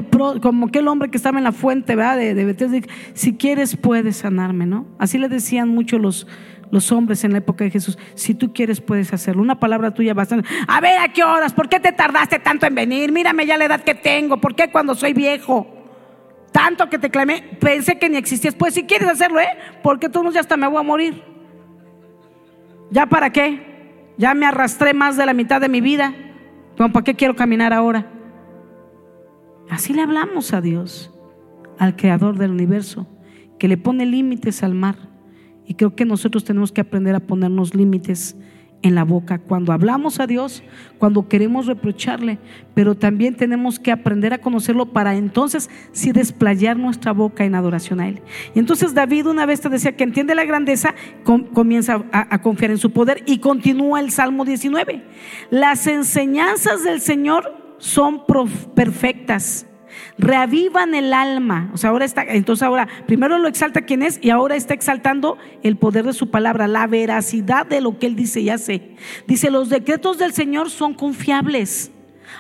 hombre 0.87 1.11
que 1.11 1.17
estaba 1.17 1.39
en 1.39 1.43
la 1.43 1.51
fuente, 1.51 1.97
¿verdad? 1.97 2.19
De, 2.19 2.35
de 2.37 2.89
si 3.15 3.37
quieres 3.37 3.77
puedes 3.77 4.19
sanarme, 4.19 4.65
¿no? 4.67 4.87
Así 5.01 5.19
le 5.19 5.29
decían 5.29 5.69
mucho 5.69 5.99
los, 5.99 6.29
los 6.71 6.93
hombres 6.93 7.25
en 7.25 7.33
la 7.33 7.39
época 7.39 7.65
de 7.65 7.73
Jesús, 7.73 7.99
si 8.15 8.35
tú 8.35 8.53
quieres 8.53 8.81
puedes 8.81 9.13
hacerlo. 9.13 9.43
Una 9.43 9.59
palabra 9.59 9.93
tuya 9.93 10.15
bastante. 10.15 10.49
A 10.69 10.81
ver, 10.81 11.01
¿a 11.01 11.13
qué 11.13 11.25
horas? 11.25 11.53
¿Por 11.53 11.69
qué 11.69 11.81
te 11.81 11.91
tardaste 11.91 12.39
tanto 12.39 12.65
en 12.65 12.77
venir? 12.77 13.11
Mírame 13.11 13.45
ya 13.45 13.59
la 13.59 13.65
edad 13.65 13.83
que 13.83 13.97
tengo. 13.97 14.41
¿Por 14.41 14.55
qué 14.55 14.71
cuando 14.71 14.95
soy 14.95 15.15
viejo? 15.15 15.74
Tanto 16.55 16.89
que 16.89 17.01
te 17.01 17.11
clamé, 17.11 17.43
pensé 17.59 17.99
que 17.99 18.09
ni 18.09 18.17
existías. 18.17 18.55
Pues 18.55 18.75
si 18.75 18.85
quieres 18.85 19.09
hacerlo, 19.09 19.41
¿eh? 19.41 19.59
Porque 19.83 20.09
todos 20.09 20.33
ya 20.33 20.39
hasta 20.39 20.57
me 20.57 20.69
voy 20.69 20.79
a 20.79 20.83
morir. 20.85 21.21
¿Ya 22.93 23.07
para 23.07 23.31
qué? 23.31 24.13
Ya 24.19 24.35
me 24.35 24.47
arrastré 24.47 24.95
más 24.95 25.17
de 25.17 25.27
la 25.27 25.35
mitad 25.35 25.61
de 25.61 25.69
mi 25.69 25.81
vida. 25.81 26.15
¿Para 26.77 27.03
qué 27.03 27.17
quiero 27.17 27.35
caminar 27.35 27.73
ahora? 27.73 28.09
Así 29.69 29.93
le 29.95 30.03
hablamos 30.03 30.53
a 30.53 30.61
Dios, 30.61 31.13
al 31.77 31.97
creador 31.97 32.39
del 32.39 32.53
universo, 32.53 33.09
que 33.59 33.67
le 33.67 33.77
pone 33.77 34.07
límites 34.07 34.63
al 34.63 34.75
mar. 34.75 34.95
Y 35.67 35.75
creo 35.75 35.97
que 35.97 36.05
nosotros 36.05 36.45
tenemos 36.45 36.71
que 36.71 36.83
aprender 36.83 37.17
a 37.17 37.21
ponernos 37.21 37.75
límites 37.75 38.37
en 38.85 38.95
la 38.95 39.03
boca 39.03 39.39
cuando 39.39 39.73
hablamos 39.73 40.21
a 40.21 40.27
Dios, 40.27 40.63
cuando 40.99 41.27
queremos 41.27 41.67
reprocharle, 41.67 42.39
pero 42.75 42.95
también 42.95 43.35
tenemos 43.35 43.81
que 43.81 43.91
aprender 43.91 44.35
a 44.35 44.39
conocerlo 44.39 44.93
para 44.93 45.17
entonces 45.17 45.71
sí 45.93 46.13
desplayar 46.13 46.77
nuestra 46.77 47.13
boca 47.13 47.45
en 47.45 47.55
adoración 47.55 47.99
a 47.99 48.09
Él. 48.09 48.21
Y 48.55 48.59
entonces 48.59 48.95
David 48.95 49.27
una 49.27 49.47
vez 49.47 49.63
te 49.63 49.71
decía 49.71 49.97
que 49.97 50.05
entiende 50.05 50.35
la 50.35 50.45
grandeza, 50.45 50.95
comienza 51.25 52.05
a, 52.13 52.35
a 52.35 52.43
confiar 52.43 52.71
en 52.71 52.79
su 52.79 52.93
poder 52.93 53.23
y 53.27 53.39
continúa 53.39 54.01
el 54.01 54.11
Salmo 54.11 54.45
19. 54.45 55.03
Las 55.51 55.87
enseñanzas 55.87 56.85
del 56.85 57.01
Señor 57.01 57.77
son 57.79 58.23
perfectas 58.75 59.67
reavivan 60.19 60.95
el 60.95 61.13
alma. 61.13 61.71
O 61.73 61.77
sea, 61.77 61.91
ahora 61.91 62.05
está, 62.05 62.23
entonces 62.25 62.63
ahora, 62.63 62.89
primero 63.07 63.39
lo 63.39 63.49
exalta 63.49 63.83
quien 63.83 64.03
es 64.03 64.19
y 64.23 64.31
ahora 64.31 64.57
está 64.57 64.75
exaltando 64.75 65.39
el 65.63 65.77
poder 65.77 66.05
de 66.05 66.13
su 66.13 66.31
palabra, 66.31 66.69
la 66.69 66.87
veracidad 66.87 67.67
de 67.67 67.81
lo 67.81 67.99
que 67.99 68.07
él 68.07 68.17
dice 68.17 68.41
y 68.41 68.51
hace. 68.51 68.97
Dice, 69.27 69.51
los 69.51 69.69
decretos 69.69 70.19
del 70.19 70.33
Señor 70.33 70.71
son 70.71 70.95
confiables, 70.95 71.91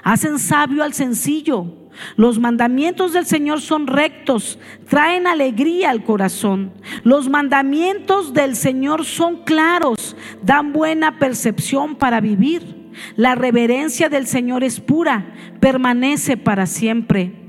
hacen 0.02 0.38
sabio 0.38 0.82
al 0.82 0.94
sencillo. 0.94 1.80
Los 2.16 2.40
mandamientos 2.40 3.12
del 3.12 3.24
Señor 3.24 3.60
son 3.60 3.86
rectos, 3.86 4.58
traen 4.88 5.28
alegría 5.28 5.90
al 5.90 6.02
corazón. 6.02 6.72
Los 7.04 7.28
mandamientos 7.28 8.34
del 8.34 8.56
Señor 8.56 9.04
son 9.04 9.44
claros, 9.44 10.16
dan 10.42 10.72
buena 10.72 11.20
percepción 11.20 11.94
para 11.94 12.20
vivir. 12.20 12.90
La 13.14 13.36
reverencia 13.36 14.08
del 14.08 14.26
Señor 14.26 14.64
es 14.64 14.80
pura, 14.80 15.34
permanece 15.60 16.36
para 16.36 16.66
siempre 16.66 17.43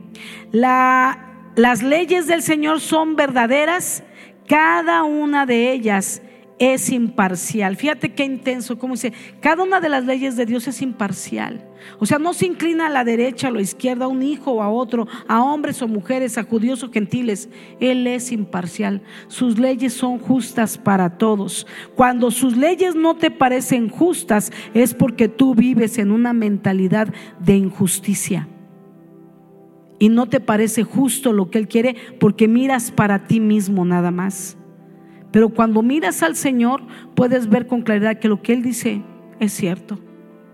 las 0.52 1.84
leyes 1.84 2.28
del 2.28 2.42
Señor 2.42 2.80
son 2.80 3.16
verdaderas, 3.16 4.04
cada 4.48 5.04
una 5.04 5.46
de 5.46 5.72
ellas 5.72 6.22
es 6.58 6.90
imparcial. 6.90 7.76
Fíjate 7.76 8.14
qué 8.14 8.24
intenso, 8.24 8.80
como 8.80 8.94
dice, 8.94 9.14
cada 9.42 9.64
una 9.64 9.82
de 9.82 9.90
las 9.90 10.06
leyes 10.06 10.36
de 10.36 10.46
Dios 10.46 10.68
es 10.68 10.82
imparcial. 10.82 11.68
O 12.00 12.06
sea, 12.06 12.18
no 12.18 12.34
se 12.34 12.46
inclina 12.46 12.88
a 12.88 12.90
la 12.90 13.04
derecha, 13.04 13.50
a 13.50 13.52
la 13.52 13.62
izquierda, 13.62 14.06
a 14.06 14.08
un 14.08 14.24
hijo 14.24 14.54
o 14.54 14.62
a 14.62 14.70
otro, 14.70 15.08
a 15.28 15.44
hombres 15.44 15.82
o 15.82 15.88
mujeres, 15.88 16.38
a 16.38 16.44
judíos 16.44 16.82
o 16.84 16.92
gentiles. 16.92 17.50
Él 17.80 18.08
es 18.08 18.32
imparcial. 18.32 19.02
Sus 19.28 19.60
leyes 19.60 19.94
son 19.94 20.18
justas 20.18 20.78
para 20.78 21.18
todos. 21.18 21.68
Cuando 21.96 22.32
sus 22.32 22.56
leyes 22.56 22.96
no 22.96 23.16
te 23.16 23.32
parecen 23.32 23.90
justas, 23.90 24.52
es 24.74 24.94
porque 24.94 25.28
tú 25.28 25.54
vives 25.56 25.98
en 25.98 26.12
una 26.12 26.34
mentalidad 26.34 27.14
de 27.40 27.58
injusticia 27.58 28.48
y 30.00 30.10
no 30.10 30.28
te 30.28 30.40
parece 30.40 30.84
justo 30.84 31.34
lo 31.34 31.50
que 31.50 31.58
Él 31.58 31.68
quiere 31.68 31.96
porque 32.20 32.48
miras 32.48 32.92
para 32.92 33.28
ti 33.28 33.40
mismo 33.40 33.86
nada 33.86 34.12
más. 34.12 34.58
Pero 35.32 35.50
cuando 35.50 35.82
miras 35.82 36.24
al 36.24 36.36
Señor 36.36 36.82
puedes 37.16 37.50
ver 37.50 37.68
con 37.68 37.82
claridad 37.82 38.20
que 38.20 38.30
lo 38.30 38.42
que 38.42 38.54
Él 38.54 38.62
dice 38.62 39.02
es 39.40 39.54
cierto. 39.54 40.00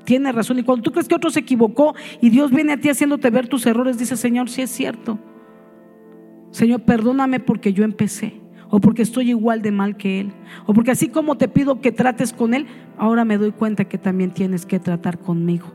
Tiene 0.05 0.31
razón. 0.31 0.59
Y 0.59 0.63
cuando 0.63 0.83
tú 0.83 0.91
crees 0.91 1.07
que 1.07 1.15
otro 1.15 1.29
se 1.29 1.41
equivocó 1.41 1.93
y 2.19 2.29
Dios 2.29 2.51
viene 2.51 2.73
a 2.73 2.77
ti 2.77 2.89
haciéndote 2.89 3.29
ver 3.29 3.47
tus 3.47 3.65
errores, 3.65 3.97
dice 3.97 4.17
Señor, 4.17 4.49
sí 4.49 4.61
es 4.61 4.71
cierto. 4.71 5.19
Señor, 6.51 6.81
perdóname 6.81 7.39
porque 7.39 7.73
yo 7.73 7.83
empecé. 7.83 8.41
O 8.69 8.79
porque 8.79 9.01
estoy 9.01 9.29
igual 9.29 9.61
de 9.61 9.71
mal 9.71 9.97
que 9.97 10.21
Él. 10.21 10.31
O 10.65 10.73
porque 10.73 10.91
así 10.91 11.09
como 11.09 11.37
te 11.37 11.47
pido 11.47 11.81
que 11.81 11.91
trates 11.91 12.31
con 12.33 12.53
Él, 12.53 12.67
ahora 12.97 13.25
me 13.25 13.37
doy 13.37 13.51
cuenta 13.51 13.85
que 13.85 13.97
también 13.97 14.31
tienes 14.31 14.65
que 14.65 14.79
tratar 14.79 15.19
conmigo. 15.19 15.67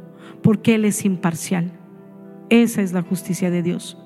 Porque 0.42 0.74
Él 0.74 0.84
es 0.84 1.04
imparcial. 1.04 1.75
Esa 2.48 2.82
es 2.82 2.92
la 2.92 3.02
justicia 3.02 3.50
de 3.50 3.62
Dios. 3.62 3.98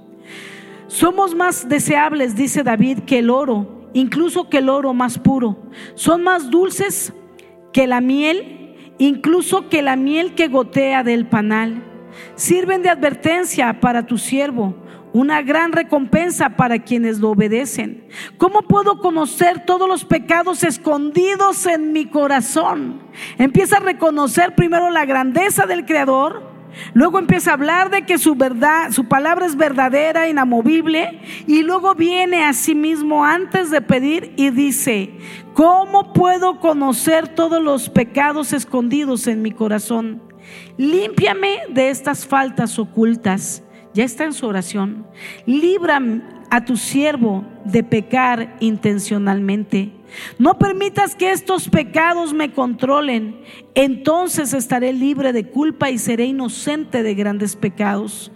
Somos 0.86 1.34
más 1.34 1.68
deseables, 1.68 2.34
dice 2.34 2.62
David, 2.62 3.00
que 3.00 3.20
el 3.20 3.30
oro, 3.30 3.88
incluso 3.92 4.48
que 4.48 4.58
el 4.58 4.68
oro 4.68 4.92
más 4.92 5.18
puro. 5.18 5.56
Son 5.94 6.22
más 6.22 6.50
dulces 6.50 7.12
que 7.72 7.86
la 7.86 8.00
miel, 8.00 8.74
incluso 8.98 9.68
que 9.68 9.82
la 9.82 9.96
miel 9.96 10.34
que 10.34 10.48
gotea 10.48 11.04
del 11.04 11.26
panal. 11.26 11.84
Sirven 12.34 12.82
de 12.82 12.88
advertencia 12.88 13.78
para 13.80 14.06
tu 14.06 14.18
siervo, 14.18 14.74
una 15.12 15.42
gran 15.42 15.72
recompensa 15.72 16.50
para 16.50 16.80
quienes 16.80 17.20
lo 17.20 17.30
obedecen. 17.30 18.08
¿Cómo 18.36 18.62
puedo 18.62 19.00
conocer 19.00 19.64
todos 19.64 19.88
los 19.88 20.04
pecados 20.04 20.64
escondidos 20.64 21.66
en 21.66 21.92
mi 21.92 22.06
corazón? 22.06 23.00
Empieza 23.38 23.76
a 23.76 23.80
reconocer 23.80 24.54
primero 24.54 24.90
la 24.90 25.04
grandeza 25.04 25.66
del 25.66 25.84
Creador 25.84 26.49
Luego 26.92 27.18
empieza 27.18 27.50
a 27.50 27.54
hablar 27.54 27.90
de 27.90 28.02
que 28.02 28.18
su 28.18 28.34
verdad, 28.34 28.90
su 28.90 29.06
palabra 29.06 29.46
es 29.46 29.56
verdadera, 29.56 30.28
inamovible, 30.28 31.20
y 31.46 31.62
luego 31.62 31.94
viene 31.94 32.44
a 32.44 32.52
sí 32.52 32.74
mismo 32.74 33.24
antes 33.24 33.70
de 33.70 33.80
pedir 33.80 34.32
y 34.36 34.50
dice, 34.50 35.10
¿cómo 35.52 36.12
puedo 36.12 36.60
conocer 36.60 37.28
todos 37.28 37.62
los 37.62 37.88
pecados 37.88 38.52
escondidos 38.52 39.26
en 39.26 39.42
mi 39.42 39.52
corazón? 39.52 40.22
Límpiame 40.76 41.60
de 41.70 41.90
estas 41.90 42.26
faltas 42.26 42.78
ocultas. 42.78 43.62
Ya 43.92 44.04
está 44.04 44.24
en 44.24 44.32
su 44.32 44.46
oración. 44.46 45.06
Libra 45.46 46.00
a 46.50 46.64
tu 46.64 46.76
siervo 46.76 47.44
de 47.64 47.82
pecar 47.82 48.56
intencionalmente. 48.60 49.92
No 50.38 50.58
permitas 50.58 51.14
que 51.14 51.30
estos 51.30 51.68
pecados 51.68 52.32
me 52.32 52.52
controlen. 52.52 53.40
Entonces 53.74 54.54
estaré 54.54 54.92
libre 54.92 55.32
de 55.32 55.48
culpa 55.48 55.90
y 55.90 55.98
seré 55.98 56.26
inocente 56.26 57.02
de 57.02 57.14
grandes 57.14 57.56
pecados. 57.56 58.32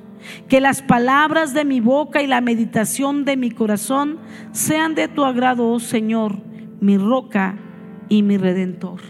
Que 0.48 0.60
las 0.60 0.82
palabras 0.82 1.52
de 1.52 1.64
mi 1.64 1.80
boca 1.80 2.22
y 2.22 2.26
la 2.26 2.40
meditación 2.40 3.24
de 3.24 3.36
mi 3.36 3.50
corazón 3.50 4.18
sean 4.52 4.94
de 4.94 5.08
tu 5.08 5.24
agrado, 5.24 5.70
oh 5.70 5.80
Señor, 5.80 6.38
mi 6.80 6.96
roca 6.96 7.58
y 8.08 8.22
mi 8.22 8.38
redentor. 8.38 9.00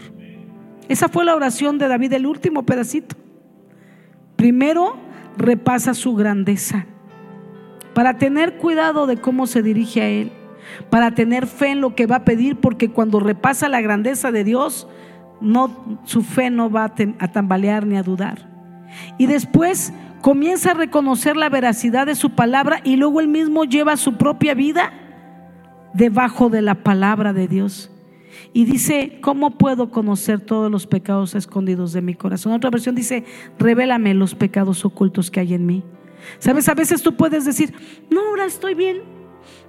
Esa 0.89 1.07
fue 1.07 1.25
la 1.25 1.35
oración 1.35 1.77
de 1.77 1.87
David, 1.87 2.13
el 2.13 2.25
último 2.25 2.65
pedacito. 2.65 3.15
Primero 4.35 4.97
repasa 5.37 5.93
su 5.93 6.15
grandeza 6.15 6.85
para 7.93 8.17
tener 8.17 8.57
cuidado 8.57 9.07
de 9.07 9.17
cómo 9.17 9.47
se 9.47 9.63
dirige 9.63 10.01
a 10.01 10.09
Él 10.09 10.31
para 10.89 11.11
tener 11.11 11.47
fe 11.47 11.71
en 11.71 11.81
lo 11.81 11.95
que 11.95 12.07
va 12.07 12.17
a 12.17 12.25
pedir, 12.25 12.57
porque 12.57 12.89
cuando 12.89 13.19
repasa 13.19 13.69
la 13.69 13.81
grandeza 13.81 14.31
de 14.31 14.43
Dios, 14.43 14.87
no, 15.41 15.99
su 16.05 16.21
fe 16.21 16.49
no 16.49 16.69
va 16.69 16.85
a, 17.19 17.27
tambalear 17.31 17.85
ni 17.85 17.97
a 17.97 18.03
dudar. 18.03 18.49
Y 19.17 19.27
después 19.27 19.93
comienza 20.21 20.71
a 20.71 20.75
reconocer 20.75 21.35
la 21.35 21.49
veracidad 21.49 22.05
de 22.05 22.15
su 22.15 22.31
palabra 22.31 22.81
y 22.83 22.95
luego 22.95 23.19
él 23.19 23.27
mismo 23.27 23.65
lleva 23.65 23.97
su 23.97 24.15
propia 24.17 24.53
vida 24.53 24.93
debajo 25.93 26.49
de 26.49 26.61
la 26.61 26.75
palabra 26.75 27.33
de 27.33 27.47
Dios. 27.47 27.91
Y 28.53 28.65
dice, 28.65 29.19
¿cómo 29.21 29.51
puedo 29.51 29.91
conocer 29.91 30.39
todos 30.39 30.71
los 30.71 30.87
pecados 30.87 31.35
escondidos 31.35 31.93
de 31.93 32.01
mi 32.01 32.15
corazón? 32.15 32.53
Otra 32.53 32.69
versión 32.69 32.95
dice, 32.95 33.25
revélame 33.59 34.13
los 34.13 34.35
pecados 34.35 34.85
ocultos 34.85 35.29
que 35.29 35.41
hay 35.41 35.53
en 35.53 35.65
mí. 35.65 35.83
Sabes, 36.39 36.67
a 36.69 36.73
veces 36.73 37.01
tú 37.01 37.15
puedes 37.15 37.45
decir, 37.45 37.73
no, 38.09 38.21
ahora 38.21 38.45
estoy 38.45 38.73
bien, 38.73 39.01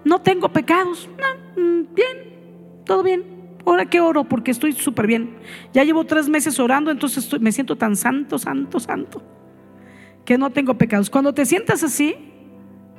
no 0.07 0.21
tengo 0.21 0.49
pecados. 0.49 1.11
No, 1.19 1.63
mm, 1.63 1.95
bien, 1.95 2.83
todo 2.85 3.03
bien. 3.03 3.25
Ahora 3.67 3.87
que 3.87 4.01
oro 4.01 4.25
porque 4.25 4.53
estoy 4.53 4.73
súper 4.73 5.09
bien. 5.09 5.37
Ya 5.75 5.83
llevo 5.83 6.07
tres 6.07 6.29
meses 6.29 6.61
orando, 6.61 6.93
entonces 6.93 7.41
me 7.41 7.51
siento 7.51 7.77
tan 7.77 7.97
santo, 7.97 8.39
santo, 8.39 8.79
santo, 8.79 9.23
que 10.25 10.39
no 10.39 10.51
tengo 10.51 10.79
pecados. 10.79 11.11
Cuando 11.11 11.35
te 11.35 11.45
sientas 11.45 11.83
así, 11.83 12.15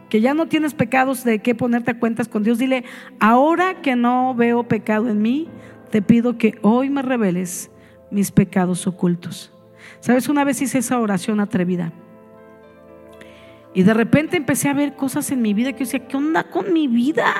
que 0.09 0.19
ya 0.19 0.33
no 0.33 0.47
tienes 0.47 0.73
pecados 0.73 1.23
de 1.23 1.39
qué 1.39 1.55
ponerte 1.55 1.91
a 1.91 1.99
cuentas 1.99 2.27
con 2.27 2.43
Dios, 2.43 2.57
dile, 2.57 2.83
ahora 3.21 3.81
que 3.81 3.95
no 3.95 4.35
veo 4.35 4.67
pecado 4.67 5.07
en 5.07 5.21
mí, 5.21 5.47
te 5.89 6.01
pido 6.01 6.37
que 6.37 6.59
hoy 6.61 6.89
me 6.89 7.01
reveles 7.01 7.71
mis 8.11 8.31
pecados 8.31 8.85
ocultos. 8.85 9.53
Sabes, 10.01 10.27
una 10.27 10.43
vez 10.43 10.61
hice 10.61 10.79
esa 10.79 10.99
oración 10.99 11.39
atrevida. 11.39 11.93
Y 13.77 13.83
de 13.83 13.93
repente 13.93 14.37
empecé 14.37 14.69
a 14.69 14.73
ver 14.73 14.95
cosas 14.95 15.29
en 15.29 15.39
mi 15.43 15.53
vida 15.53 15.71
que 15.71 15.81
yo 15.81 15.85
decía, 15.85 16.07
¿qué 16.07 16.17
onda 16.17 16.45
con 16.45 16.73
mi 16.73 16.87
vida? 16.87 17.31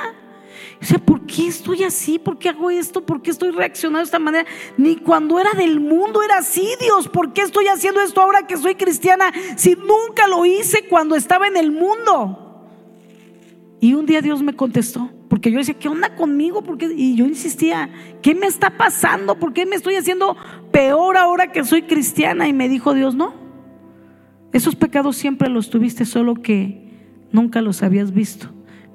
O 0.80 0.84
sea, 0.84 0.98
¿por 1.00 1.26
qué 1.26 1.48
estoy 1.48 1.82
así? 1.82 2.20
¿Por 2.20 2.38
qué 2.38 2.50
hago 2.50 2.70
esto? 2.70 3.04
¿Por 3.04 3.22
qué 3.22 3.32
estoy 3.32 3.50
reaccionando 3.50 3.98
de 3.98 4.04
esta 4.04 4.20
manera? 4.20 4.46
Ni 4.76 4.94
cuando 4.94 5.40
era 5.40 5.50
del 5.54 5.80
mundo 5.80 6.22
era 6.22 6.38
así, 6.38 6.68
Dios. 6.80 7.08
¿Por 7.08 7.32
qué 7.32 7.40
estoy 7.40 7.66
haciendo 7.66 8.00
esto 8.00 8.20
ahora 8.20 8.46
que 8.46 8.56
soy 8.56 8.76
cristiana 8.76 9.32
si 9.56 9.74
nunca 9.74 10.28
lo 10.28 10.46
hice 10.46 10.86
cuando 10.88 11.16
estaba 11.16 11.48
en 11.48 11.56
el 11.56 11.72
mundo? 11.72 12.68
Y 13.80 13.94
un 13.94 14.06
día 14.06 14.22
Dios 14.22 14.40
me 14.40 14.54
contestó, 14.54 15.10
porque 15.28 15.50
yo 15.50 15.58
decía, 15.58 15.74
¿qué 15.74 15.88
onda 15.88 16.14
conmigo? 16.14 16.62
Porque 16.62 16.88
Y 16.96 17.16
yo 17.16 17.26
insistía, 17.26 17.90
¿qué 18.22 18.36
me 18.36 18.46
está 18.46 18.78
pasando? 18.78 19.40
¿Por 19.40 19.52
qué 19.52 19.66
me 19.66 19.74
estoy 19.74 19.96
haciendo 19.96 20.36
peor 20.70 21.16
ahora 21.16 21.50
que 21.50 21.64
soy 21.64 21.82
cristiana? 21.82 22.46
Y 22.46 22.52
me 22.52 22.68
dijo 22.68 22.94
Dios, 22.94 23.16
no, 23.16 23.47
esos 24.52 24.76
pecados 24.76 25.16
siempre 25.16 25.48
los 25.48 25.70
tuviste, 25.70 26.04
solo 26.04 26.34
que 26.34 26.88
nunca 27.32 27.60
los 27.60 27.82
habías 27.82 28.12
visto, 28.12 28.48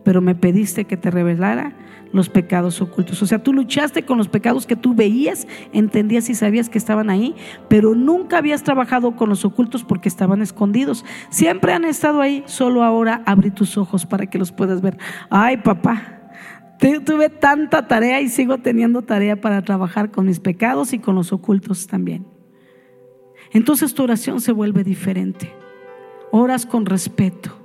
pero 0.04 0.22
me 0.22 0.36
pediste 0.36 0.86
que 0.86 0.98
te 0.98 1.12
revelara 1.12 1.76
los 2.12 2.30
pecados 2.30 2.82
ocultos. 2.82 3.22
O 3.22 3.26
sea, 3.26 3.44
tú 3.44 3.54
luchaste 3.54 4.04
con 4.04 4.18
los 4.18 4.30
pecados 4.30 4.66
que 4.66 4.76
tú 4.76 4.94
veías, 4.94 5.48
entendías 5.74 6.30
y 6.30 6.36
sabías 6.36 6.70
que 6.70 6.78
estaban 6.78 7.10
ahí, 7.10 7.36
pero 7.68 7.96
nunca 7.96 8.38
habías 8.38 8.64
trabajado 8.64 9.16
con 9.16 9.30
los 9.30 9.44
ocultos 9.44 9.84
porque 9.84 10.10
estaban 10.10 10.42
escondidos. 10.42 11.04
Siempre 11.30 11.74
han 11.74 11.86
estado 11.86 12.22
ahí, 12.22 12.44
solo 12.46 12.84
ahora 12.84 13.24
abrí 13.26 13.50
tus 13.52 13.78
ojos 13.78 14.06
para 14.06 14.28
que 14.28 14.38
los 14.38 14.52
puedas 14.52 14.82
ver. 14.82 14.98
Ay, 15.30 15.58
papá. 15.58 16.20
Tuve 17.06 17.30
tanta 17.30 17.88
tarea 17.88 18.22
y 18.22 18.28
sigo 18.28 18.58
teniendo 18.58 19.02
tarea 19.02 19.40
para 19.40 19.62
trabajar 19.62 20.12
con 20.12 20.26
mis 20.26 20.40
pecados 20.40 20.94
y 20.94 21.00
con 21.00 21.16
los 21.16 21.32
ocultos 21.32 21.88
también. 21.88 22.33
Entonces 23.54 23.94
tu 23.94 24.04
oración 24.04 24.42
se 24.42 24.52
vuelve 24.52 24.84
diferente. 24.84 25.54
Oras 26.32 26.66
con 26.66 26.86
respeto 26.86 27.64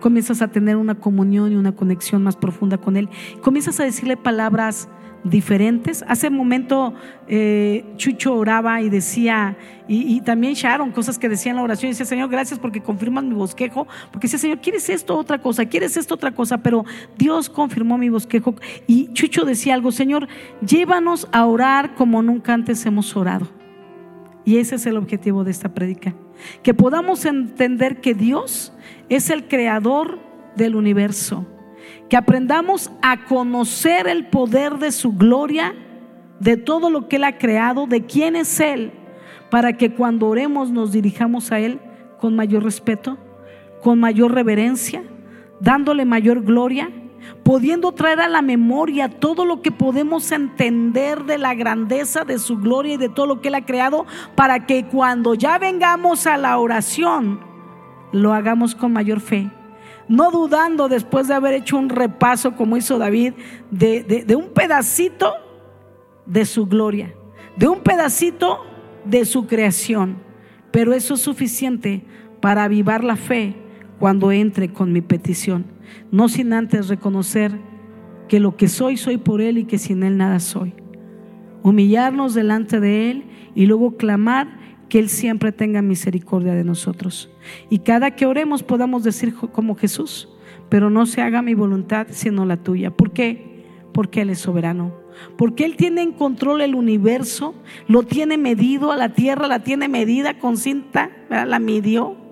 comienzas 0.00 0.42
a 0.42 0.48
tener 0.48 0.76
una 0.76 0.94
comunión 0.94 1.52
y 1.52 1.56
una 1.56 1.72
conexión 1.72 2.22
más 2.22 2.36
profunda 2.36 2.78
con 2.78 2.96
Él. 2.96 3.08
Comienzas 3.42 3.80
a 3.80 3.84
decirle 3.84 4.16
palabras 4.16 4.88
diferentes. 5.24 6.04
Hace 6.06 6.28
un 6.28 6.36
momento 6.36 6.94
eh, 7.26 7.84
Chucho 7.96 8.34
oraba 8.34 8.80
y 8.80 8.88
decía, 8.88 9.56
y, 9.88 10.20
también 10.20 10.54
Sharon, 10.54 10.92
cosas 10.92 11.18
que 11.18 11.28
decía 11.28 11.50
en 11.50 11.56
la 11.56 11.62
oración, 11.62 11.88
y 11.88 11.92
decía, 11.92 12.06
Señor, 12.06 12.28
gracias 12.28 12.58
porque 12.58 12.80
confirmas 12.80 13.24
mi 13.24 13.34
bosquejo, 13.34 13.86
porque 14.12 14.26
decía, 14.26 14.38
Señor, 14.38 14.60
¿quieres 14.60 14.88
esto 14.88 15.16
otra 15.16 15.38
cosa? 15.38 15.64
¿Quieres 15.66 15.96
esto 15.96 16.14
otra 16.14 16.32
cosa? 16.32 16.58
Pero 16.58 16.84
Dios 17.16 17.48
confirmó 17.48 17.98
mi 17.98 18.08
bosquejo. 18.08 18.54
Y 18.86 19.12
Chucho 19.12 19.44
decía 19.44 19.74
algo, 19.74 19.90
Señor, 19.90 20.28
llévanos 20.64 21.28
a 21.32 21.44
orar 21.46 21.94
como 21.94 22.22
nunca 22.22 22.54
antes 22.54 22.84
hemos 22.86 23.16
orado. 23.16 23.57
Y 24.48 24.56
ese 24.56 24.76
es 24.76 24.86
el 24.86 24.96
objetivo 24.96 25.44
de 25.44 25.50
esta 25.50 25.74
prédica. 25.74 26.14
Que 26.62 26.72
podamos 26.72 27.26
entender 27.26 28.00
que 28.00 28.14
Dios 28.14 28.72
es 29.10 29.28
el 29.28 29.46
creador 29.46 30.20
del 30.56 30.74
universo. 30.74 31.46
Que 32.08 32.16
aprendamos 32.16 32.90
a 33.02 33.26
conocer 33.26 34.08
el 34.08 34.28
poder 34.28 34.78
de 34.78 34.90
su 34.90 35.12
gloria, 35.12 35.74
de 36.40 36.56
todo 36.56 36.88
lo 36.88 37.08
que 37.08 37.16
Él 37.16 37.24
ha 37.24 37.36
creado, 37.36 37.86
de 37.86 38.06
quién 38.06 38.36
es 38.36 38.58
Él, 38.58 38.92
para 39.50 39.74
que 39.74 39.92
cuando 39.92 40.28
oremos 40.28 40.70
nos 40.70 40.92
dirijamos 40.92 41.52
a 41.52 41.60
Él 41.60 41.78
con 42.18 42.34
mayor 42.34 42.64
respeto, 42.64 43.18
con 43.82 44.00
mayor 44.00 44.32
reverencia, 44.32 45.02
dándole 45.60 46.06
mayor 46.06 46.42
gloria, 46.42 46.90
pudiendo 47.42 47.92
traer 47.92 48.20
a 48.20 48.28
la 48.28 48.42
memoria 48.42 49.08
todo 49.08 49.44
lo 49.44 49.62
que 49.62 49.70
podemos 49.70 50.30
entender 50.32 51.24
de 51.24 51.38
la 51.38 51.54
grandeza 51.54 52.24
de 52.24 52.38
su 52.38 52.58
gloria 52.58 52.94
y 52.94 52.98
de 52.98 53.08
todo 53.08 53.26
lo 53.26 53.40
que 53.40 53.48
Él 53.48 53.54
ha 53.54 53.64
creado, 53.64 54.06
para 54.34 54.66
que 54.66 54.86
cuando 54.86 55.34
ya 55.34 55.58
vengamos 55.58 56.26
a 56.26 56.36
la 56.36 56.58
oración, 56.58 57.40
lo 58.12 58.32
hagamos 58.32 58.74
con 58.74 58.92
mayor 58.92 59.20
fe. 59.20 59.50
No 60.08 60.30
dudando 60.30 60.88
después 60.88 61.28
de 61.28 61.34
haber 61.34 61.54
hecho 61.54 61.76
un 61.76 61.90
repaso 61.90 62.56
como 62.56 62.76
hizo 62.76 62.98
David 62.98 63.34
de, 63.70 64.02
de 64.02 64.36
un 64.36 64.48
pedacito 64.48 65.34
de 66.24 66.46
su 66.46 66.66
gloria, 66.66 67.14
de 67.56 67.68
un 67.68 67.80
pedacito 67.80 68.64
de 69.04 69.26
su 69.26 69.46
creación. 69.46 70.16
Pero 70.70 70.94
eso 70.94 71.14
es 71.14 71.20
suficiente 71.20 72.04
para 72.40 72.64
avivar 72.64 73.04
la 73.04 73.16
fe 73.16 73.67
cuando 73.98 74.32
entre 74.32 74.72
con 74.72 74.92
mi 74.92 75.00
petición. 75.00 75.66
No 76.10 76.28
sin 76.28 76.52
antes 76.52 76.88
reconocer 76.88 77.52
que 78.28 78.40
lo 78.40 78.56
que 78.56 78.68
soy, 78.68 78.96
soy 78.96 79.16
por 79.16 79.40
Él 79.40 79.58
y 79.58 79.64
que 79.64 79.78
sin 79.78 80.02
Él 80.02 80.16
nada 80.16 80.38
soy. 80.40 80.74
Humillarnos 81.62 82.34
delante 82.34 82.78
de 82.80 83.10
Él 83.10 83.24
y 83.54 83.66
luego 83.66 83.96
clamar 83.96 84.58
que 84.88 84.98
Él 84.98 85.08
siempre 85.08 85.52
tenga 85.52 85.82
misericordia 85.82 86.54
de 86.54 86.64
nosotros. 86.64 87.30
Y 87.70 87.80
cada 87.80 88.12
que 88.12 88.26
oremos 88.26 88.62
podamos 88.62 89.02
decir 89.02 89.34
como 89.34 89.74
Jesús, 89.74 90.28
pero 90.68 90.90
no 90.90 91.06
se 91.06 91.22
haga 91.22 91.42
mi 91.42 91.54
voluntad 91.54 92.08
sino 92.10 92.44
la 92.44 92.58
tuya. 92.58 92.90
¿Por 92.90 93.12
qué? 93.12 93.64
Porque 93.92 94.22
Él 94.22 94.30
es 94.30 94.38
soberano. 94.38 94.94
Porque 95.36 95.64
Él 95.64 95.76
tiene 95.76 96.02
en 96.02 96.12
control 96.12 96.60
el 96.60 96.74
universo, 96.74 97.54
lo 97.88 98.04
tiene 98.04 98.38
medido, 98.38 98.92
a 98.92 98.96
la 98.96 99.14
tierra 99.14 99.48
la 99.48 99.64
tiene 99.64 99.88
medida 99.88 100.38
con 100.38 100.56
cinta, 100.56 101.10
la 101.28 101.58
midió. 101.58 102.27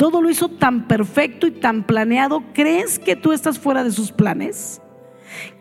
Todo 0.00 0.22
lo 0.22 0.30
hizo 0.30 0.48
tan 0.48 0.88
perfecto 0.88 1.46
y 1.46 1.50
tan 1.50 1.82
planeado. 1.82 2.42
¿Crees 2.54 2.98
que 2.98 3.16
tú 3.16 3.32
estás 3.32 3.58
fuera 3.58 3.84
de 3.84 3.90
sus 3.90 4.12
planes? 4.12 4.80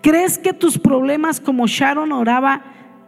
¿Crees 0.02 0.38
que 0.38 0.54
tus 0.54 0.78
problemas 0.78 1.42
como 1.42 1.68
Sharon 1.68 2.14
oraba? 2.14 2.64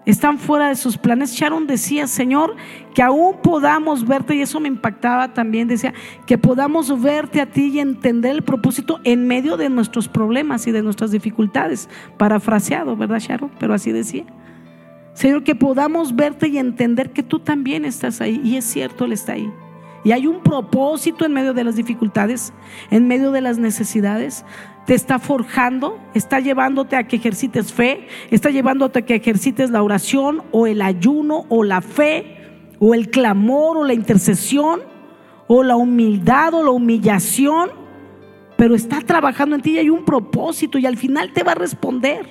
están 0.06 0.40
fuera 0.40 0.68
de 0.68 0.76
sus 0.76 0.98
planes. 0.98 1.32
Sharon 1.32 1.68
decía, 1.68 2.06
Señor, 2.08 2.58
que 2.94 3.02
aún 3.02 3.38
podamos 3.42 4.06
verte, 4.06 4.36
y 4.36 4.42
eso 4.42 4.60
me 4.60 4.68
impactaba 4.68 5.34
también, 5.34 5.70
decía, 5.70 5.94
que 6.28 6.38
podamos 6.38 7.02
verte 7.02 7.40
a 7.40 7.46
ti 7.46 7.70
y 7.76 7.80
entender 7.80 8.32
el 8.32 8.42
propósito 8.42 9.00
en 9.06 9.26
medio 9.26 9.56
de 9.56 9.70
nuestros 9.70 10.10
problemas 10.10 10.68
y 10.68 10.72
de 10.72 10.82
nuestras 10.82 11.12
dificultades. 11.12 11.88
Parafraseado, 12.18 12.98
¿verdad, 12.98 13.20
Sharon? 13.20 13.52
Pero 13.58 13.74
así 13.74 13.94
decía. 13.94 14.26
Señor, 15.14 15.46
que 15.46 15.56
podamos 15.56 16.14
verte 16.14 16.50
y 16.50 16.58
entender 16.58 17.12
que 17.12 17.24
tú 17.24 17.40
también 17.40 17.86
estás 17.86 18.20
ahí. 18.20 18.42
Y 18.44 18.58
es 18.58 18.66
cierto, 18.66 19.06
Él 19.06 19.14
está 19.14 19.32
ahí. 19.32 19.50
Y 20.04 20.12
hay 20.14 20.26
un 20.26 20.42
propósito 20.42 21.26
en 21.26 21.34
medio 21.34 21.54
de 21.54 21.64
las 21.64 21.76
dificultades, 21.76 22.54
en 22.90 23.08
medio 23.08 23.32
de 23.32 23.42
las 23.42 23.60
necesidades. 23.60 24.46
Te 24.86 24.96
está 24.96 25.20
forjando, 25.20 26.00
está 26.16 26.40
llevándote 26.40 26.96
a 26.96 27.08
que 27.08 27.18
ejercites 27.18 27.72
fe, 27.72 28.08
está 28.32 28.50
llevándote 28.50 29.00
a 29.00 29.02
que 29.06 29.16
ejercites 29.16 29.70
la 29.70 29.84
oración 29.84 30.42
o 30.52 30.66
el 30.66 30.82
ayuno 30.82 31.46
o 31.50 31.64
la 31.64 31.82
fe 31.82 32.38
o 32.80 32.96
el 32.96 33.12
clamor 33.12 33.78
o 33.78 33.84
la 33.84 33.94
intercesión 33.94 34.82
o 35.48 35.62
la 35.62 35.76
humildad 35.76 36.54
o 36.56 36.64
la 36.64 36.72
humillación, 36.72 37.70
pero 38.58 38.74
está 38.74 39.02
trabajando 39.02 39.56
en 39.56 39.62
ti 39.62 39.72
y 39.72 39.78
hay 39.78 39.90
un 39.92 40.04
propósito 40.04 40.80
y 40.80 40.88
al 40.88 40.98
final 40.98 41.32
te 41.32 41.44
va 41.44 41.52
a 41.52 41.56
responder 41.56 42.28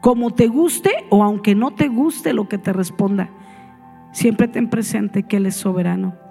como 0.00 0.32
te 0.32 0.48
guste 0.48 1.06
o 1.10 1.22
aunque 1.22 1.54
no 1.54 1.70
te 1.70 1.86
guste 1.86 2.32
lo 2.32 2.48
que 2.48 2.58
te 2.58 2.72
responda. 2.72 3.30
Siempre 4.12 4.48
ten 4.48 4.68
presente 4.70 5.22
que 5.22 5.36
Él 5.36 5.46
es 5.46 5.56
soberano 5.56 6.23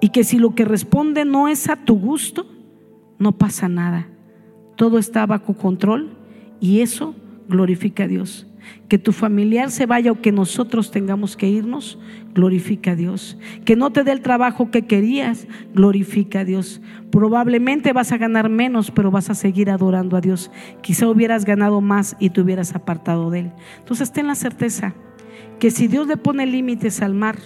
y 0.00 0.10
que 0.10 0.24
si 0.24 0.38
lo 0.38 0.54
que 0.54 0.64
responde 0.64 1.24
no 1.24 1.48
es 1.48 1.68
a 1.68 1.76
tu 1.76 1.98
gusto, 1.98 2.46
no 3.18 3.32
pasa 3.32 3.68
nada. 3.68 4.08
Todo 4.76 4.98
está 4.98 5.24
bajo 5.26 5.54
control 5.54 6.16
y 6.60 6.80
eso 6.80 7.14
glorifica 7.48 8.04
a 8.04 8.08
Dios. 8.08 8.46
Que 8.88 8.98
tu 8.98 9.12
familiar 9.12 9.70
se 9.70 9.86
vaya 9.86 10.10
o 10.10 10.20
que 10.20 10.32
nosotros 10.32 10.90
tengamos 10.90 11.36
que 11.36 11.48
irnos, 11.48 11.98
glorifica 12.34 12.90
a 12.90 12.96
Dios. 12.96 13.38
Que 13.64 13.76
no 13.76 13.90
te 13.90 14.02
dé 14.02 14.10
el 14.10 14.20
trabajo 14.20 14.70
que 14.70 14.86
querías, 14.86 15.46
glorifica 15.72 16.40
a 16.40 16.44
Dios. 16.44 16.80
Probablemente 17.12 17.92
vas 17.92 18.10
a 18.10 18.18
ganar 18.18 18.48
menos, 18.48 18.90
pero 18.90 19.12
vas 19.12 19.30
a 19.30 19.34
seguir 19.34 19.70
adorando 19.70 20.16
a 20.16 20.20
Dios. 20.20 20.50
Quizá 20.82 21.08
hubieras 21.08 21.44
ganado 21.44 21.80
más 21.80 22.16
y 22.18 22.30
te 22.30 22.40
hubieras 22.40 22.74
apartado 22.74 23.30
de 23.30 23.40
Él. 23.40 23.52
Entonces 23.78 24.12
ten 24.12 24.26
la 24.26 24.34
certeza 24.34 24.94
que 25.60 25.70
si 25.70 25.86
Dios 25.86 26.06
le 26.06 26.16
pone 26.16 26.44
límites 26.44 27.00
al 27.02 27.14
mar, 27.14 27.36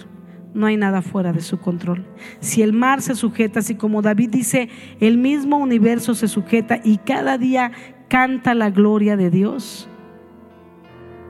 no 0.53 0.67
hay 0.67 0.77
nada 0.77 1.01
fuera 1.01 1.33
de 1.33 1.41
su 1.41 1.59
control. 1.59 2.05
Si 2.39 2.61
el 2.61 2.73
mar 2.73 3.01
se 3.01 3.15
sujeta, 3.15 3.59
así 3.59 3.75
como 3.75 4.01
David 4.01 4.29
dice, 4.29 4.69
el 4.99 5.17
mismo 5.17 5.57
universo 5.57 6.13
se 6.13 6.27
sujeta 6.27 6.79
y 6.83 6.97
cada 6.97 7.37
día 7.37 7.71
canta 8.07 8.53
la 8.53 8.69
gloria 8.69 9.15
de 9.15 9.29
Dios, 9.29 9.87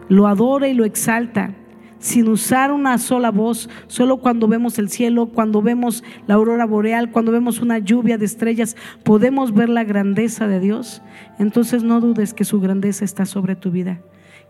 lo 0.09 0.27
adora 0.27 0.67
y 0.67 0.73
lo 0.73 0.83
exalta, 0.83 1.55
sin 1.99 2.27
usar 2.27 2.71
una 2.71 2.97
sola 2.97 3.29
voz, 3.29 3.69
solo 3.85 4.17
cuando 4.17 4.47
vemos 4.47 4.79
el 4.79 4.89
cielo, 4.89 5.27
cuando 5.27 5.61
vemos 5.61 6.03
la 6.25 6.33
aurora 6.33 6.65
boreal, 6.65 7.11
cuando 7.11 7.31
vemos 7.31 7.61
una 7.61 7.77
lluvia 7.77 8.17
de 8.17 8.25
estrellas, 8.25 8.75
podemos 9.03 9.53
ver 9.53 9.69
la 9.69 9.83
grandeza 9.83 10.47
de 10.47 10.59
Dios. 10.59 11.03
Entonces 11.37 11.83
no 11.83 12.01
dudes 12.01 12.33
que 12.33 12.43
su 12.43 12.59
grandeza 12.59 13.05
está 13.05 13.27
sobre 13.27 13.55
tu 13.55 13.69
vida, 13.69 14.01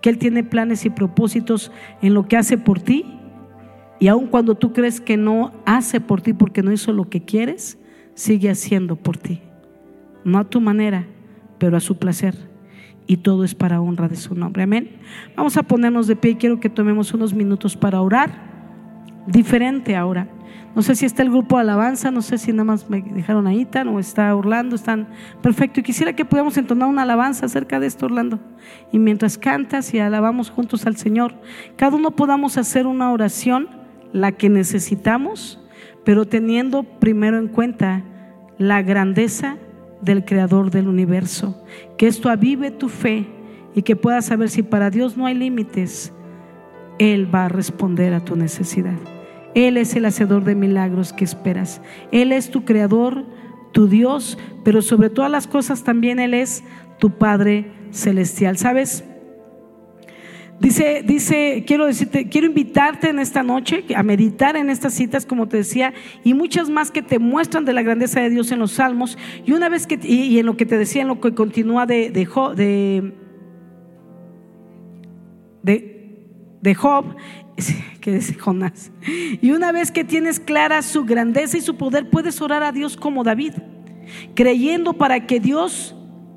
que 0.01 0.09
Él 0.09 0.17
tiene 0.17 0.45
planes 0.45 0.85
y 0.85 0.89
propósitos 0.89 1.73
en 2.01 2.13
lo 2.13 2.25
que 2.25 2.37
hace 2.37 2.57
por 2.57 2.79
ti 2.79 3.20
y 4.01 4.07
aun 4.07 4.25
cuando 4.25 4.55
tú 4.55 4.73
crees 4.73 4.99
que 4.99 5.15
no 5.15 5.51
hace 5.63 6.01
por 6.01 6.21
ti 6.21 6.33
porque 6.33 6.63
no 6.63 6.71
hizo 6.71 6.91
lo 6.91 7.07
que 7.07 7.21
quieres, 7.21 7.77
sigue 8.15 8.49
haciendo 8.49 8.95
por 8.95 9.15
ti. 9.15 9.41
No 10.23 10.39
a 10.39 10.43
tu 10.43 10.59
manera, 10.59 11.05
pero 11.59 11.77
a 11.77 11.79
su 11.79 11.99
placer. 11.99 12.35
Y 13.05 13.17
todo 13.17 13.43
es 13.43 13.53
para 13.53 13.79
honra 13.79 14.07
de 14.07 14.15
su 14.15 14.33
nombre. 14.33 14.63
Amén. 14.63 14.97
Vamos 15.37 15.55
a 15.55 15.61
ponernos 15.61 16.07
de 16.07 16.15
pie 16.15 16.31
y 16.31 16.35
quiero 16.35 16.59
que 16.59 16.67
tomemos 16.67 17.13
unos 17.13 17.31
minutos 17.35 17.77
para 17.77 18.01
orar. 18.01 18.49
diferente 19.27 19.95
ahora. 19.95 20.27
No 20.73 20.81
sé 20.81 20.95
si 20.95 21.05
está 21.05 21.21
el 21.21 21.29
grupo 21.29 21.57
de 21.57 21.61
alabanza, 21.61 22.09
no 22.09 22.23
sé 22.23 22.39
si 22.39 22.53
nada 22.53 22.63
más 22.63 22.89
me 22.89 23.03
dejaron 23.03 23.45
ahí, 23.45 23.65
tan, 23.65 23.87
o 23.89 23.99
está 23.99 24.35
Orlando, 24.35 24.75
están 24.75 25.09
perfecto. 25.43 25.79
Y 25.79 25.83
quisiera 25.83 26.15
que 26.15 26.25
podamos 26.25 26.57
entonar 26.57 26.89
una 26.89 27.03
alabanza 27.03 27.45
acerca 27.45 27.79
de 27.79 27.85
esto, 27.85 28.07
Orlando. 28.07 28.39
Y 28.91 28.97
mientras 28.97 29.37
cantas 29.37 29.93
y 29.93 29.99
alabamos 29.99 30.49
juntos 30.49 30.87
al 30.87 30.95
Señor, 30.95 31.35
cada 31.75 31.97
uno 31.97 32.11
podamos 32.11 32.57
hacer 32.57 32.87
una 32.87 33.11
oración, 33.11 33.80
la 34.13 34.33
que 34.33 34.49
necesitamos, 34.49 35.59
pero 36.03 36.25
teniendo 36.25 36.83
primero 36.83 37.37
en 37.37 37.47
cuenta 37.47 38.03
la 38.57 38.81
grandeza 38.81 39.57
del 40.01 40.25
Creador 40.25 40.71
del 40.71 40.87
universo. 40.87 41.63
Que 41.97 42.07
esto 42.07 42.29
avive 42.29 42.71
tu 42.71 42.89
fe 42.89 43.27
y 43.75 43.83
que 43.83 43.95
puedas 43.95 44.25
saber 44.25 44.49
si 44.49 44.63
para 44.63 44.89
Dios 44.89 45.17
no 45.17 45.25
hay 45.25 45.35
límites, 45.35 46.13
Él 46.99 47.33
va 47.33 47.45
a 47.45 47.49
responder 47.49 48.13
a 48.13 48.25
tu 48.25 48.35
necesidad. 48.35 48.97
Él 49.53 49.77
es 49.77 49.95
el 49.95 50.05
hacedor 50.05 50.43
de 50.43 50.55
milagros 50.55 51.13
que 51.13 51.25
esperas. 51.25 51.81
Él 52.11 52.31
es 52.31 52.51
tu 52.51 52.63
creador, 52.63 53.25
tu 53.71 53.87
Dios, 53.87 54.37
pero 54.63 54.81
sobre 54.81 55.09
todas 55.09 55.31
las 55.31 55.47
cosas 55.47 55.83
también 55.83 56.19
Él 56.19 56.33
es 56.33 56.63
tu 56.99 57.11
Padre 57.11 57.71
celestial. 57.91 58.57
¿Sabes? 58.57 59.03
Dice, 60.61 61.01
dice, 61.03 61.63
quiero 61.65 61.87
decirte, 61.87 62.29
quiero 62.29 62.45
invitarte 62.45 63.09
en 63.09 63.17
esta 63.17 63.41
noche 63.41 63.83
a 63.95 64.03
meditar 64.03 64.55
en 64.55 64.69
estas 64.69 64.93
citas, 64.93 65.25
como 65.25 65.47
te 65.47 65.57
decía, 65.57 65.91
y 66.23 66.35
muchas 66.35 66.69
más 66.69 66.91
que 66.91 67.01
te 67.01 67.17
muestran 67.17 67.65
de 67.65 67.73
la 67.73 67.81
grandeza 67.81 68.19
de 68.21 68.29
Dios 68.29 68.51
en 68.51 68.59
los 68.59 68.73
salmos. 68.73 69.17
Y 69.43 69.53
una 69.53 69.69
vez 69.69 69.87
que, 69.87 69.99
y, 70.03 70.37
en 70.37 70.45
lo 70.45 70.57
que 70.57 70.67
te 70.67 70.77
decía, 70.77 71.01
en 71.01 71.07
lo 71.07 71.19
que 71.19 71.33
continúa 71.33 71.87
de, 71.87 72.11
de, 72.11 73.11
de, 75.63 76.25
de 76.61 76.75
Job, 76.75 77.15
que 77.99 78.17
es 78.17 78.37
Jonás. 78.37 78.91
Y 79.41 79.49
una 79.53 79.71
vez 79.71 79.91
que 79.91 80.03
tienes 80.03 80.39
clara 80.39 80.83
su 80.83 81.05
grandeza 81.05 81.57
y 81.57 81.61
su 81.61 81.75
poder, 81.75 82.11
puedes 82.11 82.39
orar 82.39 82.61
a 82.61 82.71
Dios 82.71 82.97
como 82.97 83.23
David, 83.23 83.53
creyendo 84.35 84.93
para 84.93 85.25
que 85.25 85.39
Dios, 85.39 85.95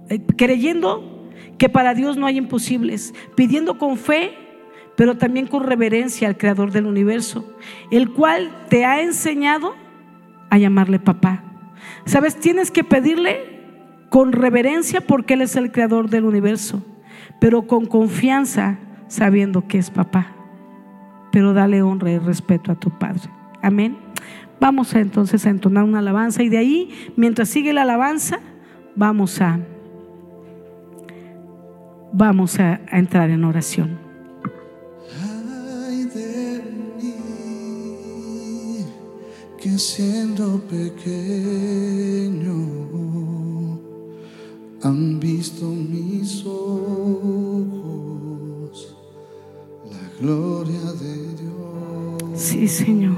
eh, 0.08 0.22
creyendo 0.34 1.13
que 1.58 1.68
para 1.68 1.94
Dios 1.94 2.16
no 2.16 2.26
hay 2.26 2.38
imposibles, 2.38 3.14
pidiendo 3.36 3.78
con 3.78 3.96
fe, 3.96 4.32
pero 4.96 5.16
también 5.16 5.46
con 5.46 5.64
reverencia 5.64 6.28
al 6.28 6.36
Creador 6.36 6.70
del 6.70 6.86
universo, 6.86 7.56
el 7.90 8.10
cual 8.10 8.66
te 8.68 8.84
ha 8.84 9.02
enseñado 9.02 9.74
a 10.50 10.58
llamarle 10.58 10.98
papá. 10.98 11.42
Sabes, 12.04 12.36
tienes 12.36 12.70
que 12.70 12.84
pedirle 12.84 14.06
con 14.10 14.32
reverencia 14.32 15.00
porque 15.00 15.34
Él 15.34 15.42
es 15.42 15.56
el 15.56 15.72
Creador 15.72 16.10
del 16.10 16.24
universo, 16.24 16.84
pero 17.40 17.66
con 17.66 17.86
confianza 17.86 18.78
sabiendo 19.08 19.66
que 19.66 19.78
es 19.78 19.90
papá 19.90 20.34
pero 21.34 21.52
dale 21.52 21.82
honra 21.82 22.12
y 22.12 22.18
respeto 22.18 22.70
a 22.70 22.76
tu 22.76 22.90
Padre. 22.90 23.22
Amén. 23.60 23.96
Vamos 24.60 24.94
entonces 24.94 25.44
a 25.44 25.50
entonar 25.50 25.82
una 25.82 25.98
alabanza 25.98 26.44
y 26.44 26.48
de 26.48 26.58
ahí, 26.58 27.12
mientras 27.16 27.48
sigue 27.48 27.72
la 27.72 27.82
alabanza, 27.82 28.38
vamos 28.94 29.40
a 29.40 29.58
vamos 32.14 32.58
a, 32.60 32.80
a 32.90 32.98
entrar 32.98 33.30
en 33.30 33.44
oración. 33.44 33.98
Ay 35.20 36.04
de 36.04 36.62
mí, 37.02 37.14
que 39.60 39.78
siendo 39.78 40.60
pequeño 40.60 42.54
han 44.82 45.18
visto 45.18 45.66
mis 45.66 46.44
ojos 46.46 47.74
la 49.90 50.08
gloria 50.20 50.92
de 51.00 51.24
Sí, 52.36 52.68
Señor. 52.68 53.14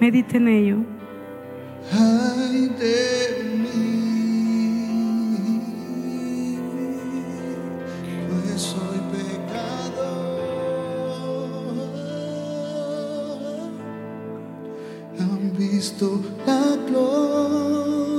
Medite 0.00 0.36
en 0.38 0.48
ello. 0.48 0.76
Ay 1.92 2.68
de 2.80 3.44
mí, 3.62 4.03
soy 8.58 9.00
pecado. 9.12 10.06
Han 15.18 15.52
visto 15.56 16.20
la 16.46 16.76
gloria 16.88 18.13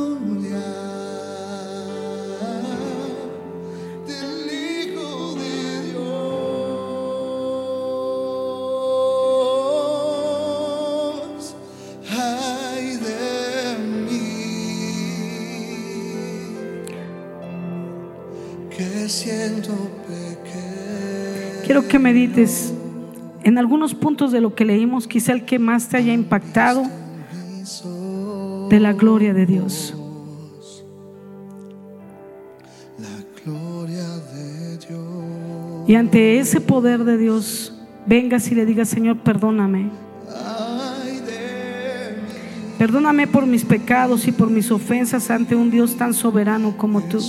Quiero 21.66 21.88
que 21.88 21.98
medites 21.98 22.74
en 23.44 23.58
algunos 23.58 23.96
puntos 23.96 24.32
de 24.32 24.40
lo 24.40 24.54
que 24.54 24.66
leímos, 24.66 25.08
quizá 25.08 25.34
el 25.34 25.46
que 25.46 25.60
más 25.60 25.90
te 25.90 25.98
haya 25.98 26.14
impactado 26.14 26.84
de 28.70 28.80
la 28.80 28.94
gloria 28.94 29.34
de 29.34 29.46
Dios. 29.46 29.96
Y 35.88 35.96
ante 35.96 36.40
ese 36.40 36.62
poder 36.62 37.04
de 37.04 37.18
Dios, 37.18 37.74
vengas 38.06 38.52
y 38.52 38.56
le 38.56 38.66
digas, 38.66 38.90
Señor, 38.90 39.20
perdóname. 39.20 39.90
Perdóname 42.78 43.28
por 43.28 43.46
mis 43.46 43.64
pecados 43.64 44.28
y 44.28 44.32
por 44.32 44.50
mis 44.50 44.70
ofensas 44.70 45.32
ante 45.32 45.56
un 45.56 45.72
Dios 45.72 45.96
tan 45.96 46.14
soberano 46.14 46.76
como 46.78 47.02
tú. 47.02 47.20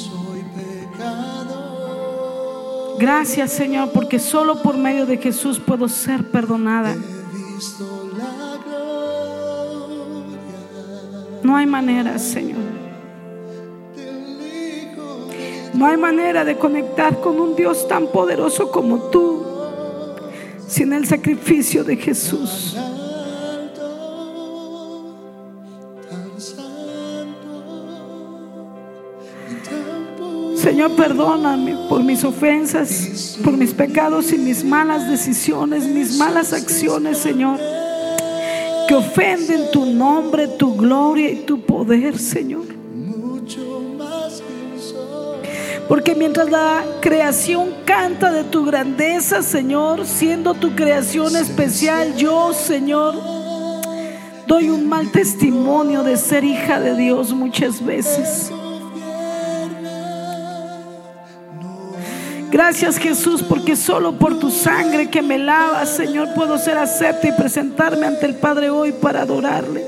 Gracias, 2.99 3.53
Señor, 3.53 3.90
porque 3.92 4.18
solo 4.18 4.62
por 4.62 4.76
medio 4.76 5.07
de 5.07 5.18
Jesús 5.18 5.61
puedo 5.61 5.88
ser 5.88 6.24
perdonada. 6.30 6.94
No 11.42 11.57
hay 11.57 11.66
manera, 11.66 12.18
Señor. 12.18 12.59
No 15.74 15.86
hay 15.86 15.97
manera 15.99 16.44
de 16.44 16.57
conectar 16.57 17.20
con 17.20 17.38
un 17.38 17.55
Dios 17.55 17.86
tan 17.86 18.07
poderoso 18.07 18.70
como 18.70 19.11
tú 19.11 19.44
sin 20.66 20.92
el 20.92 21.07
sacrificio 21.07 21.84
de 21.84 21.97
Jesús. 21.97 22.76
Señor, 30.77 30.95
perdóname 30.95 31.74
por 31.89 32.05
mis 32.05 32.22
ofensas, 32.22 33.39
por 33.43 33.57
mis 33.57 33.72
pecados 33.72 34.31
y 34.35 34.37
mis 34.37 34.62
malas 34.62 35.09
decisiones, 35.09 35.87
mis 35.87 36.18
malas 36.18 36.53
acciones, 36.53 37.16
Señor, 37.16 37.59
que 38.87 38.95
ofenden 38.95 39.70
tu 39.72 39.87
nombre, 39.87 40.49
tu 40.49 40.77
gloria 40.77 41.31
y 41.31 41.37
tu 41.47 41.62
poder, 41.62 42.18
Señor. 42.18 42.66
Porque 45.89 46.14
mientras 46.14 46.51
la 46.51 46.85
creación 47.01 47.70
canta 47.87 48.31
de 48.31 48.45
tu 48.45 48.66
grandeza, 48.66 49.41
Señor, 49.41 50.05
siendo 50.05 50.53
tu 50.53 50.74
creación 50.74 51.37
especial, 51.37 52.14
yo, 52.16 52.53
Señor, 52.53 53.14
doy 54.47 54.68
un 54.68 54.87
mal 54.87 55.11
testimonio 55.11 56.03
de 56.03 56.18
ser 56.18 56.45
hija 56.45 56.81
de 56.81 56.95
Dios 56.97 57.33
muchas 57.33 57.83
veces. 57.83 58.53
Gracias 62.57 62.96
Jesús, 62.96 63.42
porque 63.42 63.76
solo 63.76 64.18
por 64.18 64.38
tu 64.38 64.50
sangre 64.50 65.11
que 65.11 65.20
me 65.20 65.36
lava, 65.36 65.84
Señor, 65.84 66.32
puedo 66.34 66.57
ser 66.57 66.78
acepta 66.78 67.28
y 67.28 67.32
presentarme 67.32 68.07
ante 68.07 68.24
el 68.24 68.34
Padre 68.36 68.70
hoy 68.70 68.92
para 68.92 69.20
adorarle, 69.20 69.84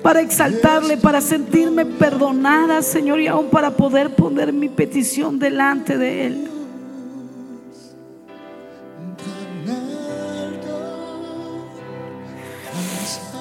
para 0.00 0.20
exaltarle, 0.20 0.96
para 0.96 1.20
sentirme 1.20 1.84
perdonada, 1.84 2.82
Señor, 2.82 3.18
y 3.18 3.26
aún 3.26 3.50
para 3.50 3.72
poder 3.72 4.14
poner 4.14 4.52
mi 4.52 4.68
petición 4.68 5.40
delante 5.40 5.98
de 5.98 6.26
Él. 6.28 6.50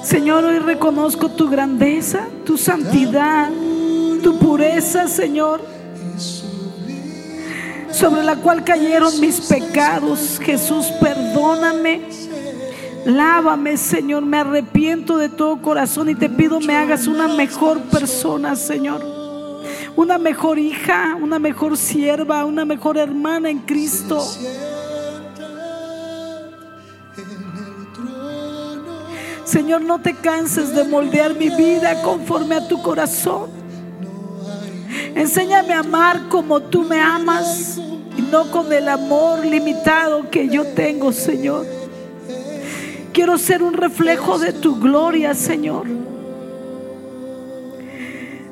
Señor, 0.02 0.46
hoy 0.46 0.58
reconozco 0.58 1.30
tu 1.30 1.48
grandeza, 1.48 2.22
tu 2.44 2.58
santidad, 2.58 3.52
tu 4.24 4.40
pureza, 4.40 5.08
Señor, 5.08 5.62
sobre 8.00 8.24
la 8.24 8.38
cual 8.38 8.64
cayeron 8.64 9.20
mis 9.20 9.42
pecados. 9.42 10.40
Jesús, 10.42 10.86
perdóname. 11.02 12.02
Lávame, 13.06 13.76
Señor, 13.76 14.26
me 14.26 14.38
arrepiento 14.38 15.18
de 15.18 15.28
todo 15.28 15.62
corazón 15.62 16.10
y 16.10 16.16
te 16.16 16.30
pido 16.30 16.62
me 16.62 16.76
hagas 16.76 17.08
una 17.08 17.28
mejor 17.28 17.82
persona, 17.82 18.56
Señor. 18.56 19.04
Una 19.98 20.18
mejor 20.18 20.60
hija, 20.60 21.18
una 21.22 21.40
mejor 21.40 21.76
sierva, 21.76 22.46
una 22.46 22.64
mejor 22.64 22.98
hermana 22.98 23.50
en 23.50 23.60
Cristo. 23.60 24.26
Señor, 29.44 29.82
no 29.82 30.00
te 30.00 30.14
canses 30.14 30.74
de 30.74 30.86
moldear 30.86 31.36
mi 31.36 31.50
vida 31.50 32.02
conforme 32.02 32.56
a 32.56 32.66
tu 32.66 32.82
corazón. 32.82 33.59
Enséñame 35.16 35.74
a 35.74 35.80
amar 35.80 36.28
como 36.30 36.62
tú 36.62 36.84
me 36.84 37.00
amas 37.00 37.80
y 38.18 38.22
no 38.22 38.50
con 38.52 38.72
el 38.74 38.90
amor 38.90 39.46
limitado 39.46 40.30
que 40.30 40.48
yo 40.50 40.66
tengo, 40.66 41.12
Señor. 41.12 41.66
Quiero 43.14 43.38
ser 43.38 43.62
un 43.64 43.74
reflejo 43.74 44.40
de 44.40 44.54
tu 44.54 44.80
gloria, 44.80 45.34
Señor. 45.34 45.86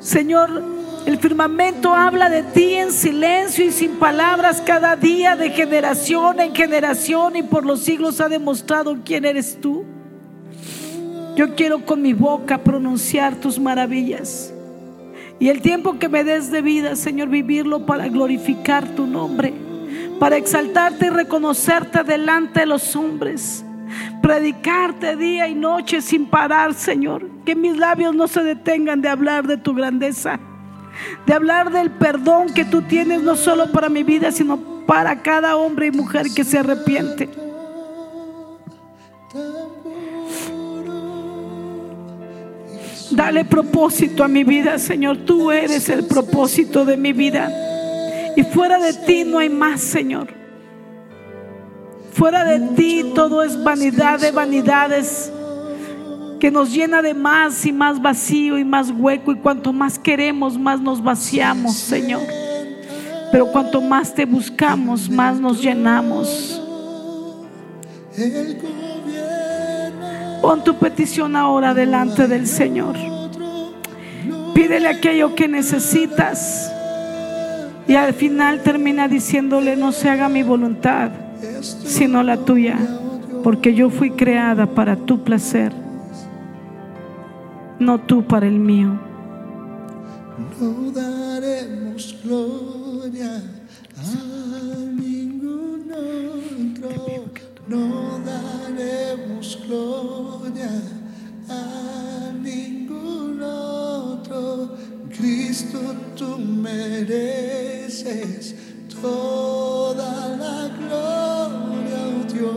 Señor, 0.00 0.62
el 1.06 1.18
firmamento 1.18 1.94
habla 1.94 2.28
de 2.28 2.42
ti 2.42 2.74
en 2.74 2.92
silencio 2.92 3.64
y 3.64 3.72
sin 3.72 3.92
palabras 3.92 4.62
cada 4.64 4.94
día, 4.94 5.36
de 5.36 5.50
generación 5.50 6.40
en 6.40 6.54
generación 6.54 7.36
y 7.36 7.42
por 7.42 7.64
los 7.64 7.80
siglos 7.80 8.20
ha 8.20 8.28
demostrado 8.28 8.98
quién 9.04 9.24
eres 9.24 9.58
tú. 9.60 9.84
Yo 11.34 11.54
quiero 11.54 11.84
con 11.84 12.02
mi 12.02 12.12
boca 12.12 12.58
pronunciar 12.58 13.36
tus 13.36 13.58
maravillas. 13.58 14.52
Y 15.40 15.48
el 15.48 15.62
tiempo 15.62 15.98
que 15.98 16.08
me 16.08 16.24
des 16.24 16.50
de 16.50 16.62
vida, 16.62 16.96
Señor, 16.96 17.28
vivirlo 17.28 17.86
para 17.86 18.08
glorificar 18.08 18.88
tu 18.88 19.06
nombre, 19.06 19.54
para 20.18 20.36
exaltarte 20.36 21.06
y 21.06 21.10
reconocerte 21.10 22.02
delante 22.02 22.60
de 22.60 22.66
los 22.66 22.96
hombres, 22.96 23.64
predicarte 24.20 25.14
día 25.16 25.46
y 25.46 25.54
noche 25.54 26.02
sin 26.02 26.26
parar, 26.26 26.74
Señor, 26.74 27.28
que 27.44 27.54
mis 27.54 27.76
labios 27.76 28.16
no 28.16 28.26
se 28.26 28.42
detengan 28.42 29.00
de 29.00 29.08
hablar 29.08 29.46
de 29.46 29.56
tu 29.56 29.74
grandeza, 29.74 30.40
de 31.24 31.32
hablar 31.32 31.70
del 31.70 31.92
perdón 31.92 32.52
que 32.52 32.64
tú 32.64 32.82
tienes 32.82 33.22
no 33.22 33.36
solo 33.36 33.70
para 33.70 33.88
mi 33.88 34.02
vida, 34.02 34.32
sino 34.32 34.58
para 34.86 35.22
cada 35.22 35.56
hombre 35.56 35.86
y 35.86 35.90
mujer 35.92 36.26
que 36.34 36.42
se 36.42 36.58
arrepiente. 36.58 37.47
Dale 43.10 43.44
propósito 43.44 44.22
a 44.22 44.28
mi 44.28 44.44
vida, 44.44 44.78
Señor. 44.78 45.18
Tú 45.18 45.50
eres 45.50 45.88
el 45.88 46.04
propósito 46.04 46.84
de 46.84 46.96
mi 46.96 47.12
vida. 47.12 47.50
Y 48.36 48.42
fuera 48.42 48.78
de 48.78 48.92
ti 48.92 49.24
no 49.24 49.38
hay 49.38 49.48
más, 49.48 49.80
Señor. 49.80 50.28
Fuera 52.12 52.44
de 52.44 52.74
ti 52.74 53.12
todo 53.14 53.42
es 53.42 53.62
vanidad 53.62 54.18
de 54.20 54.32
vanidades 54.32 55.32
que 56.38 56.50
nos 56.50 56.72
llena 56.72 57.02
de 57.02 57.14
más 57.14 57.64
y 57.66 57.72
más 57.72 58.00
vacío 58.00 58.58
y 58.58 58.64
más 58.64 58.90
hueco. 58.90 59.32
Y 59.32 59.36
cuanto 59.36 59.72
más 59.72 59.98
queremos, 59.98 60.58
más 60.58 60.80
nos 60.80 61.02
vaciamos, 61.02 61.74
Señor. 61.74 62.22
Pero 63.30 63.48
cuanto 63.48 63.80
más 63.80 64.14
te 64.14 64.24
buscamos, 64.24 65.08
más 65.08 65.38
nos 65.40 65.60
llenamos. 65.62 66.62
Pon 70.40 70.62
tu 70.62 70.76
petición 70.76 71.36
ahora 71.36 71.74
delante 71.74 72.28
del 72.28 72.46
Señor. 72.46 72.96
Pídele 74.54 74.88
aquello 74.88 75.34
que 75.34 75.48
necesitas. 75.48 76.72
Y 77.86 77.94
al 77.94 78.12
final 78.12 78.62
termina 78.62 79.08
diciéndole, 79.08 79.76
no 79.76 79.92
se 79.92 80.10
haga 80.10 80.28
mi 80.28 80.42
voluntad, 80.42 81.10
sino 81.60 82.22
la 82.22 82.36
tuya. 82.36 82.76
Porque 83.42 83.74
yo 83.74 83.88
fui 83.88 84.10
creada 84.10 84.66
para 84.66 84.96
tu 84.96 85.22
placer, 85.22 85.72
no 87.78 87.98
tú 88.00 88.24
para 88.24 88.46
el 88.46 88.58
mío. 88.58 89.00
no 90.60 90.90
daremos 90.90 92.16
gloria 92.22 93.57
no 97.68 98.18
daremos 98.24 99.58
gloria 99.66 100.70
a 101.48 102.32
ningún 102.32 103.42
otro. 103.42 104.76
Cristo, 105.10 105.78
tú 106.16 106.38
mereces 106.38 107.44
toda 109.00 110.28
la 110.36 110.68
gloria, 110.78 111.98
oh 112.08 112.24
Dios. 112.32 112.48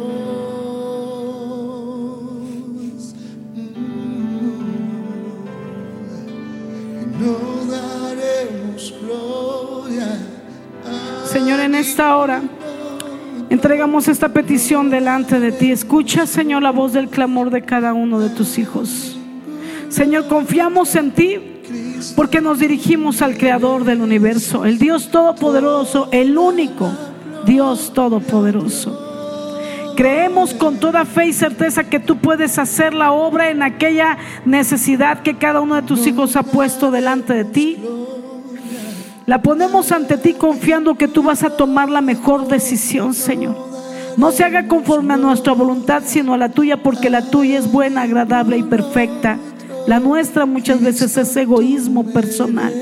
Mm. 3.55 4.69
No 7.19 7.35
daremos 7.69 8.81
gloria 9.01 10.09
a 10.85 11.27
Señor, 11.27 11.59
en 11.59 11.75
esta 11.75 12.15
hora 12.15 12.41
entregamos 13.51 14.07
esta 14.07 14.29
petición 14.29 14.89
delante 14.89 15.39
de 15.39 15.51
ti. 15.51 15.71
Escucha, 15.71 16.25
Señor, 16.25 16.63
la 16.63 16.71
voz 16.71 16.93
del 16.93 17.09
clamor 17.09 17.49
de 17.49 17.61
cada 17.61 17.93
uno 17.93 18.19
de 18.19 18.29
tus 18.29 18.57
hijos. 18.57 19.17
Señor, 19.89 20.27
confiamos 20.29 20.95
en 20.95 21.11
ti 21.11 21.37
porque 22.15 22.39
nos 22.39 22.59
dirigimos 22.59 23.21
al 23.21 23.37
Creador 23.37 23.83
del 23.83 24.01
universo, 24.01 24.63
el 24.65 24.79
Dios 24.79 25.11
Todopoderoso, 25.11 26.07
el 26.11 26.37
único 26.37 26.89
Dios 27.45 27.91
Todopoderoso. 27.93 28.97
Creemos 29.97 30.53
con 30.53 30.77
toda 30.77 31.03
fe 31.03 31.27
y 31.27 31.33
certeza 31.33 31.83
que 31.83 31.99
tú 31.99 32.17
puedes 32.17 32.57
hacer 32.57 32.93
la 32.93 33.11
obra 33.11 33.49
en 33.49 33.61
aquella 33.61 34.17
necesidad 34.45 35.21
que 35.23 35.37
cada 35.37 35.59
uno 35.59 35.75
de 35.75 35.81
tus 35.81 36.07
hijos 36.07 36.37
ha 36.37 36.43
puesto 36.43 36.89
delante 36.89 37.33
de 37.33 37.43
ti. 37.43 37.77
La 39.31 39.41
ponemos 39.41 39.93
ante 39.93 40.17
ti 40.17 40.33
confiando 40.33 40.95
que 40.95 41.07
tú 41.07 41.23
vas 41.23 41.41
a 41.43 41.55
tomar 41.55 41.89
la 41.89 42.01
mejor 42.01 42.49
decisión, 42.49 43.13
Señor. 43.13 43.55
No 44.17 44.33
se 44.33 44.43
haga 44.43 44.67
conforme 44.67 45.13
a 45.13 45.17
nuestra 45.17 45.53
voluntad, 45.53 46.03
sino 46.05 46.33
a 46.33 46.37
la 46.37 46.49
tuya, 46.49 46.83
porque 46.83 47.09
la 47.09 47.21
tuya 47.21 47.57
es 47.57 47.71
buena, 47.71 48.01
agradable 48.01 48.57
y 48.57 48.63
perfecta. 48.63 49.37
La 49.87 50.01
nuestra 50.01 50.45
muchas 50.45 50.81
veces 50.81 51.15
es 51.15 51.33
egoísmo 51.37 52.03
personal. 52.11 52.73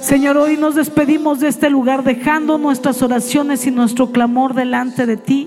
Señor, 0.00 0.38
hoy 0.38 0.56
nos 0.56 0.76
despedimos 0.76 1.40
de 1.40 1.48
este 1.48 1.68
lugar 1.68 2.04
dejando 2.04 2.56
nuestras 2.56 3.02
oraciones 3.02 3.66
y 3.66 3.70
nuestro 3.70 4.12
clamor 4.12 4.54
delante 4.54 5.04
de 5.04 5.18
ti, 5.18 5.46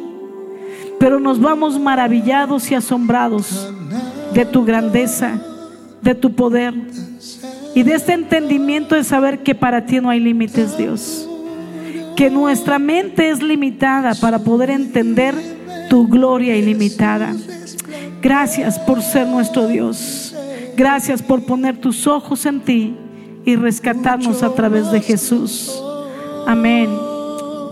pero 1.00 1.20
nos 1.20 1.42
vamos 1.42 1.80
maravillados 1.80 2.70
y 2.70 2.76
asombrados 2.76 3.74
de 4.36 4.46
tu 4.46 4.64
grandeza, 4.64 5.42
de 6.04 6.14
tu 6.14 6.36
poder 6.36 6.76
y 7.78 7.84
de 7.84 7.94
este 7.94 8.14
entendimiento 8.14 8.96
de 8.96 9.04
saber 9.04 9.44
que 9.44 9.54
para 9.54 9.86
ti 9.86 10.02
no 10.02 10.10
hay 10.10 10.20
límites, 10.20 10.76
Dios. 10.80 11.30
Que 12.16 12.32
nuestra 12.32 12.80
mente 12.80 13.30
es 13.30 13.44
limitada 13.44 14.16
para 14.16 14.40
poder 14.40 14.72
entender 14.72 15.36
tu 15.88 16.08
gloria 16.08 16.56
ilimitada. 16.56 17.36
Gracias 18.20 18.80
por 18.80 19.04
ser 19.04 19.28
nuestro 19.28 19.68
Dios. 19.68 20.36
Gracias 20.76 21.22
por 21.22 21.46
poner 21.46 21.78
tus 21.78 22.08
ojos 22.08 22.48
en 22.48 22.62
ti 22.62 22.98
y 23.46 23.56
rescatarnos 23.56 24.42
a 24.42 24.56
través 24.56 24.90
de 24.90 25.00
Jesús. 25.00 25.80
Amén 26.48 26.90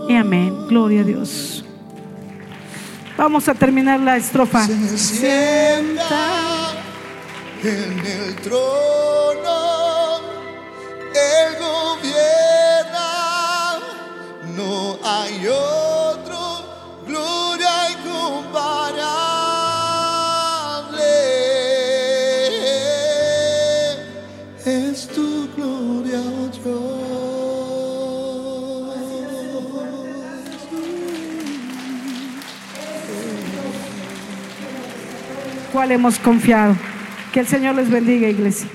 y 0.08 0.14
amén. 0.14 0.54
Gloria 0.68 1.00
a 1.00 1.04
Dios. 1.04 1.64
Vamos 3.16 3.48
a 3.48 3.54
terminar 3.54 3.98
la 3.98 4.16
estrofa. 4.16 4.68
se 4.68 5.80
en 7.64 7.98
el 7.98 8.36
trono, 8.36 9.75
Él 11.16 11.56
gobierna, 11.58 13.08
no 14.54 14.98
hay 15.02 15.46
otro, 15.48 16.38
gloria 17.06 17.90
incomparable, 17.90 18.96
es 24.64 25.08
tu 25.08 25.48
gloria, 25.56 26.20
oh. 26.66 27.06
¿Cuál 35.72 35.92
hemos 35.92 36.18
confiado? 36.18 36.76
Que 37.32 37.40
el 37.40 37.46
Señor 37.46 37.74
les 37.74 37.90
bendiga, 37.90 38.28
iglesia. 38.28 38.68